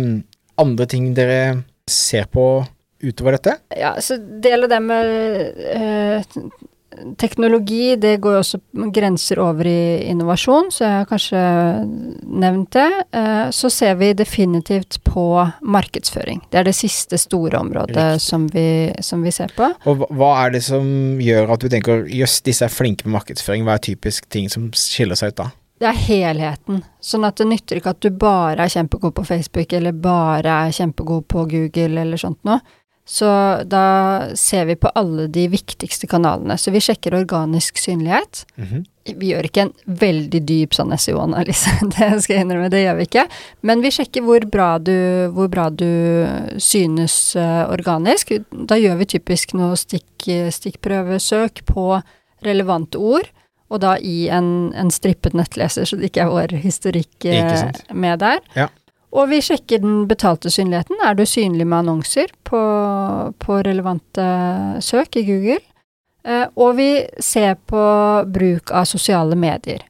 andre 0.60 0.86
ting 0.90 1.12
dere 1.16 1.64
ser 1.90 2.28
på 2.32 2.64
utover 3.04 3.36
dette? 3.36 3.58
Ja, 3.76 3.96
så 4.00 4.16
del 4.16 4.64
av 4.64 4.72
det 4.72 4.80
med 4.80 5.66
eh, 5.74 6.38
teknologi, 7.18 7.96
det 7.96 8.16
går 8.22 8.36
jo 8.36 8.42
også 8.42 8.60
grenser 8.94 9.40
over 9.42 9.66
i 9.68 10.04
innovasjon, 10.10 10.70
så 10.72 10.84
jeg 10.84 11.00
har 11.00 11.08
kanskje 11.10 11.42
nevnt 12.44 12.70
det. 12.76 12.88
Eh, 13.18 13.48
så 13.54 13.70
ser 13.72 13.98
vi 14.00 14.12
definitivt 14.16 15.00
på 15.06 15.26
markedsføring. 15.60 16.44
Det 16.50 16.60
er 16.60 16.68
det 16.68 16.76
siste 16.78 17.18
store 17.20 17.60
området 17.60 18.06
som 18.22 18.46
vi, 18.52 18.92
som 19.04 19.24
vi 19.26 19.34
ser 19.34 19.52
på. 19.56 19.72
Og 19.90 20.06
hva 20.14 20.30
er 20.44 20.56
det 20.56 20.64
som 20.66 20.86
gjør 21.22 21.56
at 21.56 21.64
du 21.64 21.70
tenker 21.72 22.06
jøss, 22.08 22.40
disse 22.46 22.66
er 22.66 22.72
flinke 22.72 23.08
med 23.08 23.18
markedsføring, 23.18 23.66
hva 23.66 23.78
er 23.78 23.86
typisk 23.90 24.30
ting 24.32 24.50
som 24.52 24.70
skiller 24.78 25.18
seg 25.18 25.34
ut 25.34 25.44
da? 25.44 25.50
Det 25.80 25.88
er 25.90 25.98
helheten. 26.06 26.84
Sånn 27.02 27.26
at 27.26 27.40
det 27.40 27.48
nytter 27.50 27.80
ikke 27.80 27.94
at 27.96 28.04
du 28.04 28.10
bare 28.14 28.64
er 28.64 28.72
kjempegod 28.72 29.16
på 29.16 29.26
Facebook, 29.26 29.72
eller 29.74 29.96
bare 29.96 30.62
er 30.68 30.74
kjempegod 30.74 31.26
på 31.30 31.46
Google, 31.50 32.00
eller 32.04 32.20
sånt 32.20 32.40
noe. 32.46 32.60
Så 33.04 33.26
da 33.68 33.86
ser 34.34 34.64
vi 34.64 34.76
på 34.80 34.88
alle 34.96 35.26
de 35.28 35.44
viktigste 35.52 36.08
kanalene. 36.08 36.56
Så 36.56 36.72
vi 36.72 36.80
sjekker 36.80 37.14
organisk 37.18 37.78
synlighet. 37.78 38.46
Mhm. 38.56 38.84
Vi 39.04 39.34
gjør 39.34 39.44
ikke 39.44 39.64
en 39.66 39.72
veldig 40.00 40.40
dyp 40.48 40.72
sånn 40.72 40.94
SEO-analyse, 40.96 41.74
det 41.92 42.06
skal 42.24 42.38
jeg 42.38 42.46
innrømme, 42.46 42.70
det 42.72 42.86
gjør 42.86 42.94
vi 42.96 43.04
ikke. 43.04 43.26
Men 43.60 43.82
vi 43.84 43.90
sjekker 43.92 44.24
hvor 44.24 44.46
bra 44.48 44.68
du, 44.80 44.94
hvor 45.36 45.50
bra 45.52 45.66
du 45.68 46.24
synes 46.56 47.36
uh, 47.36 47.68
organisk. 47.68 48.32
Da 48.64 48.78
gjør 48.80 49.02
vi 49.02 49.10
typisk 49.18 49.52
noe 49.58 49.76
stikk, 49.76 50.24
stikkprøvesøk 50.56 51.66
på 51.68 51.84
relevante 52.48 52.96
ord, 52.96 53.28
og 53.74 53.82
da 53.82 53.96
i 53.98 54.28
en, 54.32 54.70
en 54.78 54.92
strippet 54.94 55.34
nettleser, 55.34 55.88
så 55.88 55.98
det 55.98 56.12
ikke 56.12 56.24
er 56.24 56.32
vår 56.32 56.56
historikk 56.62 57.26
eh, 57.26 57.68
med 57.90 58.22
der. 58.22 58.40
Ja. 58.54 58.70
Og 59.14 59.28
vi 59.30 59.38
sjekker 59.42 59.82
den 59.82 60.04
betalte 60.10 60.50
synligheten. 60.50 60.98
Er 61.06 61.14
du 61.14 61.22
synlig 61.26 61.66
med 61.66 61.84
annonser 61.84 62.32
på, 62.46 62.60
på 63.38 63.58
relevante 63.66 64.26
søk 64.82 65.18
i 65.20 65.26
Google? 65.26 65.60
Eh, 66.26 66.46
og 66.58 66.76
vi 66.80 66.90
ser 67.22 67.54
på 67.70 67.82
bruk 68.34 68.74
av 68.74 68.88
sosiale 68.90 69.38
medier. 69.38 69.84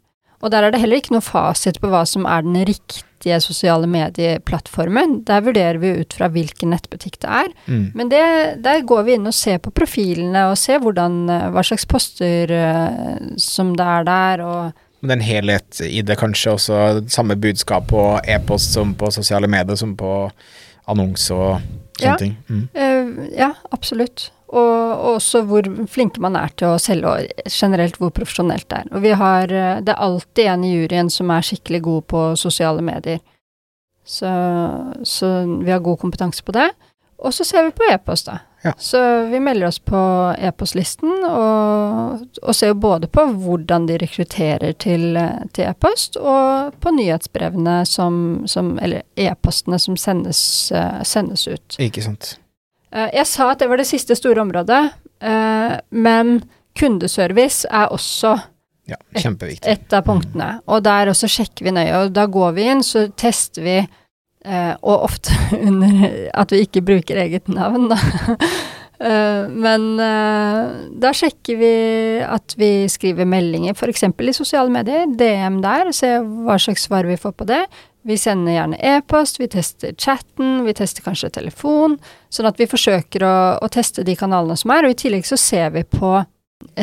Og 0.44 0.52
der 0.52 0.66
er 0.66 0.74
det 0.74 0.82
heller 0.82 1.00
ikke 1.00 1.14
noe 1.16 1.24
fasit 1.24 1.80
på 1.80 1.88
hva 1.88 2.02
som 2.08 2.26
er 2.28 2.44
den 2.44 2.58
riktige 2.68 3.38
sosiale 3.40 3.88
medieplattformen. 3.88 5.22
Der 5.24 5.44
vurderer 5.46 5.78
vi 5.80 5.94
ut 6.02 6.12
fra 6.12 6.28
hvilken 6.32 6.74
nettbutikk 6.74 7.16
det 7.24 7.30
er. 7.40 7.52
Mm. 7.64 7.86
Men 7.96 8.10
det, 8.12 8.24
der 8.66 8.84
går 8.84 9.06
vi 9.06 9.16
inn 9.16 9.30
og 9.30 9.36
ser 9.36 9.62
på 9.64 9.72
profilene, 9.72 10.42
og 10.50 10.58
ser 10.60 10.82
hvordan, 10.84 11.22
eh, 11.32 11.46
hva 11.54 11.64
slags 11.64 11.88
poster 11.88 12.52
eh, 12.52 13.30
som 13.40 13.72
det 13.78 13.88
er 13.96 14.10
der, 14.10 14.44
og 14.44 14.82
Men 15.00 15.08
det 15.08 15.14
er 15.14 15.20
en 15.20 15.28
helhet 15.28 15.80
i 15.84 16.00
det, 16.00 16.16
kanskje 16.16 16.52
også 16.54 16.76
samme 17.12 17.36
budskap 17.36 17.90
på 17.90 18.04
e-post 18.24 18.72
som 18.72 18.94
på 18.96 19.10
sosiale 19.12 19.48
medier, 19.52 19.76
som 19.76 19.96
på 19.96 20.30
annonse 20.88 21.34
og 21.34 21.58
sånne 21.98 22.08
Ja. 22.08 22.16
ting. 22.16 22.36
Mm. 22.48 22.68
Uh, 22.72 23.28
ja, 23.36 23.50
absolutt. 23.72 24.30
Og, 24.54 24.72
og 24.94 25.16
også 25.16 25.42
hvor 25.48 25.66
flinke 25.90 26.22
man 26.22 26.36
er 26.38 26.52
til 26.54 26.70
å 26.70 26.78
selge, 26.78 27.10
og 27.10 27.50
generelt 27.50 27.98
hvor 27.98 28.12
profesjonelt 28.14 28.68
det 28.70 28.84
er. 28.84 28.90
Og 28.94 29.02
vi 29.02 29.14
har 29.18 29.50
eh, 29.50 29.82
Det 29.82 29.94
er 29.94 30.06
alltid 30.06 30.50
en 30.52 30.64
i 30.64 30.74
juryen 30.76 31.10
som 31.10 31.32
er 31.34 31.46
skikkelig 31.46 31.82
god 31.82 32.08
på 32.14 32.24
sosiale 32.38 32.84
medier. 32.84 33.18
Så, 34.04 34.30
så 35.02 35.30
vi 35.64 35.72
har 35.72 35.82
god 35.82 35.98
kompetanse 35.98 36.44
på 36.44 36.52
det. 36.54 36.68
Og 37.24 37.34
så 37.34 37.44
ser 37.44 37.64
vi 37.64 37.70
på 37.72 37.86
e-post, 37.88 38.28
da. 38.28 38.38
Ja. 38.64 38.72
Så 38.78 39.26
vi 39.28 39.40
melder 39.40 39.66
oss 39.66 39.78
på 39.78 39.98
e-postlisten, 40.38 41.24
og, 41.28 42.22
og 42.42 42.56
ser 42.56 42.72
jo 42.72 42.78
både 42.80 43.08
på 43.12 43.26
hvordan 43.44 43.88
de 43.90 43.98
rekrutterer 44.00 44.72
til, 44.80 45.18
til 45.52 45.68
e-post, 45.68 46.16
og 46.16 46.72
på 46.80 46.94
nyhetsbrevene 46.96 47.82
som, 47.88 48.16
som 48.48 48.78
Eller 48.80 49.04
e-postene 49.20 49.78
som 49.78 49.98
sendes, 50.00 50.40
eh, 50.72 51.02
sendes 51.04 51.48
ut. 51.48 51.76
Ikke 51.78 52.04
sant. 52.04 52.38
Eh, 52.94 53.10
Jeg 53.20 53.26
sa 53.26 53.50
at 53.52 53.58
det 53.62 53.68
var 53.70 53.80
det 53.80 53.88
siste 53.90 54.16
store 54.18 54.42
området, 54.44 54.82
eh, 55.24 55.76
men 55.90 56.36
kundeservice 56.78 57.66
er 57.70 57.88
også 57.94 58.36
Ja, 58.86 58.96
kjempeviktig. 59.16 59.66
et 59.70 59.92
av 59.96 60.04
punktene. 60.04 60.60
Og 60.68 60.82
der 60.84 61.10
også 61.12 61.28
sjekker 61.30 61.64
vi 61.64 61.70
nøye, 61.72 62.04
og 62.04 62.12
da 62.12 62.26
går 62.26 62.54
vi 62.54 62.68
inn, 62.70 62.82
så 62.82 63.06
tester 63.16 63.62
vi, 63.64 63.76
eh, 64.44 64.74
og 64.82 65.06
ofte 65.08 65.30
under 65.68 66.30
at 66.34 66.50
vi 66.52 66.64
ikke 66.66 66.84
bruker 66.84 67.16
eget 67.24 67.48
navn, 67.48 67.88
da. 67.88 67.98
Men 69.04 69.98
da 69.98 71.10
sjekker 71.12 71.56
vi 71.58 71.70
at 72.24 72.54
vi 72.56 72.86
skriver 72.88 73.26
meldinger, 73.28 73.74
f.eks. 73.74 74.04
i 74.06 74.32
sosiale 74.32 74.70
medier, 74.72 75.10
DM 75.18 75.58
der, 75.60 75.90
se 75.92 76.12
hva 76.22 76.54
slags 76.62 76.86
svar 76.86 77.04
vi 77.04 77.16
får 77.20 77.34
på 77.36 77.44
det. 77.50 77.58
Vi 78.04 78.18
sender 78.20 78.52
gjerne 78.52 78.78
e-post, 78.84 79.40
vi 79.40 79.48
tester 79.48 79.94
chatten, 79.96 80.64
vi 80.66 80.74
tester 80.76 81.04
kanskje 81.06 81.30
telefon. 81.38 81.96
Sånn 82.28 82.48
at 82.50 82.60
vi 82.60 82.68
forsøker 82.68 83.24
å, 83.24 83.34
å 83.64 83.70
teste 83.72 84.04
de 84.04 84.16
kanalene 84.18 84.58
som 84.60 84.74
er, 84.74 84.84
og 84.84 84.92
i 84.92 84.98
tillegg 85.06 85.24
så 85.24 85.38
ser 85.40 85.72
vi 85.72 85.86
på 85.88 86.18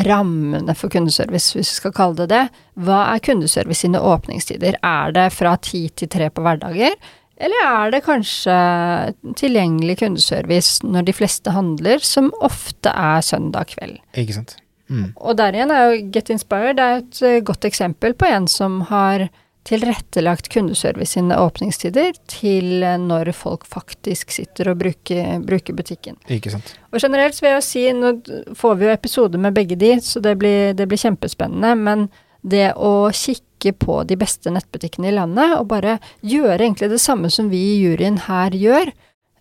rammene 0.07 0.74
for 0.78 0.93
kundeservice, 0.93 1.53
hvis 1.55 1.72
vi 1.74 1.80
skal 1.80 1.93
kalle 1.95 2.24
det 2.24 2.30
det. 2.32 2.43
Hva 2.82 3.03
er 3.13 3.24
kundeservice 3.24 3.86
sine 3.86 4.01
åpningstider? 4.01 4.78
Er 4.82 5.13
det 5.15 5.28
fra 5.36 5.55
ti 5.61 5.88
til 5.93 6.09
tre 6.11 6.30
på 6.34 6.43
hverdager? 6.45 6.97
Eller 7.41 7.65
er 7.65 7.93
det 7.93 8.03
kanskje 8.05 8.55
tilgjengelig 9.38 9.97
kundeservice 10.03 10.86
når 10.86 11.07
de 11.07 11.15
fleste 11.17 11.53
handler, 11.53 12.03
som 12.05 12.30
ofte 12.41 12.93
er 12.93 13.26
søndag 13.26 13.74
kveld? 13.74 13.97
Ikke 14.17 14.38
sant. 14.38 14.57
Mm. 14.91 15.13
Og 15.15 15.38
der 15.39 15.55
igjen 15.55 15.72
er 15.74 15.86
jo 15.88 16.01
Get 16.13 16.30
Inspired 16.34 16.82
er 16.84 16.99
et 16.99 17.22
eh, 17.24 17.39
godt 17.47 17.65
eksempel 17.69 18.13
på 18.17 18.28
en 18.28 18.49
som 18.51 18.82
har 18.89 19.30
tilrettelagt 19.68 20.49
kundeservice 20.49 21.14
sine 21.16 21.38
åpningstider 21.38 22.16
til 22.32 22.82
eh, 22.84 22.97
når 23.01 23.32
folk 23.38 23.68
faktisk 23.70 24.34
sitter 24.34 24.72
og 24.72 24.82
bruker, 24.82 25.38
bruker 25.45 25.78
butikken. 25.78 26.18
Ikke 26.32 26.53
sant. 26.53 26.74
Og 26.91 27.01
generelt 27.03 27.38
så 27.38 27.45
vil 27.45 27.55
jeg 27.55 27.68
si, 27.68 27.86
nå 27.93 28.16
får 28.57 28.80
vi 28.80 28.88
jo 28.88 28.95
episoder 28.95 29.41
med 29.41 29.55
begge 29.57 29.78
de, 29.80 29.93
så 30.03 30.24
det 30.24 30.36
blir, 30.41 30.74
det 30.78 30.89
blir 30.89 31.01
kjempespennende, 31.01 31.76
men 31.78 32.09
det 32.41 32.72
å 32.74 33.12
kikke 33.14 33.76
på 33.78 34.01
de 34.09 34.18
beste 34.18 34.49
nettbutikkene 34.49 35.12
i 35.12 35.16
landet, 35.16 35.53
og 35.59 35.70
bare 35.70 35.99
gjøre 36.26 36.64
egentlig 36.64 36.89
det 36.89 37.01
samme 37.03 37.30
som 37.30 37.51
vi 37.51 37.62
i 37.76 37.80
juryen 37.84 38.18
her 38.26 38.55
gjør, 38.57 38.89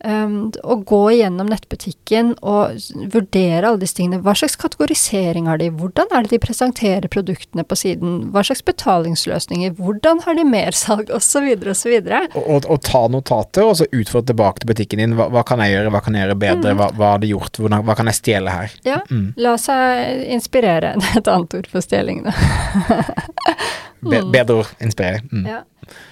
Um, 0.00 0.48
å 0.64 0.78
gå 0.88 0.98
igjennom 1.12 1.50
nettbutikken 1.52 2.30
og 2.40 2.78
vurdere 3.12 3.68
alle 3.68 3.82
disse 3.82 3.98
tingene. 3.98 4.22
Hva 4.24 4.32
slags 4.38 4.54
kategorisering 4.56 5.44
har 5.50 5.58
de? 5.60 5.66
Hvordan 5.76 6.08
er 6.16 6.24
det 6.24 6.30
de 6.32 6.38
presenterer 6.40 7.10
produktene 7.12 7.66
på 7.68 7.76
siden? 7.76 8.14
Hva 8.32 8.40
slags 8.48 8.62
betalingsløsninger? 8.64 9.74
Hvordan 9.76 10.22
har 10.24 10.38
de 10.38 10.46
mersalg? 10.48 11.12
Osv. 11.12 11.50
osv. 11.68 11.98
Og, 12.00 12.40
og, 12.46 12.64
og 12.72 12.80
ta 12.88 13.02
notater, 13.12 13.66
og 13.68 13.76
så 13.82 13.88
utfordre 13.92 14.30
tilbake 14.32 14.62
til 14.64 14.70
butikken 14.72 15.02
din. 15.04 15.18
Hva, 15.20 15.28
hva, 15.34 15.44
kan 15.44 15.60
jeg 15.60 15.74
gjøre? 15.76 15.92
Hva 15.92 16.00
kan 16.06 16.16
jeg 16.16 16.24
gjøre 16.26 16.38
bedre? 16.46 16.72
Mm. 16.72 16.80
Hva, 16.80 16.88
hva 16.96 17.12
har 17.12 17.20
de 17.26 17.32
gjort? 17.34 17.60
Hvordan, 17.60 17.84
hva 17.90 17.98
kan 18.00 18.08
jeg 18.12 18.20
stjele 18.22 18.56
her? 18.56 18.78
Ja, 18.88 18.98
Mm. 19.10 19.32
la 19.36 19.56
seg 19.60 20.24
inspirere. 20.32 20.94
Det 21.00 21.12
er 21.12 21.20
et 21.20 21.28
annet 21.32 21.54
ord 21.60 21.68
for 21.72 21.84
stjeling, 21.84 22.24
da. 22.24 22.32
Be, 24.02 24.20
Mm. 24.20 24.30
bedre 24.32 24.54
ord. 24.62 24.70
Inspirere. 24.80 25.20
Mm. 25.32 25.46
Ja. 25.46 25.60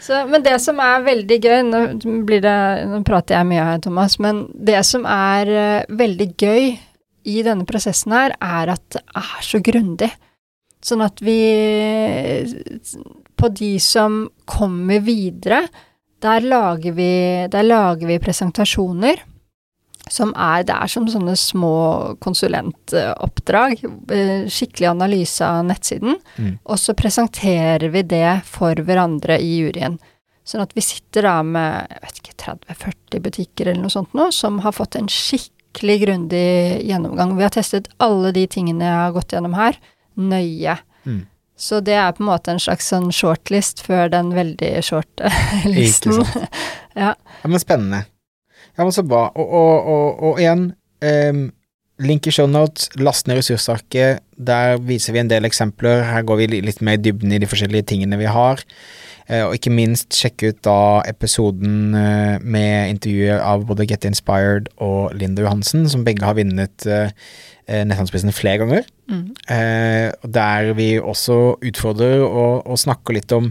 Så, 0.02 0.26
men 0.28 0.42
det 0.42 0.56
som 0.60 0.80
er 0.82 1.04
veldig 1.06 1.36
gøy 1.44 1.60
Nå, 1.68 1.80
blir 2.26 2.40
det, 2.42 2.54
nå 2.90 2.98
prater 3.06 3.36
jeg 3.36 3.46
mye 3.46 3.64
her, 3.64 3.78
Thomas, 3.84 4.18
men 4.18 4.46
det 4.54 4.80
som 4.84 5.04
er 5.06 5.48
uh, 5.48 5.96
veldig 5.96 6.28
gøy 6.36 6.78
i 7.28 7.42
denne 7.46 7.66
prosessen 7.68 8.12
her, 8.16 8.34
er 8.40 8.72
at 8.74 8.82
det 8.96 9.02
er 9.16 9.42
så 9.44 9.60
grundig. 9.62 10.10
Sånn 10.84 11.02
at 11.04 11.20
vi 11.20 11.38
På 13.38 13.48
de 13.54 13.78
som 13.82 14.24
kommer 14.46 15.00
videre, 15.04 15.64
der 16.22 16.40
lager 16.42 16.92
vi, 16.96 17.10
der 17.50 17.62
lager 17.66 18.08
vi 18.10 18.18
presentasjoner 18.18 19.20
som 20.10 20.32
er 20.36 20.62
Det 20.64 20.74
er 20.74 20.86
som 20.90 21.06
sånne 21.08 21.34
små 21.36 22.16
konsulentoppdrag. 22.20 23.84
eh, 24.10 24.46
Skikkelig 24.48 24.88
analyse 24.90 25.44
av 25.46 25.64
nettsiden. 25.64 26.16
Mm. 26.38 26.58
Og 26.64 26.78
så 26.78 26.94
presenterer 26.94 27.88
vi 27.90 28.02
det 28.02 28.40
for 28.44 28.74
hverandre 28.74 29.38
i 29.40 29.58
juryen. 29.60 29.98
Sånn 30.44 30.62
at 30.64 30.72
vi 30.74 30.80
sitter 30.80 31.22
da 31.28 31.42
med 31.42 31.86
jeg 31.90 32.00
vet 32.02 32.20
ikke, 32.22 32.36
30-40 32.44 33.20
butikker 33.22 33.66
eller 33.68 33.82
noe 33.82 33.90
sånt 33.92 34.14
nå, 34.16 34.30
som 34.32 34.58
har 34.64 34.72
fått 34.72 34.96
en 34.96 35.08
skikkelig 35.08 35.98
grundig 36.06 36.84
gjennomgang. 36.88 37.36
Vi 37.36 37.42
har 37.44 37.50
testet 37.52 37.88
alle 38.00 38.32
de 38.32 38.46
tingene 38.46 38.84
jeg 38.88 38.94
har 39.02 39.12
gått 39.12 39.32
gjennom 39.36 39.54
her, 39.58 39.76
nøye. 40.16 40.78
Mm. 41.04 41.26
Så 41.58 41.80
det 41.84 41.94
er 41.98 42.12
på 42.14 42.22
en 42.22 42.30
måte 42.30 42.52
en 42.54 42.60
slags 42.62 42.86
sånn 42.88 43.10
shortlist 43.12 43.80
før 43.84 44.08
den 44.12 44.30
veldig 44.32 44.78
shorte 44.86 45.28
Ikke 45.64 45.74
listen. 45.74 46.12
sant. 46.24 46.48
ja. 46.94 47.12
Ja, 47.42 47.48
men 47.50 47.60
spennende. 47.60 48.04
Ja, 48.78 48.84
men 48.86 48.94
så 48.94 49.02
bra. 49.02 49.26
Og, 49.34 49.48
og, 49.58 49.88
og, 49.90 50.20
og 50.28 50.42
igjen, 50.42 50.68
um, 51.02 51.48
link 51.98 52.28
i 52.30 52.32
shownotes, 52.34 52.92
last 53.02 53.26
ned 53.26 53.40
ressursarket. 53.40 54.22
Der 54.38 54.78
viser 54.86 55.16
vi 55.16 55.22
en 55.24 55.30
del 55.30 55.48
eksempler. 55.48 56.04
Her 56.06 56.22
går 56.26 56.38
vi 56.38 56.48
litt 56.62 56.82
mer 56.86 56.98
i 56.98 57.02
dybden 57.02 57.34
i 57.34 57.40
de 57.42 57.50
forskjellige 57.50 57.88
tingene 57.90 58.20
vi 58.20 58.30
har. 58.30 58.62
Eh, 59.28 59.42
og 59.44 59.56
ikke 59.58 59.74
minst 59.74 60.14
sjekke 60.16 60.52
ut 60.52 60.62
da 60.64 61.02
episoden 61.10 61.92
eh, 61.98 62.38
med 62.40 62.94
intervjuet 62.94 63.42
av 63.42 63.66
både 63.68 63.88
Get 63.90 64.06
Inspired 64.08 64.70
og 64.78 65.12
Linda 65.18 65.44
Johansen, 65.44 65.84
som 65.90 66.06
begge 66.06 66.24
har 66.24 66.38
vunnet 66.38 66.86
uh, 66.88 67.10
netthandelsprisen 67.68 68.32
flere 68.32 68.62
ganger. 68.62 68.86
Mm. 69.10 69.26
Der 70.38 70.70
vi 70.78 70.92
også 70.96 71.58
utfordrer 71.64 72.22
og, 72.24 72.62
og 72.64 72.80
snakker 72.80 73.18
litt 73.18 73.34
om 73.36 73.50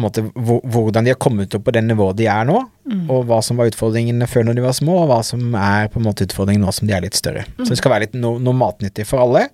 måte, 0.00 0.22
hvordan 0.32 1.04
de 1.04 1.12
har 1.12 1.18
kommet 1.20 1.52
opp 1.54 1.66
på 1.66 1.72
det 1.76 1.82
nivået 1.84 2.16
de 2.16 2.26
er 2.32 2.46
nå, 2.48 2.62
Mm. 2.82 3.04
og 3.14 3.26
hva 3.28 3.36
som 3.46 3.56
var 3.60 3.68
utfordringene 3.70 4.26
før 4.26 4.42
når 4.42 4.56
de 4.58 4.62
var 4.64 4.72
små, 4.74 4.96
og 5.04 5.08
hva 5.12 5.20
som 5.22 5.54
er 5.54 5.86
på 5.92 6.00
en 6.00 6.06
måte 6.08 6.24
utfordringen 6.26 6.64
nå 6.66 6.72
som 6.74 6.88
de 6.88 6.94
er 6.96 7.04
litt 7.04 7.14
større. 7.14 7.44
Så 7.60 7.68
det 7.68 7.76
skal 7.78 7.92
være 7.92 8.08
litt 8.08 8.16
no, 8.18 8.32
noe 8.42 8.56
matnyttig 8.58 9.06
for 9.06 9.22
alle. 9.22 9.44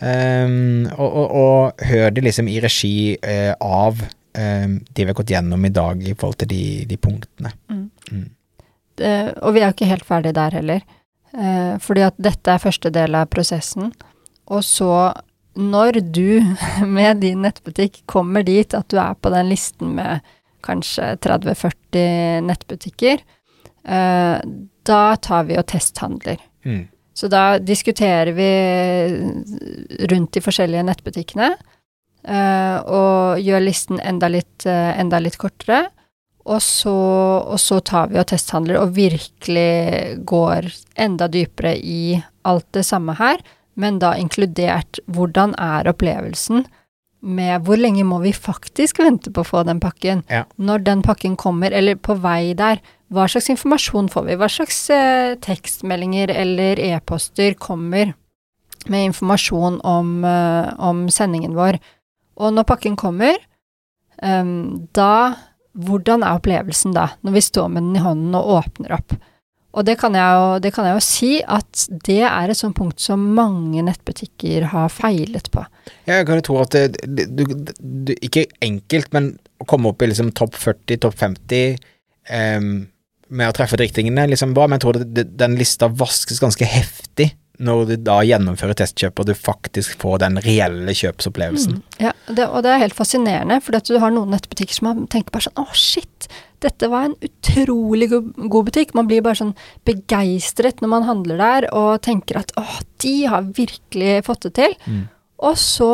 Um, 0.00 0.86
og, 0.96 1.10
og, 1.12 1.34
og 1.36 1.84
hør 1.86 2.08
det 2.10 2.24
liksom 2.24 2.48
i 2.48 2.56
regi 2.64 3.12
uh, 3.22 3.52
av 3.60 4.00
um, 4.00 4.78
de 4.88 5.04
vi 5.04 5.06
har 5.10 5.18
gått 5.18 5.30
gjennom 5.30 5.68
i 5.68 5.70
dag 5.70 6.00
i 6.02 6.14
forhold 6.14 6.40
til 6.40 6.50
de, 6.50 6.62
de 6.88 6.96
punktene. 6.96 7.52
det, 8.98 9.12
og 9.42 9.52
vi 9.54 9.60
er 9.60 9.68
jo 9.68 9.76
ikke 9.76 9.90
helt 9.92 10.08
ferdig 10.08 10.32
der 10.40 10.56
heller. 10.58 10.82
Uh, 11.36 11.76
fordi 11.80 12.06
at 12.08 12.16
dette 12.16 12.50
er 12.56 12.64
første 12.64 12.90
del 12.90 13.14
av 13.20 13.28
prosessen. 13.30 13.92
Og 14.48 14.64
så, 14.66 15.12
når 15.58 16.00
du 16.14 16.42
med 16.96 17.22
din 17.24 17.42
nettbutikk 17.46 18.02
kommer 18.10 18.46
dit 18.46 18.74
at 18.74 18.88
du 18.92 18.98
er 19.00 19.14
på 19.18 19.32
den 19.34 19.50
listen 19.52 19.96
med 19.98 20.32
kanskje 20.62 21.16
30-40 21.18 22.44
nettbutikker, 22.46 23.22
eh, 23.84 24.36
da 24.86 25.02
tar 25.16 25.46
vi 25.48 25.58
og 25.58 25.66
testhandler. 25.70 26.38
Mm. 26.62 26.84
Så 27.14 27.28
da 27.28 27.58
diskuterer 27.58 28.32
vi 28.32 28.50
rundt 30.10 30.32
de 30.32 30.42
forskjellige 30.42 30.84
nettbutikkene, 30.86 31.50
eh, 32.24 32.76
og 32.86 33.42
gjør 33.42 33.66
listen 33.66 34.00
enda 34.00 34.30
litt, 34.32 34.66
eh, 34.66 34.92
enda 35.00 35.18
litt 35.18 35.36
kortere. 35.36 35.88
Og 36.42 36.58
så, 36.62 36.94
og 37.46 37.58
så 37.60 37.78
tar 37.86 38.08
vi 38.10 38.18
og 38.18 38.26
testhandler 38.26 38.80
og 38.80 38.96
virkelig 38.96 40.22
går 40.26 40.72
enda 40.98 41.28
dypere 41.30 41.76
i 41.78 42.16
alt 42.48 42.66
det 42.74 42.82
samme 42.86 43.14
her, 43.14 43.38
men 43.74 43.98
da 44.02 44.14
inkludert 44.20 45.00
hvordan 45.10 45.54
er 45.60 45.88
opplevelsen 45.90 46.66
med 47.22 47.62
hvor 47.66 47.78
lenge 47.78 48.02
må 48.04 48.18
vi 48.24 48.32
faktisk 48.34 48.98
vente 49.02 49.30
på 49.30 49.44
å 49.44 49.46
få 49.46 49.62
den 49.66 49.80
pakken? 49.82 50.24
Ja. 50.30 50.42
Når 50.58 50.82
den 50.88 51.04
pakken 51.06 51.36
kommer, 51.38 51.70
eller 51.70 51.96
på 51.96 52.16
vei 52.20 52.52
der, 52.58 52.82
hva 53.12 53.28
slags 53.30 53.50
informasjon 53.52 54.10
får 54.12 54.26
vi? 54.26 54.38
Hva 54.40 54.48
slags 54.50 54.78
eh, 54.90 55.36
tekstmeldinger 55.44 56.32
eller 56.34 56.80
e-poster 56.82 57.54
kommer 57.60 58.14
med 58.90 59.12
informasjon 59.12 59.78
om, 59.86 60.12
eh, 60.26 60.72
om 60.82 61.06
sendingen 61.12 61.54
vår? 61.56 61.78
Og 62.42 62.54
når 62.56 62.66
pakken 62.68 62.98
kommer, 62.98 63.38
eh, 64.18 64.52
da 64.98 65.14
Hvordan 65.72 66.20
er 66.20 66.36
opplevelsen 66.36 66.92
da, 66.92 67.06
når 67.24 67.32
vi 67.32 67.40
står 67.40 67.68
med 67.72 67.86
den 67.86 67.94
i 67.96 68.00
hånden 68.04 68.34
og 68.36 68.50
åpner 68.58 68.92
opp? 68.92 69.14
Og 69.72 69.86
det 69.88 69.96
kan 70.00 70.12
jeg 70.16 70.36
jo, 70.36 70.48
det 70.60 70.72
kan 70.76 70.86
jeg 70.88 70.98
jo 70.98 71.04
si 71.04 71.30
at 71.40 71.84
det 72.04 72.20
er 72.28 72.52
et 72.52 72.58
sånt 72.58 72.76
punkt 72.76 73.00
som 73.00 73.22
mange 73.36 73.80
nettbutikker 73.86 74.68
har 74.74 74.92
feilet 74.92 75.48
på. 75.52 75.64
Jeg 76.08 76.28
kan 76.28 76.40
jo 76.40 76.46
tro 76.46 76.58
at 76.60 76.76
det, 76.76 77.06
du, 77.08 77.44
du, 77.80 78.12
Ikke 78.20 78.44
enkelt, 78.62 79.12
men 79.16 79.32
å 79.62 79.68
komme 79.68 79.92
opp 79.92 80.04
i 80.04 80.10
liksom 80.10 80.32
topp 80.36 80.58
40, 80.60 81.00
topp 81.06 81.16
50 81.22 81.78
um, 82.28 82.72
med 83.32 83.48
å 83.48 83.54
treffe 83.56 83.78
riktingene, 83.80 84.26
liksom 84.28 84.52
bra, 84.56 84.66
men 84.68 84.76
jeg 84.76 84.84
tror 84.84 85.00
det, 85.00 85.24
den 85.40 85.56
lista 85.56 85.88
vaskes 85.88 86.42
ganske 86.42 86.68
heftig 86.68 87.32
når 87.62 87.84
du 87.88 87.94
da 88.04 88.18
gjennomfører 88.26 88.76
testkjøp 88.80 89.20
og 89.22 89.28
du 89.28 89.34
faktisk 89.38 89.94
får 90.00 90.22
den 90.24 90.38
reelle 90.44 90.94
kjøpsopplevelsen. 90.96 91.78
Mm. 91.78 91.98
Ja, 92.08 92.12
det, 92.28 92.48
og 92.48 92.64
det 92.66 92.72
er 92.72 92.82
helt 92.82 92.96
fascinerende, 92.96 93.60
for 93.64 93.76
du 93.76 93.98
har 94.02 94.14
noen 94.14 94.34
nettbutikker 94.34 94.76
som 94.76 95.04
tenker 95.12 95.34
bare 95.34 95.46
sånn 95.46 95.62
Å, 95.62 95.66
shit, 95.76 96.28
dette 96.62 96.88
var 96.90 97.08
en 97.08 97.16
utrolig 97.20 98.08
god 98.10 98.68
butikk. 98.68 98.94
Man 98.94 99.08
blir 99.10 99.24
bare 99.24 99.40
sånn 99.40 99.54
begeistret 99.88 100.82
når 100.82 100.92
man 100.94 101.08
handler 101.08 101.42
der, 101.42 101.68
og 101.76 102.02
tenker 102.06 102.40
at 102.42 102.54
å, 102.60 102.64
de 103.02 103.16
har 103.30 103.50
virkelig 103.56 104.22
fått 104.28 104.48
det 104.48 104.54
til. 104.60 104.76
Mm. 104.86 105.02
Og 105.42 105.58
så 105.58 105.92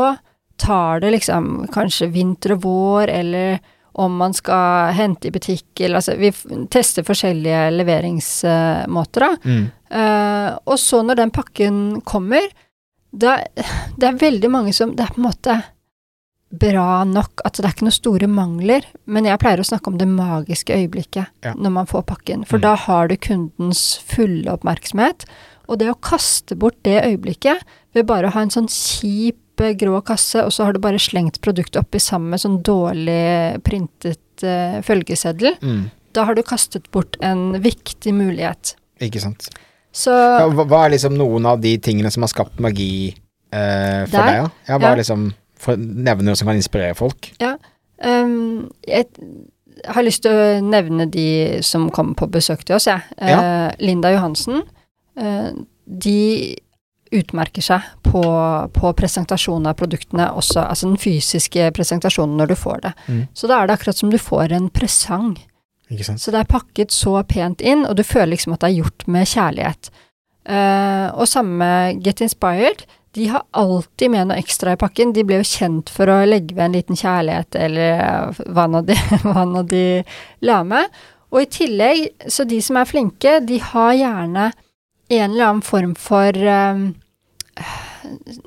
tar 0.58 1.00
det 1.00 1.14
liksom 1.14 1.68
kanskje 1.72 2.10
vinter 2.12 2.56
og 2.56 2.64
vår, 2.66 3.12
eller 3.14 3.58
om 3.98 4.14
man 4.20 4.34
skal 4.34 4.92
hente 4.94 5.28
i 5.28 5.34
butikk, 5.34 5.80
eller 5.80 5.98
altså 5.98 6.14
Vi 6.18 6.30
tester 6.70 7.06
forskjellige 7.06 7.64
leveringsmåter, 7.74 9.24
da. 9.24 9.30
Mm. 9.42 9.64
Uh, 9.88 10.50
og 10.68 10.76
så 10.78 11.00
når 11.02 11.22
den 11.22 11.32
pakken 11.34 11.78
kommer, 12.06 12.46
da, 13.10 13.38
det 13.96 14.04
er 14.04 14.18
veldig 14.20 14.50
mange 14.52 14.74
som 14.76 14.90
Det 14.92 15.00
er 15.00 15.14
på 15.14 15.22
en 15.22 15.24
måte 15.30 15.54
bra 16.50 17.04
nok 17.04 17.42
at 17.44 17.58
det 17.58 17.64
er 17.66 17.74
ikke 17.74 17.84
noen 17.84 17.92
store 17.92 18.26
mangler, 18.30 18.84
men 19.06 19.24
jeg 19.28 19.38
pleier 19.38 19.60
å 19.60 19.66
snakke 19.68 19.88
om 19.92 19.98
det 20.00 20.08
magiske 20.08 20.72
øyeblikket 20.74 21.26
Ja. 21.44 21.52
når 21.54 21.70
man 21.70 21.86
får 21.86 22.06
pakken, 22.06 22.44
for 22.46 22.56
Mm. 22.58 22.62
da 22.62 22.74
har 22.76 23.08
du 23.08 23.16
kundens 23.16 23.98
fulle 23.98 24.46
oppmerksomhet, 24.48 25.24
Og 25.70 25.78
det 25.78 25.88
å 25.90 26.00
kaste 26.00 26.56
bort 26.56 26.82
det 26.82 27.04
øyeblikket 27.04 27.60
ved 27.92 28.06
bare 28.06 28.28
å 28.28 28.32
ha 28.32 28.40
en 28.40 28.48
sånn 28.48 28.68
kjip 28.68 29.36
eh, 29.60 29.74
grå 29.74 30.02
kasse, 30.02 30.42
og 30.42 30.50
så 30.50 30.64
har 30.64 30.72
du 30.72 30.78
bare 30.78 30.96
slengt 30.96 31.42
produktet 31.42 31.76
oppi 31.82 31.98
sammen 32.00 32.30
med 32.30 32.40
sånn 32.40 32.62
dårlig 32.62 33.62
printet 33.64 34.18
uh, 34.44 34.80
følgeseddel, 34.80 35.58
Mm. 35.60 35.90
da 36.14 36.24
har 36.24 36.34
du 36.34 36.42
kastet 36.42 36.90
bort 36.90 37.16
en 37.20 37.52
viktig 37.60 38.14
mulighet. 38.14 38.76
Ikke 38.98 39.20
sant. 39.20 39.50
Så 39.92 40.08
Ja, 40.10 40.48
hva, 40.48 40.86
er 40.86 40.90
liksom 40.96 41.16
noen 41.18 41.44
av 41.44 41.60
de 41.60 41.76
tingene 41.76 42.10
som 42.10 42.22
har 42.22 42.28
skapt 42.28 42.58
magi 42.58 43.14
uh, 43.52 44.06
for 44.06 44.16
Der? 44.16 44.24
deg? 44.24 44.34
Ja? 44.36 44.48
Ja, 44.68 44.78
hva 44.78 44.82
Ja. 44.82 44.92
er 44.92 44.96
liksom 44.96 45.34
nevne 45.78 46.36
som 46.38 46.48
kan 46.48 46.58
inspirere 46.58 46.96
folk. 46.98 47.30
Um, 47.98 48.68
jeg 48.86 49.08
har 49.86 50.06
lyst 50.06 50.24
til 50.24 50.34
å 50.34 50.46
nevne 50.64 51.08
de 51.10 51.58
som 51.66 51.88
kommer 51.94 52.18
på 52.18 52.30
besøk 52.30 52.64
til 52.66 52.78
oss, 52.78 52.88
jeg. 52.90 53.02
Eh, 53.18 53.68
Linda 53.82 54.12
Johansen. 54.14 54.62
Uh, 55.18 55.50
de 55.84 56.56
utmerker 57.14 57.64
seg 57.64 57.84
på, 58.04 58.22
på 58.74 58.90
presentasjon 58.96 59.66
av 59.70 59.78
produktene 59.78 60.26
også, 60.36 60.60
altså 60.60 60.90
den 60.90 61.00
fysiske 61.00 61.70
presentasjonen 61.76 62.36
når 62.40 62.52
du 62.52 62.56
får 62.60 62.82
det. 62.84 62.92
Mm. 63.08 63.22
Så 63.32 63.48
da 63.48 63.60
er 63.60 63.68
det 63.68 63.78
akkurat 63.78 64.00
som 64.00 64.12
du 64.12 64.18
får 64.20 64.52
en 64.56 64.68
presang. 64.68 65.32
Så 65.88 66.34
det 66.34 66.42
er 66.42 66.50
pakket 66.50 66.92
så 66.92 67.14
pent 67.24 67.64
inn, 67.64 67.86
og 67.88 67.96
du 67.96 68.04
føler 68.04 68.34
liksom 68.34 68.54
at 68.54 68.60
det 68.60 68.70
er 68.70 68.80
gjort 68.82 69.06
med 69.08 69.30
kjærlighet. 69.30 69.90
Uh, 70.48 71.08
og 71.16 71.28
samme 71.28 71.68
Get 72.04 72.20
Inspired. 72.24 72.84
De 73.16 73.28
har 73.32 73.44
alltid 73.56 74.12
med 74.12 74.28
noe 74.28 74.38
ekstra 74.40 74.74
i 74.76 74.80
pakken. 74.80 75.14
De 75.16 75.24
ble 75.26 75.40
jo 75.40 75.48
kjent 75.48 75.90
for 75.92 76.10
å 76.12 76.20
legge 76.28 76.56
ved 76.56 76.68
en 76.68 76.76
liten 76.76 76.98
kjærlighet, 76.98 77.56
eller 77.56 78.34
hva 78.52 78.66
nå 78.70 78.84
de, 78.88 78.96
hva 79.26 79.46
nå 79.48 79.64
de 79.68 79.84
la 80.44 80.60
med. 80.66 80.92
Og 81.32 81.42
i 81.44 81.50
tillegg, 81.52 82.06
så 82.30 82.46
de 82.48 82.60
som 82.64 82.78
er 82.80 82.88
flinke, 82.88 83.38
de 83.44 83.60
har 83.60 83.92
gjerne 83.96 84.50
en 85.08 85.30
eller 85.30 85.44
annen 85.44 85.64
form 85.64 85.94
for 85.96 86.36
um, 86.36 86.88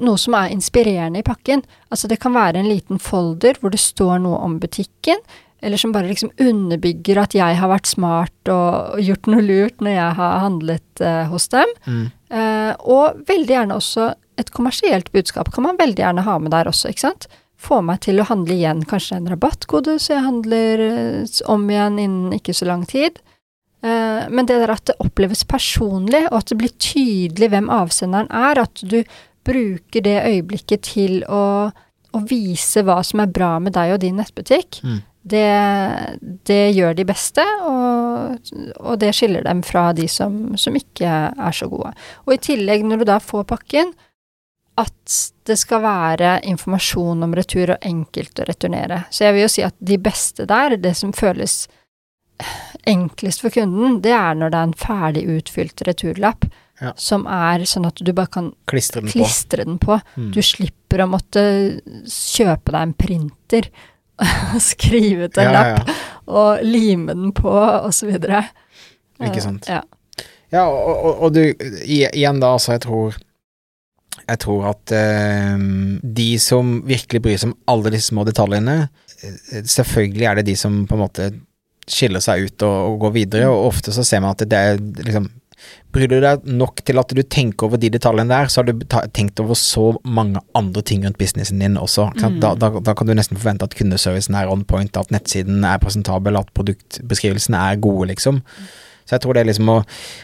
noe 0.02 0.18
som 0.22 0.38
er 0.38 0.54
inspirerende 0.54 1.22
i 1.22 1.26
pakken. 1.26 1.64
Altså 1.94 2.10
det 2.10 2.20
kan 2.22 2.36
være 2.38 2.62
en 2.62 2.70
liten 2.70 3.02
folder 3.02 3.60
hvor 3.62 3.74
det 3.74 3.82
står 3.82 4.22
noe 4.24 4.42
om 4.46 4.58
butikken, 4.62 5.22
eller 5.62 5.78
som 5.78 5.94
bare 5.94 6.10
liksom 6.10 6.32
underbygger 6.42 7.20
at 7.22 7.36
jeg 7.38 7.58
har 7.60 7.70
vært 7.70 7.90
smart 7.90 8.50
og, 8.50 8.96
og 8.96 9.04
gjort 9.06 9.30
noe 9.30 9.46
lurt 9.46 9.84
når 9.84 9.94
jeg 9.94 10.18
har 10.22 10.40
handlet 10.42 11.04
uh, 11.06 11.26
hos 11.30 11.46
dem. 11.54 11.76
Mm. 11.86 12.08
Uh, 12.34 12.72
og 12.90 13.22
veldig 13.30 13.58
gjerne 13.58 13.78
også 13.78 14.08
et 14.40 14.52
kommersielt 14.56 15.12
budskap 15.12 15.52
kan 15.54 15.66
man 15.68 15.80
veldig 15.80 16.04
gjerne 16.04 16.24
ha 16.26 16.38
med 16.40 16.54
der 16.54 16.70
også, 16.72 16.92
ikke 16.92 17.08
sant. 17.08 17.28
Få 17.62 17.82
meg 17.86 18.00
til 18.02 18.22
å 18.22 18.26
handle 18.26 18.56
igjen, 18.56 18.86
kanskje 18.90 19.20
en 19.20 19.28
rabattkode, 19.30 20.00
så 20.02 20.16
jeg 20.16 20.26
handler 20.26 20.82
eh, 20.88 21.36
om 21.52 21.68
igjen 21.70 22.00
innen 22.02 22.34
ikke 22.40 22.56
så 22.58 22.66
lang 22.70 22.88
tid. 22.90 23.20
Eh, 23.84 24.24
men 24.34 24.48
det 24.50 24.58
der 24.64 24.74
at 24.74 24.86
det 24.90 24.98
oppleves 25.04 25.44
personlig, 25.46 26.24
og 26.32 26.40
at 26.40 26.50
det 26.54 26.58
blir 26.64 26.74
tydelig 26.82 27.52
hvem 27.54 27.70
avsenderen 27.74 28.32
er, 28.34 28.64
at 28.64 28.82
du 28.82 29.04
bruker 29.46 30.04
det 30.06 30.18
øyeblikket 30.26 30.84
til 30.90 31.22
å, 31.30 31.44
å 31.70 32.20
vise 32.30 32.82
hva 32.86 33.00
som 33.06 33.24
er 33.24 33.32
bra 33.34 33.56
med 33.62 33.74
deg 33.78 33.96
og 33.96 34.04
din 34.04 34.18
nettbutikk, 34.22 34.82
Mm. 34.86 35.00
det, 35.32 35.48
det 36.50 36.62
gjør 36.74 36.96
de 36.98 37.06
beste, 37.06 37.46
og, 37.66 38.54
og 38.82 38.96
det 39.02 39.12
skiller 39.18 39.46
dem 39.46 39.62
fra 39.66 39.92
de 39.94 40.08
som, 40.10 40.56
som 40.58 40.78
ikke 40.78 41.10
er 41.30 41.54
så 41.58 41.70
gode. 41.70 41.94
Og 42.26 42.34
i 42.34 42.42
tillegg, 42.42 42.86
når 42.86 43.04
du 43.04 43.10
da 43.12 43.20
får 43.22 43.46
pakken, 43.50 43.94
at 44.80 45.16
det 45.46 45.58
skal 45.60 45.82
være 45.84 46.40
informasjon 46.48 47.24
om 47.26 47.36
retur 47.36 47.74
og 47.76 47.86
enkelt 47.86 48.40
å 48.40 48.48
returnere. 48.48 49.04
Så 49.12 49.26
jeg 49.26 49.36
vil 49.36 49.46
jo 49.46 49.52
si 49.52 49.64
at 49.68 49.76
de 49.80 49.98
beste 50.02 50.46
der, 50.50 50.78
det 50.80 50.94
som 50.98 51.12
føles 51.14 51.66
enklest 52.90 53.44
for 53.44 53.54
kunden, 53.54 54.00
det 54.02 54.14
er 54.16 54.38
når 54.38 54.54
det 54.54 54.60
er 54.60 54.70
en 54.70 54.78
ferdig 54.80 55.24
utfylt 55.38 55.84
returlapp, 55.88 56.48
Ja. 56.82 56.94
som 56.98 57.28
er 57.28 57.62
sånn 57.70 57.86
at 57.86 58.00
du 58.02 58.12
bare 58.12 58.28
kan 58.28 58.54
Klistre 58.66 59.02
den 59.02 59.12
på. 59.12 59.28
den 59.58 59.78
på. 59.78 60.02
Mm. 60.18 60.32
Du 60.34 60.42
slipper 60.42 61.04
å 61.04 61.10
måtte 61.12 61.44
kjøpe 62.10 62.72
deg 62.72 62.82
en 62.82 62.94
printer, 62.94 63.70
og 64.18 64.62
skrive 64.74 65.30
ut 65.30 65.38
en 65.38 65.46
Ja, 65.46 65.52
lapp 65.52 65.88
ja, 65.88 65.94
og 66.26 66.64
lime 66.66 67.14
den 67.14 67.32
på, 67.38 67.52
og 67.52 67.94
så 67.94 68.10
videre. 68.10 68.48
Ikke 69.22 69.42
sant. 69.42 69.70
Ja. 69.70 69.84
ja 70.50 70.66
og, 70.66 70.90
og, 71.06 71.22
og 71.28 71.34
du, 71.38 71.44
igjen 71.86 72.42
da, 72.42 72.56
altså, 72.56 72.72
jeg 72.80 72.82
tror 72.88 73.22
Jeg 74.28 74.42
tror 74.44 74.72
at 74.72 74.94
eh, 74.96 75.62
de 76.02 76.30
som 76.42 76.80
virkelig 76.88 77.22
bryr 77.24 77.40
seg 77.42 77.52
om 77.52 77.60
alle 77.74 77.94
disse 77.94 78.12
små 78.12 78.26
detaljene, 78.28 78.78
eh, 79.22 79.62
selvfølgelig 79.62 80.28
er 80.30 80.40
det 80.40 80.50
de 80.52 80.58
som 80.60 80.84
på 80.90 80.98
en 80.98 81.04
måte 81.06 81.30
skiller 81.92 82.24
seg 82.24 82.48
ut 82.48 82.66
og, 82.68 82.78
og 82.94 82.98
går 83.06 83.16
videre, 83.20 83.52
og 83.52 83.72
ofte 83.72 83.94
så 83.96 84.06
ser 84.08 84.24
man 84.24 84.36
at 84.36 84.46
det 84.48 84.66
er 84.72 84.82
liksom 85.06 85.32
Bryr 85.92 86.08
du 86.08 86.16
deg 86.24 86.46
nok 86.48 86.80
til 86.88 87.00
at 87.02 87.12
du 87.14 87.20
tenker 87.22 87.68
over 87.68 87.78
de 87.78 87.90
detaljene 87.94 88.32
der, 88.32 88.48
så 88.50 88.62
har 88.62 88.70
du 88.72 88.86
tenkt 89.14 89.42
over 89.44 89.58
så 89.60 89.92
mange 90.02 90.40
andre 90.58 90.82
ting 90.88 91.04
rundt 91.06 91.20
businessen 91.20 91.62
din 91.62 91.76
også. 91.78 92.08
Mm. 92.16 92.40
Da, 92.42 92.54
da, 92.58 92.72
da 92.80 92.96
kan 92.98 93.10
du 93.10 93.14
nesten 93.18 93.38
forvente 93.38 93.68
at 93.68 93.76
kundeservicen 93.78 94.38
er 94.40 94.50
on 94.50 94.64
point, 94.66 94.98
at 94.98 95.12
nettsiden 95.14 95.66
er 95.68 95.82
presentabel, 95.84 96.40
at 96.40 96.50
produktbeskrivelsene 96.58 97.60
er 97.60 97.82
gode, 97.84 98.08
liksom. 98.14 98.40
Så 99.04 99.18
jeg 99.18 99.26
tror 99.26 99.36
det 99.36 99.44
er 99.44 99.52
liksom 99.52 99.70
å, 99.74 99.78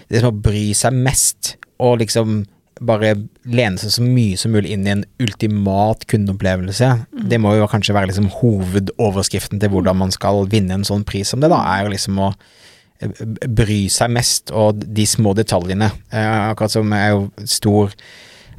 det 0.08 0.18
liksom 0.18 0.34
å 0.34 0.44
bry 0.48 0.66
seg 0.78 1.02
mest, 1.06 1.54
og 1.84 2.00
liksom 2.02 2.40
bare 2.86 3.14
lene 3.48 3.80
seg 3.82 3.94
så 3.96 4.04
mye 4.06 4.38
som 4.40 4.54
mulig 4.56 4.74
inn 4.74 4.86
i 4.88 4.94
en 4.94 5.04
ultimat 5.24 6.06
kundeopplevelse. 6.12 6.92
Mm. 7.08 7.26
Det 7.32 7.42
må 7.42 7.56
jo 7.58 7.70
kanskje 7.72 7.96
være 7.98 8.12
liksom 8.12 8.30
hovedoverskriften 8.38 9.62
til 9.62 9.74
hvordan 9.74 10.00
man 10.04 10.14
skal 10.14 10.46
vinne 10.52 10.78
en 10.78 10.88
sånn 10.88 11.06
pris 11.08 11.34
som 11.34 11.44
det, 11.44 11.52
da, 11.54 11.60
er 11.78 11.92
liksom 11.94 12.22
å 12.22 12.32
eh, 13.02 13.26
bry 13.48 13.84
seg 13.94 14.14
mest, 14.14 14.54
og 14.54 14.84
de 14.84 15.08
små 15.10 15.36
detaljene. 15.38 15.92
Eh, 16.12 16.32
akkurat 16.52 16.78
som 16.78 16.96
jeg 16.96 17.12
er 17.12 17.16
jo 17.16 17.50
stor 17.58 17.94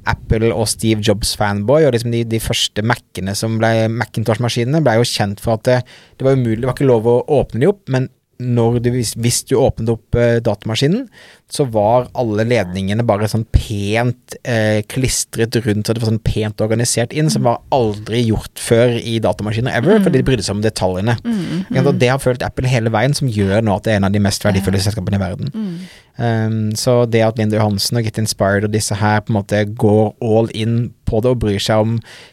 Apple 0.08 0.52
og 0.54 0.68
Steve 0.70 1.04
Jobs-fanboy, 1.04 1.86
og 1.86 1.94
liksom 1.94 2.14
de, 2.14 2.22
de 2.28 2.40
første 2.42 2.84
Mac-ene 2.86 3.34
som 3.36 3.58
ble 3.60 3.88
Macintosh-maskinene, 3.92 4.82
ble 4.84 4.98
jo 5.00 5.08
kjent 5.08 5.42
for 5.44 5.58
at 5.58 5.66
det, 5.68 5.80
det 6.16 6.26
var 6.26 6.38
umulig, 6.38 6.62
det 6.62 6.70
var 6.70 6.78
ikke 6.78 6.88
lov 6.88 7.08
å 7.10 7.18
åpne 7.40 7.62
de 7.62 7.70
opp, 7.70 7.84
men 7.92 8.08
når 8.38 8.78
du, 8.84 8.92
hvis, 8.94 9.16
hvis 9.18 9.42
du 9.50 9.56
åpnet 9.58 9.90
opp 9.92 10.18
eh, 10.18 10.38
datamaskinen, 10.44 11.08
så 11.52 11.64
var 11.72 12.10
alle 12.18 12.44
ledningene 12.44 13.06
bare 13.08 13.28
sånn 13.30 13.46
pent 13.54 14.36
eh, 14.42 14.82
klistret 14.90 15.56
rundt, 15.64 15.86
så 15.86 15.94
det 15.96 16.02
var 16.02 16.10
sånn 16.10 16.24
pent 16.24 16.60
organisert 16.64 17.14
inn, 17.16 17.30
som 17.32 17.46
var 17.48 17.62
aldri 17.74 18.20
gjort 18.26 18.60
før 18.60 18.98
i 19.00 19.16
datamaskiner 19.24 19.78
ever, 19.78 20.02
fordi 20.04 20.20
de 20.20 20.26
brydde 20.28 20.44
seg 20.44 20.58
om 20.58 20.64
detaljene. 20.64 21.16
Mm, 21.24 21.64
mm. 21.70 21.80
og 21.86 21.94
det 22.02 22.12
har 22.12 22.20
følt 22.20 22.44
Apple 22.44 22.68
hele 22.68 22.92
veien, 22.92 23.16
som 23.16 23.30
gjør 23.32 23.64
nå 23.64 23.78
at 23.78 23.88
det 23.88 23.94
er 23.94 24.02
en 24.02 24.10
av 24.10 24.14
de 24.14 24.22
mest 24.28 24.44
verdifulle 24.44 24.82
selskapene 24.84 25.20
i 25.20 25.24
verden. 25.24 25.54
mm. 25.54 25.72
Um, 26.18 26.72
så 26.74 27.04
det 27.06 27.20
at 27.22 27.36
Linda 27.38 27.60
Johansen 27.60 28.00
og 28.00 28.02
Get 28.02 28.16
Inspired 28.18 28.64
og 28.66 28.72
disse 28.74 28.96
her 28.98 29.20
på 29.22 29.30
en 29.30 29.36
måte 29.36 29.60
går 29.78 30.16
all 30.18 30.48
in 30.50 30.88
på 31.06 31.20
det 31.22 31.30
og 31.30 31.38
bryr 31.44 31.62
seg 31.62 31.84
om 31.84 31.92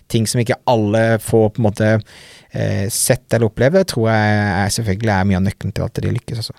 ting 0.09 0.25
som 0.25 0.41
ikke 0.41 0.57
alle 0.69 1.19
får 1.21 1.51
på 1.53 1.61
en 1.61 1.67
måte 1.67 1.91
eh, 1.93 2.87
sett 2.89 3.29
eller 3.33 3.51
oppleve, 3.51 3.83
tror 3.85 4.09
jeg 4.09 4.39
er 4.47 4.73
selvfølgelig 4.79 5.13
er 5.13 5.29
mye 5.29 5.39
av 5.39 5.45
nøkkelen 5.45 5.75
til 5.77 5.85
at 5.85 6.01
de 6.01 6.15
lykkes 6.15 6.41
også. 6.41 6.57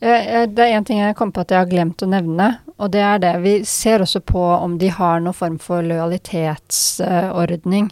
Det 0.00 0.64
er 0.64 0.74
en 0.76 0.84
ting 0.84 0.98
jeg 1.00 1.16
kom 1.16 1.32
på 1.32 1.40
at 1.44 1.52
jeg 1.54 1.62
har 1.62 1.70
glemt 1.70 2.02
å 2.04 2.08
nevne, 2.10 2.48
og 2.76 2.90
det 2.92 3.00
er 3.00 3.18
det. 3.22 3.34
Vi 3.44 3.54
ser 3.68 4.02
også 4.04 4.20
på 4.26 4.42
om 4.56 4.76
de 4.78 4.90
har 4.92 5.20
noen 5.22 5.36
form 5.36 5.58
for 5.62 5.82
lojalitetsordning. 5.86 7.90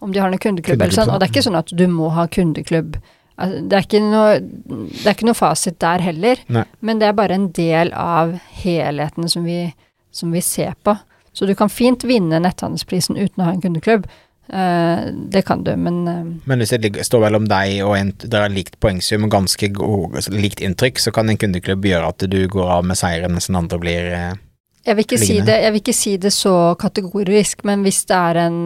Om 0.00 0.14
de 0.14 0.20
har 0.22 0.30
noen 0.32 0.40
kundeklubb 0.40 0.80
eller 0.80 0.96
sånn. 0.96 1.10
Og 1.12 1.20
det 1.20 1.28
er 1.28 1.32
ikke 1.34 1.44
sånn 1.44 1.60
at 1.60 1.72
du 1.76 1.84
må 1.92 2.08
ha 2.16 2.24
kundeklubb. 2.32 2.96
Altså, 3.40 3.60
Det 3.68 3.76
er 3.76 3.84
ikke 3.84 4.00
noe, 4.04 4.40
det 4.40 5.06
er 5.06 5.14
ikke 5.14 5.28
noe 5.28 5.38
fasit 5.38 5.78
der 5.80 6.02
heller, 6.04 6.40
Nei. 6.48 6.64
men 6.80 7.00
det 7.00 7.08
er 7.08 7.16
bare 7.16 7.36
en 7.36 7.50
del 7.56 7.92
av 7.96 8.34
helheten 8.62 9.28
som 9.28 9.44
vi, 9.44 9.74
som 10.12 10.32
vi 10.32 10.40
ser 10.44 10.74
på. 10.84 10.96
Så 11.32 11.46
du 11.46 11.54
kan 11.54 11.70
fint 11.70 12.04
vinne 12.04 12.40
netthandelsprisen 12.42 13.16
uten 13.16 13.42
å 13.42 13.46
ha 13.46 13.52
en 13.54 13.62
kundeklubb. 13.62 14.08
Eh, 14.52 15.04
det 15.14 15.42
kan 15.42 15.64
du, 15.64 15.76
men 15.76 16.08
uh, 16.08 16.26
Men 16.44 16.58
hvis 16.58 16.72
det 16.74 17.04
står 17.06 17.22
mellom 17.22 17.44
deg 17.46 17.84
og 17.86 17.94
en 17.94 18.08
dere 18.18 18.48
har 18.48 18.54
likt 18.54 18.80
poengsum 18.82 19.28
og 19.28 19.34
ganske 19.36 19.68
god, 19.76 20.16
likt 20.34 20.62
inntrykk, 20.64 20.98
så 20.98 21.12
kan 21.14 21.30
en 21.30 21.38
kundeklubb 21.38 21.86
gjøre 21.86 22.08
at 22.10 22.24
du 22.26 22.40
går 22.50 22.72
av 22.80 22.88
med 22.88 22.98
seieren 22.98 23.36
mens 23.36 23.46
den 23.46 23.60
andre 23.60 23.78
blir 23.78 24.08
uh, 24.10 24.32
Jeg 24.88 24.98
vil, 24.98 25.06
ikke 25.06 25.20
si 25.22 25.36
det, 25.38 25.60
jeg 25.62 25.74
vil 25.76 25.84
ikke 25.84 25.94
si 26.00 26.16
det 26.18 26.34
så 26.34 26.56
kategorisk, 26.80 27.62
men 27.68 27.86
hvis 27.86 28.02
det 28.10 28.18
er 28.18 28.42
en 28.48 28.58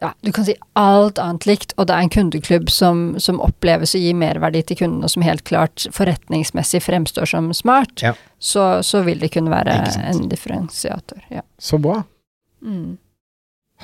Ja, 0.00 0.10
du 0.24 0.32
kan 0.32 0.48
si 0.48 0.56
alt 0.78 1.20
annet 1.20 1.44
likt, 1.46 1.76
og 1.76 1.90
det 1.90 1.94
er 1.98 2.06
en 2.06 2.16
kundeklubb 2.16 2.72
som, 2.72 3.04
som 3.20 3.44
oppleves 3.44 3.92
å 3.94 4.00
gi 4.00 4.16
merverdi 4.16 4.64
til 4.64 4.80
kundene, 4.80 5.04
og 5.04 5.12
som 5.12 5.24
helt 5.26 5.44
klart 5.44 5.84
forretningsmessig 5.92 6.80
fremstår 6.86 7.28
som 7.28 7.52
smart, 7.52 8.00
Ja. 8.02 8.16
så, 8.40 8.80
så 8.82 9.04
vil 9.04 9.20
det 9.20 9.34
kunne 9.36 9.52
være 9.52 9.78
en 10.00 10.28
differensiator. 10.32 11.20
Ja. 11.28 11.44
Så 11.60 11.78
bra. 11.78 12.02
Mm. 12.64 12.96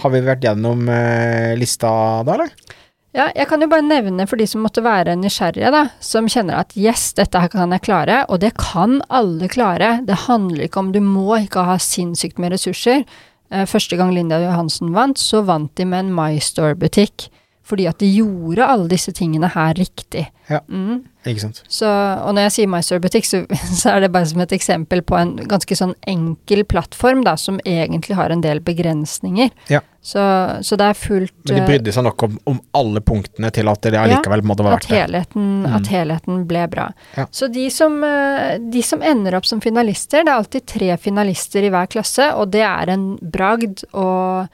Har 0.00 0.12
vi 0.14 0.22
vært 0.24 0.44
gjennom 0.44 0.86
eh, 0.92 1.56
lista 1.60 1.90
da, 2.26 2.36
eller? 2.36 2.76
Ja, 3.10 3.26
jeg 3.34 3.48
kan 3.50 3.58
jo 3.58 3.66
bare 3.66 3.82
nevne 3.82 4.22
for 4.30 4.38
de 4.38 4.46
som 4.46 4.62
måtte 4.62 4.84
være 4.86 5.16
nysgjerrige, 5.18 5.72
da, 5.74 5.82
som 6.04 6.28
kjenner 6.30 6.60
at 6.60 6.76
yes, 6.78 7.08
dette 7.18 7.40
her 7.42 7.50
kan 7.50 7.74
jeg 7.74 7.82
klare, 7.88 8.20
og 8.30 8.38
det 8.44 8.52
kan 8.60 9.00
alle 9.10 9.48
klare. 9.50 9.96
Det 10.06 10.28
handler 10.28 10.68
ikke 10.68 10.84
om 10.84 10.92
du 10.94 11.00
må 11.02 11.40
ikke 11.40 11.66
ha 11.66 11.74
sinnssykt 11.82 12.38
med 12.38 12.54
ressurser. 12.54 13.02
Eh, 13.50 13.66
Første 13.66 13.98
gang 13.98 14.14
Linda 14.14 14.38
Johansen 14.44 14.94
vant, 14.94 15.18
så 15.18 15.42
vant 15.46 15.72
de 15.74 15.88
med 15.90 16.06
en 16.06 16.14
MyStore-butikk 16.14 17.28
fordi 17.70 17.86
at 17.90 18.00
de 18.02 18.10
gjorde 18.10 18.66
alle 18.66 18.90
disse 18.90 19.14
tingene 19.16 19.50
her 19.54 19.74
riktig. 19.78 20.26
Ja. 20.50 20.58
Mm. 20.66 21.04
Ikke 21.30 21.42
sant. 21.44 21.60
Så, 21.70 21.86
og 21.86 22.32
når 22.34 22.48
jeg 22.48 22.54
sier 22.56 22.70
MySurbutikk, 22.72 23.26
så, 23.28 23.42
så 23.80 23.92
er 23.94 24.04
det 24.04 24.10
bare 24.14 24.26
som 24.30 24.42
et 24.42 24.54
eksempel 24.56 25.02
på 25.06 25.16
en 25.18 25.36
ganske 25.50 25.76
sånn 25.78 25.94
enkel 26.10 26.64
plattform, 26.68 27.22
da, 27.26 27.36
som 27.38 27.60
egentlig 27.68 28.16
har 28.18 28.34
en 28.34 28.42
del 28.44 28.62
begrensninger. 28.66 29.52
Ja. 29.70 29.82
Så, 30.02 30.20
så 30.64 30.78
det 30.80 30.86
er 30.88 30.96
fullt 30.96 31.34
Men 31.44 31.58
de 31.58 31.60
eh, 31.60 31.66
brydde 31.68 31.92
seg 31.92 32.06
nok 32.06 32.22
om, 32.24 32.38
om 32.48 32.60
alle 32.78 33.02
punktene 33.04 33.50
til 33.52 33.68
at 33.68 33.84
det 33.84 33.98
allikevel 34.00 34.40
måtte 34.48 34.64
måte 34.64 34.70
verdt 34.78 34.88
det. 34.88 35.00
helheten, 35.02 35.48
Mm. 35.60 35.74
at 35.76 35.90
helheten 35.92 36.38
ble 36.48 36.62
bra. 36.72 36.86
Ja. 37.18 37.26
Så 37.36 37.50
de 37.52 37.66
som, 37.70 37.98
eh, 38.06 38.56
de 38.72 38.82
som 38.86 39.02
ender 39.04 39.36
opp 39.36 39.46
som 39.46 39.60
finalister, 39.60 40.24
det 40.24 40.32
er 40.32 40.40
alltid 40.40 40.66
tre 40.72 40.96
finalister 40.96 41.68
i 41.68 41.70
hver 41.72 41.90
klasse, 41.92 42.30
og 42.34 42.50
det 42.56 42.64
er 42.64 42.94
en 42.96 43.04
bragd 43.20 43.84
og, 43.92 44.48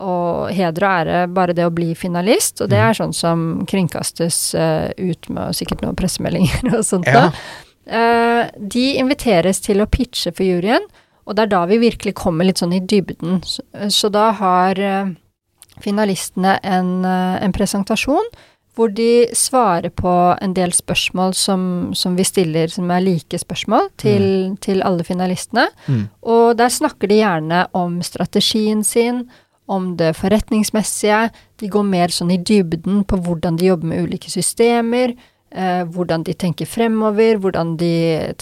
og 0.00 0.50
heder 0.56 0.84
og 0.86 0.90
ære 1.06 1.18
bare 1.36 1.54
det 1.56 1.66
å 1.68 1.72
bli 1.74 1.92
finalist, 1.94 2.60
og 2.64 2.70
det 2.72 2.78
Mm. 2.80 2.88
er 2.88 2.98
sånn 2.98 3.14
som 3.14 3.66
kringkastes 3.68 4.54
eh, 4.54 4.90
ut 4.98 5.28
med 5.28 5.54
sikkert 5.54 5.82
noen 5.84 5.96
pressemeldinger 5.96 6.74
og 6.78 6.84
sånt. 6.84 7.06
Ja. 7.06 7.28
da. 7.28 7.32
Eh, 7.90 8.50
de 8.58 8.84
inviteres 9.00 9.60
til 9.60 9.80
å 9.82 9.88
pitche 9.90 10.32
for 10.32 10.44
juryen, 10.46 10.84
og 11.26 11.36
det 11.36 11.42
er 11.44 11.50
da 11.52 11.64
vi 11.66 11.78
virkelig 11.78 12.14
kommer 12.18 12.44
litt 12.48 12.58
sånn 12.58 12.72
i 12.74 12.80
dybden. 12.80 13.42
Så, 13.90 14.08
da 14.10 14.30
har 14.32 14.78
eh, 14.78 15.10
finalistene 15.80 16.58
en, 16.62 17.04
en 17.04 17.52
presentasjon 17.52 18.30
hvor 18.78 18.92
de 18.94 19.26
svarer 19.36 19.90
på 19.90 20.10
en 20.40 20.52
del 20.54 20.70
spørsmål 20.72 21.34
som, 21.36 21.62
som 21.98 22.14
vi 22.16 22.24
stiller, 22.24 22.70
som 22.72 22.88
er 22.94 23.02
like 23.02 23.36
spørsmål, 23.42 23.90
til, 24.00 24.54
til 24.62 24.80
alle 24.86 25.04
finalistene. 25.04 25.66
Mm. 25.90 26.04
Og 26.22 26.54
der 26.56 26.70
snakker 26.72 27.10
de 27.10 27.18
gjerne 27.18 27.64
om 27.76 27.98
strategien 28.06 28.84
sin, 28.86 29.24
om 29.70 29.92
det 30.00 30.12
forretningsmessige. 30.18 31.28
De 31.62 31.68
går 31.70 31.84
mer 31.86 32.10
sånn 32.14 32.32
i 32.34 32.38
dybden 32.42 33.04
på 33.06 33.18
hvordan 33.22 33.58
de 33.60 33.68
jobber 33.70 33.92
med 33.92 34.08
ulike 34.08 34.30
systemer, 34.32 35.14
eh, 35.52 35.82
hvordan 35.86 36.24
de 36.26 36.34
tenker 36.34 36.66
fremover, 36.66 37.38
hvordan 37.42 37.76
de 37.80 37.92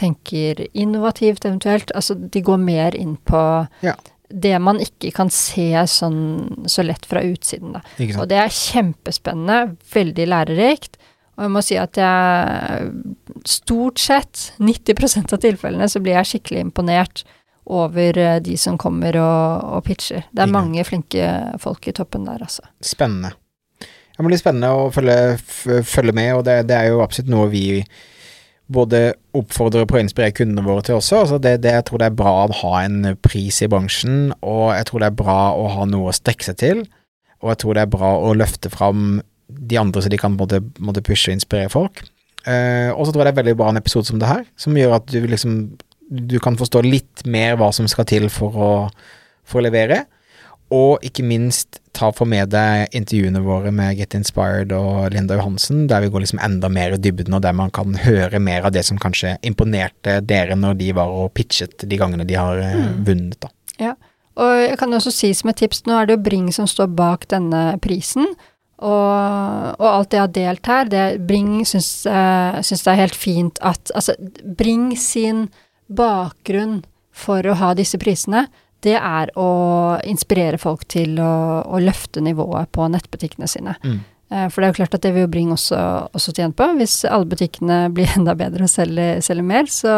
tenker 0.01 0.65
innovativt 0.73 1.45
eventuelt. 1.45 1.93
Altså 1.95 2.17
de 2.19 2.41
går 2.45 2.59
mer 2.65 2.97
inn 2.97 3.17
på 3.29 3.43
Ja. 3.83 3.95
det 4.31 4.59
man 4.61 4.79
ikke 4.79 5.13
kan 5.15 5.31
se 5.31 5.71
sånn 5.89 6.67
så 6.69 6.83
lett 6.85 7.07
fra 7.07 7.21
utsiden, 7.25 7.73
da. 7.73 7.81
Og 8.21 8.29
det 8.29 8.37
er 8.39 8.49
kjempespennende, 8.53 9.77
veldig 9.95 10.27
lærerikt. 10.29 10.97
Og 11.39 11.45
jeg 11.47 11.51
må 11.55 11.63
si 11.63 11.77
at 11.79 11.93
jeg 11.95 12.93
stort 13.47 13.99
sett, 14.03 14.53
90% 14.59 15.33
av 15.33 15.39
tilfellene, 15.39 15.89
så 15.89 16.01
blir 16.03 16.17
jeg 16.19 16.27
skikkelig 16.43 16.61
imponert 16.67 17.23
over 17.69 18.19
eh, 18.19 18.39
de 18.45 18.57
som 18.61 18.79
kommer 18.81 19.19
og, 19.21 19.67
og 19.77 19.85
pitcher. 19.87 20.27
Det 20.33 20.45
er 20.45 20.53
mange 20.53 20.85
flinke 20.89 21.31
folk 21.63 21.89
i 21.89 21.95
toppen 21.97 22.27
der, 22.29 22.43
altså. 22.45 22.67
Spennende. 22.85 23.35
Det 24.19 24.27
blir 24.27 24.41
spennende 24.41 24.71
å 24.75 24.87
følge, 24.91 25.39
følge 25.87 26.15
med, 26.17 26.33
og 26.35 26.47
det, 26.49 26.65
det 26.67 26.75
er 26.75 26.89
jo 26.91 27.03
absolutt 27.05 27.31
noe 27.31 27.51
vi 27.53 27.67
både 28.69 29.15
oppfordrer 29.39 29.87
på 29.89 29.97
å 29.97 30.03
inspirere 30.03 30.35
kundene 30.37 30.67
våre 30.67 30.85
til 30.85 30.99
også. 30.99 31.23
Altså 31.23 31.39
det, 31.41 31.55
det, 31.65 31.73
jeg 31.77 31.87
tror 31.89 32.03
det 32.03 32.11
er 32.11 32.19
bra 32.19 32.33
å 32.43 32.57
ha 32.61 32.73
en 32.83 33.15
pris 33.25 33.63
i 33.65 33.69
bransjen, 33.71 34.33
og 34.43 34.75
jeg 34.77 34.89
tror 34.91 35.05
det 35.05 35.11
er 35.11 35.19
bra 35.23 35.39
å 35.57 35.69
ha 35.73 35.87
noe 35.89 36.11
å 36.11 36.17
strekke 36.17 36.51
seg 36.51 36.59
til. 36.61 36.85
Og 37.39 37.53
jeg 37.53 37.63
tror 37.63 37.79
det 37.79 37.85
er 37.85 37.93
bra 37.95 38.13
å 38.19 38.35
løfte 38.37 38.71
fram 38.73 39.21
de 39.49 39.79
andre, 39.81 40.03
så 40.03 40.11
de 40.13 40.21
kan 40.21 40.35
måtte, 40.37 40.61
måtte 40.83 41.05
pushe 41.07 41.31
og 41.31 41.39
inspirere 41.39 41.73
folk. 41.73 42.03
Uh, 42.49 42.91
og 42.95 43.07
så 43.07 43.13
tror 43.13 43.23
jeg 43.23 43.29
det 43.29 43.33
er 43.35 43.41
veldig 43.43 43.57
bra 43.61 43.71
en 43.73 43.81
episode 43.81 44.09
som 44.09 44.21
det 44.21 44.29
her, 44.31 44.45
som 44.61 44.77
gjør 44.77 44.99
at 44.99 45.09
du 45.11 45.23
liksom 45.27 45.59
du 46.09 46.39
kan 46.41 46.57
forstå 46.57 46.83
litt 46.87 47.25
mer 47.29 47.59
hva 47.61 47.73
som 47.75 47.89
skal 47.91 48.07
til 48.09 48.29
for 48.33 48.55
å, 48.57 48.71
for 49.45 49.61
å 49.61 49.67
levere. 49.69 50.07
Og 50.75 51.01
ikke 51.05 51.25
minst 51.25 51.79
ta 51.97 52.11
for 52.13 52.29
med 52.29 52.51
deg 52.53 52.93
intervjuene 52.97 53.41
våre 53.41 53.71
med 53.73 53.97
Get 53.97 54.13
Inspired 54.19 54.73
og 54.77 55.15
Linda 55.15 55.39
Johansen, 55.39 55.87
der 55.89 56.05
vi 56.05 56.11
går 56.13 56.27
liksom 56.27 56.43
enda 56.45 56.69
mer 56.69 56.93
i 56.93 57.01
dybden, 57.01 57.33
og 57.35 57.41
der 57.43 57.57
man 57.57 57.73
kan 57.75 57.97
høre 58.05 58.41
mer 58.43 58.69
av 58.69 58.75
det 58.77 58.85
som 58.85 59.01
kanskje 59.01 59.39
imponerte 59.49 60.19
dere 60.29 60.59
når 60.59 60.77
de 60.83 60.91
var 60.99 61.09
og 61.09 61.33
pitchet 61.39 61.87
de 61.89 62.01
gangene 62.01 62.29
de 62.29 62.37
har 62.37 62.61
eh, 62.61 62.77
Mm. 62.79 63.01
vunnet, 63.09 63.41
da. 63.41 63.49
Og 64.39 64.53
jeg 64.61 64.77
kan 64.79 64.93
også 64.95 65.11
si 65.11 65.33
som 65.35 65.51
et 65.51 65.59
tips, 65.59 65.81
nå 65.89 65.97
er 65.99 66.07
det 66.07 66.15
jo 66.15 66.23
Bring 66.29 66.53
som 66.55 66.69
står 66.71 66.93
bak 66.95 67.25
denne 67.33 67.79
prisen. 67.83 68.29
Og, 68.79 69.75
og 69.81 69.87
alt 69.89 70.13
det 70.13 70.19
jeg 70.21 70.23
har 70.23 70.35
delt 70.37 70.69
her, 70.71 70.85
det 70.93 71.07
Bring 71.27 71.65
syns, 71.67 72.07
uh, 72.07 72.61
syns 72.63 72.85
det 72.87 72.93
er 72.93 73.01
helt 73.01 73.19
fint 73.19 73.59
at 73.67 73.91
Altså, 73.99 74.15
Bring 74.59 74.93
sin 74.95 75.49
bakgrunn 75.89 76.83
for 77.13 77.47
å 77.47 77.57
ha 77.59 77.73
disse 77.77 77.99
prisene, 78.01 78.47
det 78.87 78.95
er 78.95 79.33
å 79.39 79.49
inspirere 80.07 80.61
folk 80.61 80.85
til 80.91 81.19
å, 81.19 81.65
å 81.67 81.81
løfte 81.83 82.23
nivået 82.23 82.71
på 82.75 82.87
nettbutikkene 82.93 83.49
sine. 83.51 83.75
Mm. 83.83 83.99
Eh, 84.31 84.47
For 84.53 84.61
det 84.61 84.69
er 84.69 84.73
jo 84.73 84.79
klart 84.83 84.97
at 84.99 85.05
det 85.07 85.15
vil 85.17 85.25
jo 85.25 85.33
Bring 85.33 85.53
også, 85.55 85.81
også 86.15 86.35
tjene 86.37 86.55
på. 86.55 86.69
Hvis 86.79 87.01
alle 87.09 87.29
butikkene 87.31 87.81
blir 87.95 88.13
enda 88.19 88.37
bedre 88.39 88.69
og 88.69 88.73
selger, 88.73 89.23
selger 89.25 89.47
mer, 89.47 89.71
så, 89.73 89.95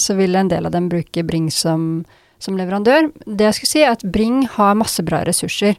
så 0.00 0.18
vil 0.18 0.36
en 0.36 0.50
del 0.52 0.68
av 0.68 0.74
dem 0.74 0.90
bruke 0.92 1.24
Bring 1.26 1.48
som, 1.54 2.02
som 2.42 2.58
leverandør. 2.58 3.12
Det 3.24 3.48
jeg 3.48 3.60
skulle 3.60 3.72
si, 3.72 3.84
er 3.86 3.96
at 3.96 4.04
Bring 4.04 4.42
har 4.58 4.76
masse 4.78 5.04
bra 5.06 5.22
ressurser. 5.28 5.78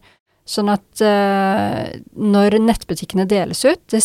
Sånn 0.49 0.71
at 0.73 1.01
uh, 1.05 1.91
når 2.17 2.55
nettbutikkene 2.63 3.27
deles 3.29 3.61
ut, 3.67 3.83
det 3.91 4.01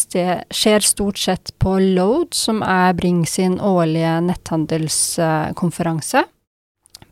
skjer 0.53 0.85
stort 0.85 1.21
sett 1.23 1.55
på 1.63 1.79
Load, 1.81 2.35
som 2.37 2.61
er 2.61 2.93
Bring 2.99 3.23
sin 3.29 3.57
årlige 3.65 4.19
netthandelskonferanse. 4.27 6.27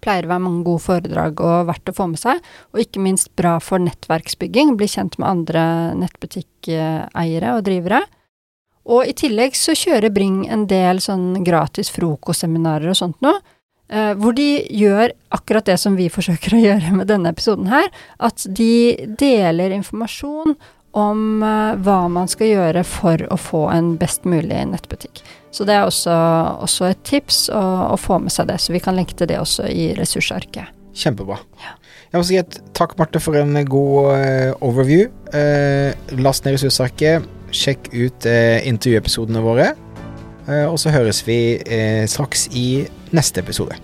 Pleier 0.02 0.26
å 0.26 0.32
være 0.34 0.44
mange 0.44 0.66
gode 0.66 0.82
foredrag 0.84 1.40
og 1.40 1.68
verdt 1.70 1.88
å 1.88 1.96
få 1.96 2.10
med 2.12 2.20
seg, 2.20 2.42
og 2.74 2.82
ikke 2.82 3.00
minst 3.00 3.32
bra 3.38 3.54
for 3.62 3.80
nettverksbygging, 3.80 4.74
bli 4.76 4.90
kjent 4.90 5.16
med 5.22 5.30
andre 5.30 5.62
nettbutikkeiere 6.02 7.54
og 7.56 7.64
drivere. 7.70 8.02
Og 8.92 9.06
i 9.06 9.14
tillegg 9.16 9.56
så 9.56 9.72
kjører 9.78 10.12
Bring 10.12 10.42
en 10.50 10.66
del 10.68 11.00
sånn 11.00 11.40
gratis 11.46 11.88
frokostseminarer 11.94 12.92
og 12.92 12.98
sånt 12.98 13.20
noe, 13.24 13.40
hvor 13.92 14.32
de 14.32 14.46
gjør 14.72 15.10
akkurat 15.36 15.66
det 15.68 15.74
som 15.80 15.98
vi 15.98 16.06
forsøker 16.12 16.54
å 16.56 16.60
gjøre 16.62 16.94
med 16.96 17.10
denne 17.10 17.28
episoden 17.34 17.66
her, 17.68 17.90
at 18.24 18.46
de 18.48 18.94
deler 19.20 19.74
informasjon 19.76 20.56
om 20.92 21.42
eh, 21.42 21.74
hva 21.82 21.98
man 22.12 22.28
skal 22.28 22.50
gjøre 22.52 22.84
for 22.86 23.24
å 23.32 23.38
få 23.40 23.64
en 23.72 23.94
best 24.00 24.26
mulig 24.28 24.60
nettbutikk. 24.68 25.22
Så 25.52 25.66
det 25.68 25.76
er 25.76 25.88
også, 25.88 26.14
også 26.64 26.90
et 26.90 27.02
tips 27.08 27.46
å, 27.52 27.62
å 27.92 27.98
få 28.00 28.20
med 28.22 28.32
seg 28.32 28.48
det, 28.52 28.58
så 28.60 28.74
vi 28.74 28.82
kan 28.84 28.96
lenke 28.96 29.16
til 29.16 29.30
det 29.30 29.40
også 29.40 29.68
i 29.72 29.92
ressursarket. 29.98 30.72
Kjempebra. 30.96 31.38
Jeg 32.12 32.20
må 32.20 32.24
si 32.28 32.36
et 32.36 32.58
takk, 32.76 32.98
Marte, 33.00 33.20
for 33.24 33.38
en 33.40 33.56
god 33.64 34.10
eh, 34.18 34.50
overview. 34.64 35.06
Eh, 35.32 35.96
last 36.20 36.44
ned 36.44 36.58
ressursarket. 36.58 37.24
Sjekk 37.52 37.88
ut 37.94 38.28
eh, 38.28 38.60
intervjuepisodene 38.68 39.40
våre. 39.44 39.72
Eh, 40.48 40.66
og 40.66 40.78
så 40.82 40.90
høres 40.90 41.22
vi 41.26 41.38
eh, 41.66 42.04
straks 42.10 42.48
i 42.52 42.84
neste 43.14 43.40
episode. 43.40 43.78